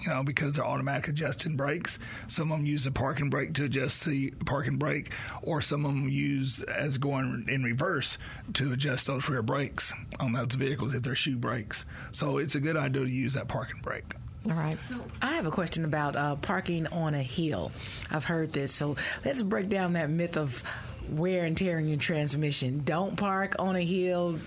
you 0.00 0.08
know, 0.08 0.22
because 0.22 0.54
they're 0.54 0.64
automatic 0.64 1.08
adjusting 1.08 1.56
brakes. 1.56 1.98
Some 2.28 2.50
of 2.50 2.58
them 2.58 2.66
use 2.66 2.84
the 2.84 2.90
parking 2.90 3.30
brake 3.30 3.54
to 3.54 3.64
adjust 3.64 4.04
the 4.04 4.30
parking 4.46 4.76
brake, 4.76 5.10
or 5.42 5.62
some 5.62 5.84
of 5.84 5.92
them 5.92 6.08
use 6.08 6.62
as 6.62 6.98
going 6.98 7.46
in 7.48 7.62
reverse 7.62 8.18
to 8.54 8.72
adjust 8.72 9.06
those 9.06 9.28
rear 9.28 9.42
brakes 9.42 9.92
on 10.20 10.32
those 10.32 10.54
vehicles 10.54 10.94
if 10.94 11.02
they're 11.02 11.14
shoe 11.14 11.36
brakes. 11.36 11.84
So 12.10 12.38
it's 12.38 12.54
a 12.54 12.60
good 12.60 12.76
idea 12.76 13.04
to 13.04 13.10
use 13.10 13.34
that 13.34 13.48
parking 13.48 13.80
brake. 13.82 14.14
All 14.50 14.56
right. 14.56 14.78
So 14.86 14.96
I 15.20 15.32
have 15.34 15.46
a 15.46 15.52
question 15.52 15.84
about 15.84 16.16
uh, 16.16 16.34
parking 16.36 16.88
on 16.88 17.14
a 17.14 17.22
hill. 17.22 17.70
I've 18.10 18.24
heard 18.24 18.52
this, 18.52 18.72
so 18.72 18.96
let's 19.24 19.40
break 19.40 19.68
down 19.68 19.92
that 19.92 20.10
myth 20.10 20.36
of 20.36 20.64
wear 21.10 21.44
and 21.44 21.56
tear 21.56 21.78
in 21.78 21.88
your 21.88 21.98
transmission. 21.98 22.82
Don't 22.84 23.16
park 23.16 23.56
on 23.58 23.76
a 23.76 23.82
hill. 23.82 24.38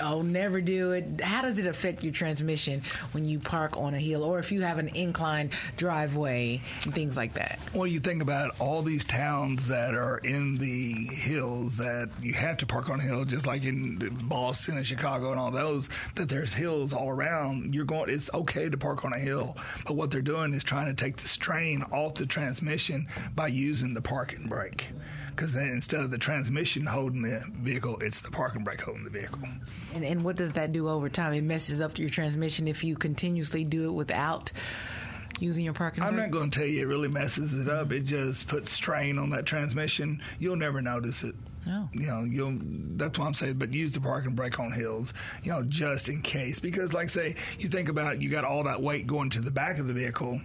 Oh, 0.00 0.22
never 0.22 0.60
do 0.60 0.92
it. 0.92 1.20
How 1.20 1.42
does 1.42 1.58
it 1.58 1.66
affect 1.66 2.02
your 2.02 2.12
transmission 2.12 2.82
when 3.12 3.24
you 3.24 3.38
park 3.38 3.76
on 3.76 3.94
a 3.94 3.98
hill 3.98 4.22
or 4.22 4.38
if 4.38 4.52
you 4.52 4.62
have 4.62 4.78
an 4.78 4.88
inclined 4.88 5.52
driveway 5.76 6.60
and 6.84 6.94
things 6.94 7.16
like 7.16 7.34
that? 7.34 7.58
Well, 7.74 7.86
you 7.86 8.00
think 8.00 8.22
about 8.22 8.54
all 8.58 8.82
these 8.82 9.04
towns 9.04 9.66
that 9.68 9.94
are 9.94 10.18
in 10.18 10.56
the 10.56 10.92
hills 11.14 11.76
that 11.76 12.10
you 12.22 12.32
have 12.34 12.56
to 12.58 12.66
park 12.66 12.88
on 12.90 13.00
a 13.00 13.02
hill, 13.02 13.24
just 13.24 13.46
like 13.46 13.64
in 13.64 13.98
Boston 14.22 14.76
and 14.76 14.86
Chicago 14.86 15.30
and 15.30 15.40
all 15.40 15.50
those, 15.50 15.88
that 16.14 16.28
there's 16.28 16.52
hills 16.52 16.92
all 16.92 17.10
around. 17.10 17.74
You're 17.74 17.84
going, 17.84 18.10
it's 18.10 18.32
okay 18.32 18.68
to 18.68 18.76
park 18.76 19.04
on 19.04 19.12
a 19.12 19.18
hill. 19.18 19.56
But 19.86 19.94
what 19.94 20.10
they're 20.10 20.22
doing 20.22 20.54
is 20.54 20.64
trying 20.64 20.94
to 20.94 20.94
take 20.94 21.16
the 21.16 21.28
strain 21.28 21.82
off 21.90 22.14
the 22.14 22.26
transmission 22.26 23.06
by 23.34 23.48
using 23.48 23.94
the 23.94 24.02
parking 24.02 24.48
brake 24.48 24.86
because 25.36 25.52
then 25.52 25.68
instead 25.68 26.00
of 26.00 26.10
the 26.10 26.18
transmission 26.18 26.86
holding 26.86 27.22
the 27.22 27.42
vehicle, 27.60 27.98
it's 28.00 28.20
the 28.20 28.30
parking 28.30 28.64
brake 28.64 28.80
holding 28.80 29.04
the 29.04 29.10
vehicle. 29.10 29.46
And, 29.94 30.04
and 30.04 30.24
what 30.24 30.36
does 30.36 30.54
that 30.54 30.72
do 30.72 30.88
over 30.88 31.08
time? 31.08 31.34
It 31.34 31.44
messes 31.44 31.80
up 31.80 31.98
your 31.98 32.08
transmission 32.08 32.66
if 32.66 32.82
you 32.82 32.96
continuously 32.96 33.62
do 33.62 33.88
it 33.88 33.92
without 33.92 34.50
using 35.38 35.64
your 35.64 35.74
parking 35.74 36.00
brake. 36.00 36.08
I'm 36.08 36.16
brake? 36.16 36.30
not 36.30 36.38
going 36.38 36.50
to 36.50 36.58
tell 36.58 36.66
you 36.66 36.82
it 36.82 36.86
really 36.86 37.08
messes 37.08 37.54
it 37.54 37.68
up. 37.68 37.92
It 37.92 38.04
just 38.04 38.48
puts 38.48 38.72
strain 38.72 39.18
on 39.18 39.30
that 39.30 39.44
transmission. 39.44 40.22
You'll 40.38 40.56
never 40.56 40.80
notice 40.80 41.22
it. 41.22 41.34
No. 41.66 41.88
You 41.92 42.06
know, 42.06 42.22
you'll. 42.22 42.58
That's 42.96 43.18
why 43.18 43.26
I'm 43.26 43.34
saying, 43.34 43.54
but 43.54 43.74
use 43.74 43.92
the 43.92 44.00
parking 44.00 44.34
brake 44.34 44.60
on 44.60 44.70
hills. 44.70 45.12
You 45.42 45.50
know, 45.50 45.64
just 45.64 46.08
in 46.08 46.22
case, 46.22 46.60
because 46.60 46.92
like 46.92 47.10
say 47.10 47.34
you 47.58 47.68
think 47.68 47.88
about 47.88 48.14
it, 48.14 48.22
you 48.22 48.30
got 48.30 48.44
all 48.44 48.62
that 48.64 48.80
weight 48.80 49.08
going 49.08 49.30
to 49.30 49.40
the 49.40 49.50
back 49.50 49.78
of 49.78 49.88
the 49.88 49.92
vehicle 49.92 50.40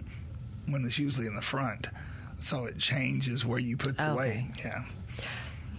when 0.68 0.84
it's 0.84 0.98
usually 0.98 1.28
in 1.28 1.36
the 1.36 1.42
front, 1.42 1.86
so 2.42 2.64
it 2.66 2.78
changes 2.78 3.44
where 3.44 3.58
you 3.58 3.76
put 3.76 3.96
the 3.96 4.12
Okay. 4.12 4.46
weight. 4.48 4.64
Yeah. 4.64 4.82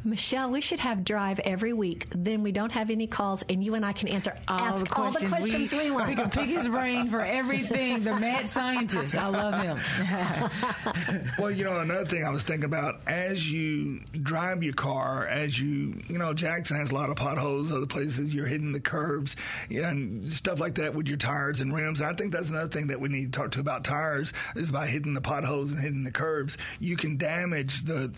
Michelle, 0.06 0.50
we 0.52 0.62
should 0.62 0.80
have 0.80 1.04
drive 1.04 1.40
every 1.40 1.72
week. 1.72 2.08
Then 2.16 2.44
we 2.44 2.52
don't 2.52 2.72
have 2.72 2.90
any 2.90 3.08
calls, 3.08 3.44
and 3.48 3.64
you 3.64 3.76
and 3.76 3.86
I 3.86 3.94
can 3.94 4.10
answer 4.10 4.38
ask 4.48 5.00
all 5.00 5.12
the 5.12 5.28
questions 5.28 5.74
we, 5.74 5.92
want. 5.92 6.10
We 6.10 6.16
can 6.16 6.30
pick 6.30 6.48
his 6.48 6.68
brain 6.68 7.08
for 7.10 7.22
everything. 7.22 8.04
The 8.04 8.20
mad 8.20 8.50
scientist. 8.50 9.16
I 9.16 9.28
love 9.28 9.62
him. 9.62 9.80
Well, 11.40 11.52
you 11.52 11.64
know, 11.64 11.80
another 11.80 12.06
thing 12.06 12.24
I 12.24 12.30
was 12.30 12.44
thinking 12.44 12.66
about 12.66 13.02
as 13.08 13.50
you 13.50 14.02
drive 14.22 14.64
your 14.64 14.74
car, 14.74 15.28
as 15.28 15.60
you, 15.60 15.96
you 16.08 16.18
know, 16.18 16.34
Jackson 16.34 16.78
has 16.78 16.92
a 16.92 16.94
lot 16.94 17.10
of 17.10 17.16
potholes, 17.16 17.72
other 17.72 17.86
places 17.86 18.34
you're 18.34 18.46
hitting 18.46 18.72
the 18.72 18.80
curbs 18.80 19.36
and 19.70 20.32
stuff 20.32 20.60
like 20.60 20.76
that 20.76 20.94
with 20.94 21.08
your 21.08 21.18
tires 21.18 21.62
and 21.62 21.74
rims. 21.74 22.02
I 22.02 22.14
think 22.14 22.34
that's 22.34 22.50
another 22.50 22.70
thing 22.70 22.88
that 22.88 23.00
we 23.00 23.10
need 23.10 23.34
to 23.34 23.40
talk 23.40 23.52
to 23.52 23.60
about 23.60 23.84
tires 23.84 24.34
is 24.56 24.72
by 24.72 24.88
hitting 24.88 25.14
the 25.14 25.22
potholes 25.22 25.72
and 25.72 25.82
hitting 25.82 26.04
the 26.04 26.12
curbs. 26.12 26.58
You 26.80 26.98
can 26.98 27.18
damage 27.18 27.84
the 27.84 28.14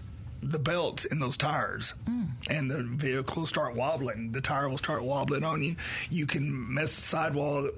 the 0.52 0.60
belts 0.60 1.06
in 1.06 1.20
those 1.20 1.38
tires. 1.38 1.94
Mm. 2.08 2.28
And 2.50 2.72
the 2.72 2.84
vehicle 2.84 3.42
will 3.42 3.48
start 3.48 3.76
wobbling. 3.76 4.32
The 4.32 4.42
tire 4.42 4.70
will 4.70 4.78
start 4.78 5.04
wobbling 5.04 5.44
on 5.44 5.62
you. 5.62 5.76
You 6.10 6.28
can 6.28 6.74
mess 6.74 6.96
the 6.96 7.02
sidewall 7.02 7.70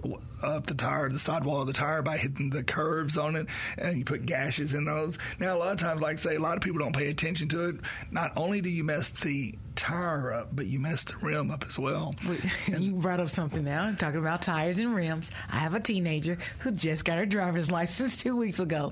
up 0.43 0.65
the 0.65 0.73
tire 0.73 1.09
the 1.09 1.19
sidewall 1.19 1.61
of 1.61 1.67
the 1.67 1.73
tire 1.73 2.01
by 2.01 2.17
hitting 2.17 2.49
the 2.49 2.63
curves 2.63 3.17
on 3.17 3.35
it 3.35 3.47
and 3.77 3.97
you 3.97 4.05
put 4.05 4.25
gashes 4.25 4.73
in 4.73 4.85
those 4.85 5.17
now 5.39 5.55
a 5.55 5.57
lot 5.57 5.71
of 5.71 5.79
times 5.79 6.01
like 6.01 6.17
I 6.17 6.19
say 6.19 6.35
a 6.35 6.39
lot 6.39 6.57
of 6.57 6.63
people 6.63 6.79
don't 6.79 6.95
pay 6.95 7.09
attention 7.09 7.47
to 7.49 7.69
it 7.69 7.75
not 8.11 8.33
only 8.35 8.61
do 8.61 8.69
you 8.69 8.83
mess 8.83 9.09
the 9.09 9.55
tire 9.75 10.33
up 10.33 10.55
but 10.55 10.65
you 10.65 10.79
mess 10.79 11.03
the 11.03 11.15
rim 11.17 11.51
up 11.51 11.63
as 11.67 11.77
well 11.77 12.15
you 12.67 12.93
brought 12.93 13.19
up 13.19 13.29
something 13.29 13.63
now, 13.63 13.93
talking 13.93 14.19
about 14.19 14.41
tires 14.41 14.79
and 14.79 14.95
rims. 14.95 15.31
I 15.49 15.57
have 15.57 15.73
a 15.73 15.79
teenager 15.79 16.37
who 16.59 16.71
just 16.71 17.05
got 17.05 17.17
her 17.17 17.25
driver's 17.25 17.71
license 17.77 18.17
two 18.17 18.35
weeks 18.35 18.59
ago. 18.59 18.91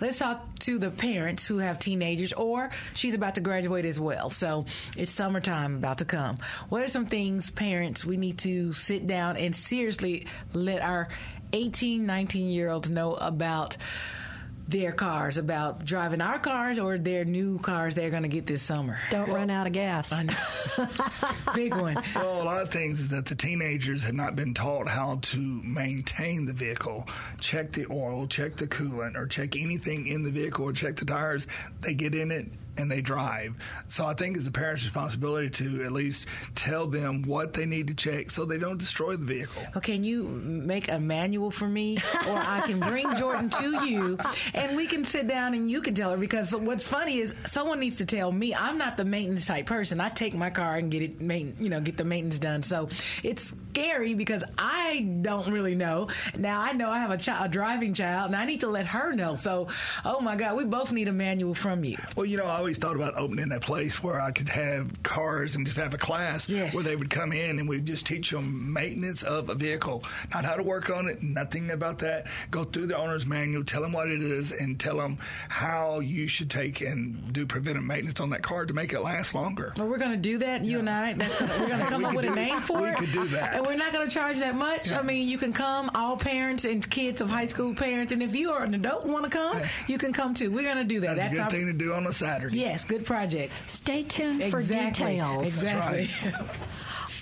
Let's 0.00 0.18
talk 0.18 0.58
to 0.60 0.78
the 0.78 0.90
parents 0.90 1.46
who 1.46 1.58
have 1.58 1.78
teenagers, 1.78 2.32
or 2.32 2.70
she's 2.94 3.14
about 3.14 3.34
to 3.36 3.40
graduate 3.40 3.84
as 3.84 4.00
well. 4.00 4.30
So 4.30 4.64
it's 4.96 5.12
summertime 5.12 5.76
about 5.76 5.98
to 5.98 6.04
come. 6.04 6.38
What 6.68 6.82
are 6.82 6.88
some 6.88 7.06
things, 7.06 7.50
parents, 7.50 8.04
we 8.04 8.16
need 8.16 8.38
to 8.38 8.72
sit 8.72 9.06
down 9.06 9.36
and 9.36 9.54
seriously 9.54 10.26
let 10.52 10.82
our 10.84 11.08
18, 11.52 12.06
19 12.06 12.48
year 12.48 12.70
olds 12.70 12.90
know 12.90 13.14
about? 13.14 13.76
Their 14.66 14.92
cars, 14.92 15.36
about 15.36 15.84
driving 15.84 16.22
our 16.22 16.38
cars 16.38 16.78
or 16.78 16.96
their 16.96 17.26
new 17.26 17.58
cars 17.58 17.94
they're 17.94 18.08
going 18.08 18.22
to 18.22 18.30
get 18.30 18.46
this 18.46 18.62
summer. 18.62 18.98
don't 19.10 19.28
run 19.28 19.50
out 19.50 19.66
of 19.66 19.74
gas. 19.74 20.08
Big 21.54 21.74
one. 21.74 22.02
Well, 22.14 22.40
a 22.40 22.44
lot 22.44 22.62
of 22.62 22.70
things 22.70 22.98
is 22.98 23.10
that 23.10 23.26
the 23.26 23.34
teenagers 23.34 24.02
have 24.04 24.14
not 24.14 24.36
been 24.36 24.54
taught 24.54 24.88
how 24.88 25.18
to 25.20 25.38
maintain 25.38 26.46
the 26.46 26.54
vehicle, 26.54 27.06
check 27.40 27.72
the 27.72 27.84
oil, 27.90 28.26
check 28.26 28.56
the 28.56 28.66
coolant, 28.66 29.16
or 29.16 29.26
check 29.26 29.54
anything 29.54 30.06
in 30.06 30.22
the 30.22 30.30
vehicle, 30.30 30.64
or 30.64 30.72
check 30.72 30.96
the 30.96 31.04
tires. 31.04 31.46
They 31.82 31.92
get 31.92 32.14
in 32.14 32.30
it 32.32 32.46
and 32.76 32.90
they 32.90 33.00
drive. 33.00 33.54
So 33.88 34.06
I 34.06 34.14
think 34.14 34.36
it's 34.36 34.46
the 34.46 34.52
parents' 34.52 34.84
responsibility 34.84 35.50
to 35.50 35.84
at 35.84 35.92
least 35.92 36.26
tell 36.54 36.86
them 36.86 37.22
what 37.22 37.52
they 37.52 37.66
need 37.66 37.88
to 37.88 37.94
check 37.94 38.30
so 38.30 38.44
they 38.44 38.58
don't 38.58 38.78
destroy 38.78 39.16
the 39.16 39.26
vehicle. 39.26 39.62
Well, 39.74 39.80
can 39.80 40.04
you 40.04 40.24
make 40.24 40.90
a 40.90 40.98
manual 40.98 41.50
for 41.50 41.68
me, 41.68 41.96
or 42.28 42.36
I 42.36 42.62
can 42.66 42.80
bring 42.80 43.14
Jordan 43.16 43.50
to 43.50 43.86
you, 43.86 44.18
and 44.54 44.76
we 44.76 44.86
can 44.86 45.04
sit 45.04 45.26
down 45.26 45.54
and 45.54 45.70
you 45.70 45.80
can 45.80 45.94
tell 45.94 46.10
her. 46.10 46.16
Because 46.16 46.54
what's 46.54 46.82
funny 46.82 47.18
is 47.18 47.34
someone 47.46 47.80
needs 47.80 47.96
to 47.96 48.04
tell 48.04 48.32
me. 48.32 48.54
I'm 48.54 48.78
not 48.78 48.96
the 48.96 49.04
maintenance 49.04 49.46
type 49.46 49.66
person. 49.66 50.00
I 50.00 50.08
take 50.08 50.34
my 50.34 50.50
car 50.50 50.76
and 50.76 50.90
get 50.90 51.02
it, 51.02 51.20
you 51.20 51.68
know, 51.68 51.80
get 51.80 51.96
the 51.96 52.04
maintenance 52.04 52.38
done. 52.38 52.62
So 52.62 52.88
it's 53.22 53.54
scary 53.70 54.14
because 54.14 54.44
I 54.56 55.00
don't 55.22 55.52
really 55.52 55.74
know. 55.74 56.08
Now 56.36 56.60
I 56.60 56.72
know 56.72 56.90
I 56.90 56.98
have 56.98 57.10
a, 57.10 57.18
child, 57.18 57.46
a 57.46 57.48
driving 57.48 57.94
child, 57.94 58.26
and 58.26 58.36
I 58.36 58.44
need 58.44 58.60
to 58.60 58.68
let 58.68 58.86
her 58.86 59.12
know. 59.12 59.34
So, 59.34 59.68
oh 60.04 60.20
my 60.20 60.36
God, 60.36 60.56
we 60.56 60.64
both 60.64 60.92
need 60.92 61.08
a 61.08 61.12
manual 61.12 61.54
from 61.54 61.84
you. 61.84 61.98
Well, 62.16 62.26
you 62.26 62.36
know, 62.36 62.46
I 62.46 62.60
always 62.64 62.78
thought 62.78 62.96
about 62.96 63.14
opening 63.18 63.52
a 63.52 63.60
place 63.60 64.02
where 64.02 64.18
I 64.18 64.30
could 64.30 64.48
have 64.48 65.02
cars 65.02 65.54
and 65.54 65.66
just 65.66 65.76
have 65.76 65.92
a 65.92 65.98
class 65.98 66.48
Yes. 66.48 66.74
where 66.74 66.82
they 66.82 66.96
would 66.96 67.10
come 67.10 67.30
in 67.30 67.58
and 67.58 67.68
we'd 67.68 67.84
just 67.84 68.06
teach 68.06 68.30
them 68.30 68.72
maintenance 68.72 69.22
of 69.22 69.50
a 69.50 69.54
vehicle, 69.54 70.02
not 70.32 70.46
how 70.46 70.54
to 70.56 70.62
work 70.62 70.88
on 70.88 71.06
it, 71.06 71.22
nothing 71.22 71.70
about 71.72 71.98
that. 71.98 72.26
Go 72.50 72.64
through 72.64 72.86
the 72.86 72.96
owner's 72.96 73.26
manual, 73.26 73.64
tell 73.64 73.82
them 73.82 73.92
what 73.92 74.10
it 74.10 74.22
is, 74.22 74.50
and 74.50 74.80
tell 74.80 74.96
them 74.96 75.18
how 75.50 76.00
you 76.00 76.26
should 76.26 76.48
take 76.50 76.80
and 76.80 77.34
do 77.34 77.44
preventive 77.44 77.84
maintenance 77.84 78.18
on 78.18 78.30
that 78.30 78.40
car 78.42 78.64
to 78.64 78.72
make 78.72 78.94
it 78.94 79.00
last 79.02 79.34
longer. 79.34 79.74
Well, 79.76 79.86
we're 79.86 79.98
going 79.98 80.12
to 80.12 80.16
do 80.16 80.38
that, 80.38 80.64
you 80.64 80.78
and 80.78 80.88
I. 80.88 81.12
That's 81.12 81.38
gonna, 81.38 81.52
we're 81.60 81.68
going 81.68 81.80
to 81.80 81.86
come 81.86 82.04
up 82.06 82.14
with 82.14 82.24
a 82.24 82.34
name 82.34 82.62
for 82.62 82.80
we 82.80 82.88
it. 82.88 82.98
We 82.98 83.04
could 83.04 83.12
do 83.12 83.26
that. 83.26 83.56
And 83.56 83.66
we're 83.66 83.76
not 83.76 83.92
going 83.92 84.08
to 84.08 84.14
charge 84.14 84.38
that 84.38 84.54
much. 84.54 84.90
I 84.90 85.02
mean, 85.02 85.28
you 85.28 85.36
can 85.36 85.52
come, 85.52 85.90
all 85.94 86.16
parents 86.16 86.64
and 86.64 86.88
kids 86.88 87.20
of 87.20 87.28
high 87.28 87.44
school 87.44 87.74
parents. 87.74 88.10
And 88.14 88.22
if 88.22 88.34
you 88.34 88.52
are 88.52 88.62
an 88.64 88.72
adult 88.72 89.04
and 89.04 89.12
want 89.12 89.24
to 89.26 89.30
come, 89.30 89.60
you 89.86 89.98
can 89.98 90.14
come 90.14 90.32
too. 90.32 90.50
We're 90.50 90.64
going 90.64 90.78
to 90.78 90.84
do 90.84 91.00
that. 91.00 91.16
That's, 91.16 91.34
a 91.34 91.36
good 91.36 91.44
our, 91.44 91.50
thing 91.50 91.66
to 91.66 91.74
do 91.74 91.92
on 91.92 92.06
a 92.06 92.12
Saturday. 92.14 92.53
Yes, 92.54 92.84
good 92.84 93.04
project. 93.04 93.52
Stay 93.66 94.02
tuned 94.02 94.42
for 94.44 94.62
details. 94.62 95.46
Exactly. 95.46 96.10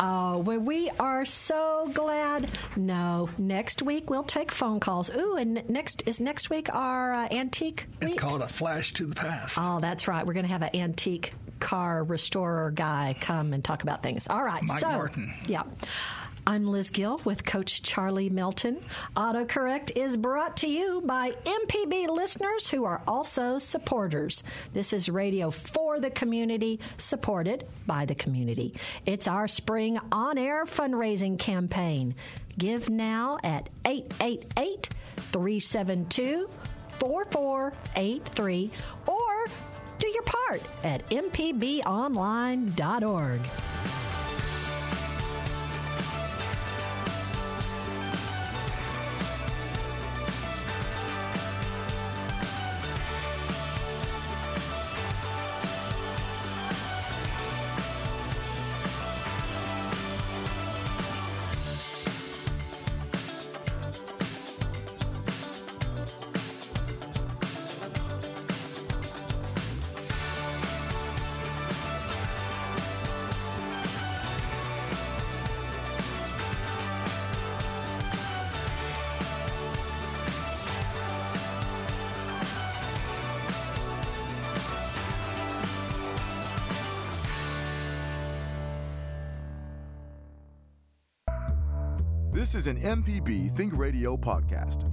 Oh, 0.04 0.38
well, 0.38 0.58
we 0.58 0.90
are 0.98 1.24
so 1.24 1.88
glad. 1.94 2.50
No, 2.76 3.28
next 3.38 3.82
week 3.82 4.10
we'll 4.10 4.24
take 4.24 4.50
phone 4.50 4.80
calls. 4.80 5.10
Ooh, 5.14 5.36
and 5.36 5.62
next 5.68 6.02
is 6.06 6.18
next 6.18 6.50
week 6.50 6.74
our 6.74 7.12
uh, 7.14 7.28
antique 7.30 7.86
It's 8.00 8.18
called 8.18 8.42
a 8.42 8.48
flash 8.48 8.92
to 8.94 9.06
the 9.06 9.14
past. 9.14 9.56
Oh, 9.60 9.78
that's 9.78 10.08
right. 10.08 10.26
We're 10.26 10.32
going 10.32 10.46
to 10.46 10.50
have 10.50 10.62
an 10.62 10.74
antique 10.74 11.34
car 11.60 12.02
restorer 12.02 12.72
guy 12.72 13.14
come 13.20 13.52
and 13.52 13.62
talk 13.62 13.84
about 13.84 14.02
things. 14.02 14.26
All 14.28 14.42
right. 14.42 14.62
Mike 14.64 14.80
so, 14.80 14.88
Martin. 14.88 15.32
Yeah. 15.46 15.62
I'm 16.44 16.66
Liz 16.66 16.90
Gill 16.90 17.20
with 17.24 17.44
Coach 17.44 17.82
Charlie 17.82 18.28
Melton. 18.28 18.82
AutoCorrect 19.16 19.96
is 19.96 20.16
brought 20.16 20.56
to 20.58 20.66
you 20.66 21.00
by 21.06 21.30
MPB 21.30 22.08
listeners 22.08 22.68
who 22.68 22.84
are 22.84 23.00
also 23.06 23.60
supporters. 23.60 24.42
This 24.72 24.92
is 24.92 25.08
radio 25.08 25.52
for 25.52 26.00
the 26.00 26.10
community, 26.10 26.80
supported 26.98 27.68
by 27.86 28.06
the 28.06 28.16
community. 28.16 28.74
It's 29.06 29.28
our 29.28 29.46
spring 29.46 30.00
on 30.10 30.36
air 30.36 30.64
fundraising 30.64 31.38
campaign. 31.38 32.16
Give 32.58 32.90
now 32.90 33.38
at 33.44 33.68
888 33.84 34.88
372 35.16 36.48
4483 36.98 38.70
or 39.06 39.44
do 40.00 40.08
your 40.08 40.24
part 40.24 40.60
at 40.82 41.08
mpbonline.org. 41.08 43.40
is 92.62 92.68
an 92.68 92.76
MPB 92.76 93.56
Think 93.56 93.76
Radio 93.76 94.16
podcast. 94.16 94.91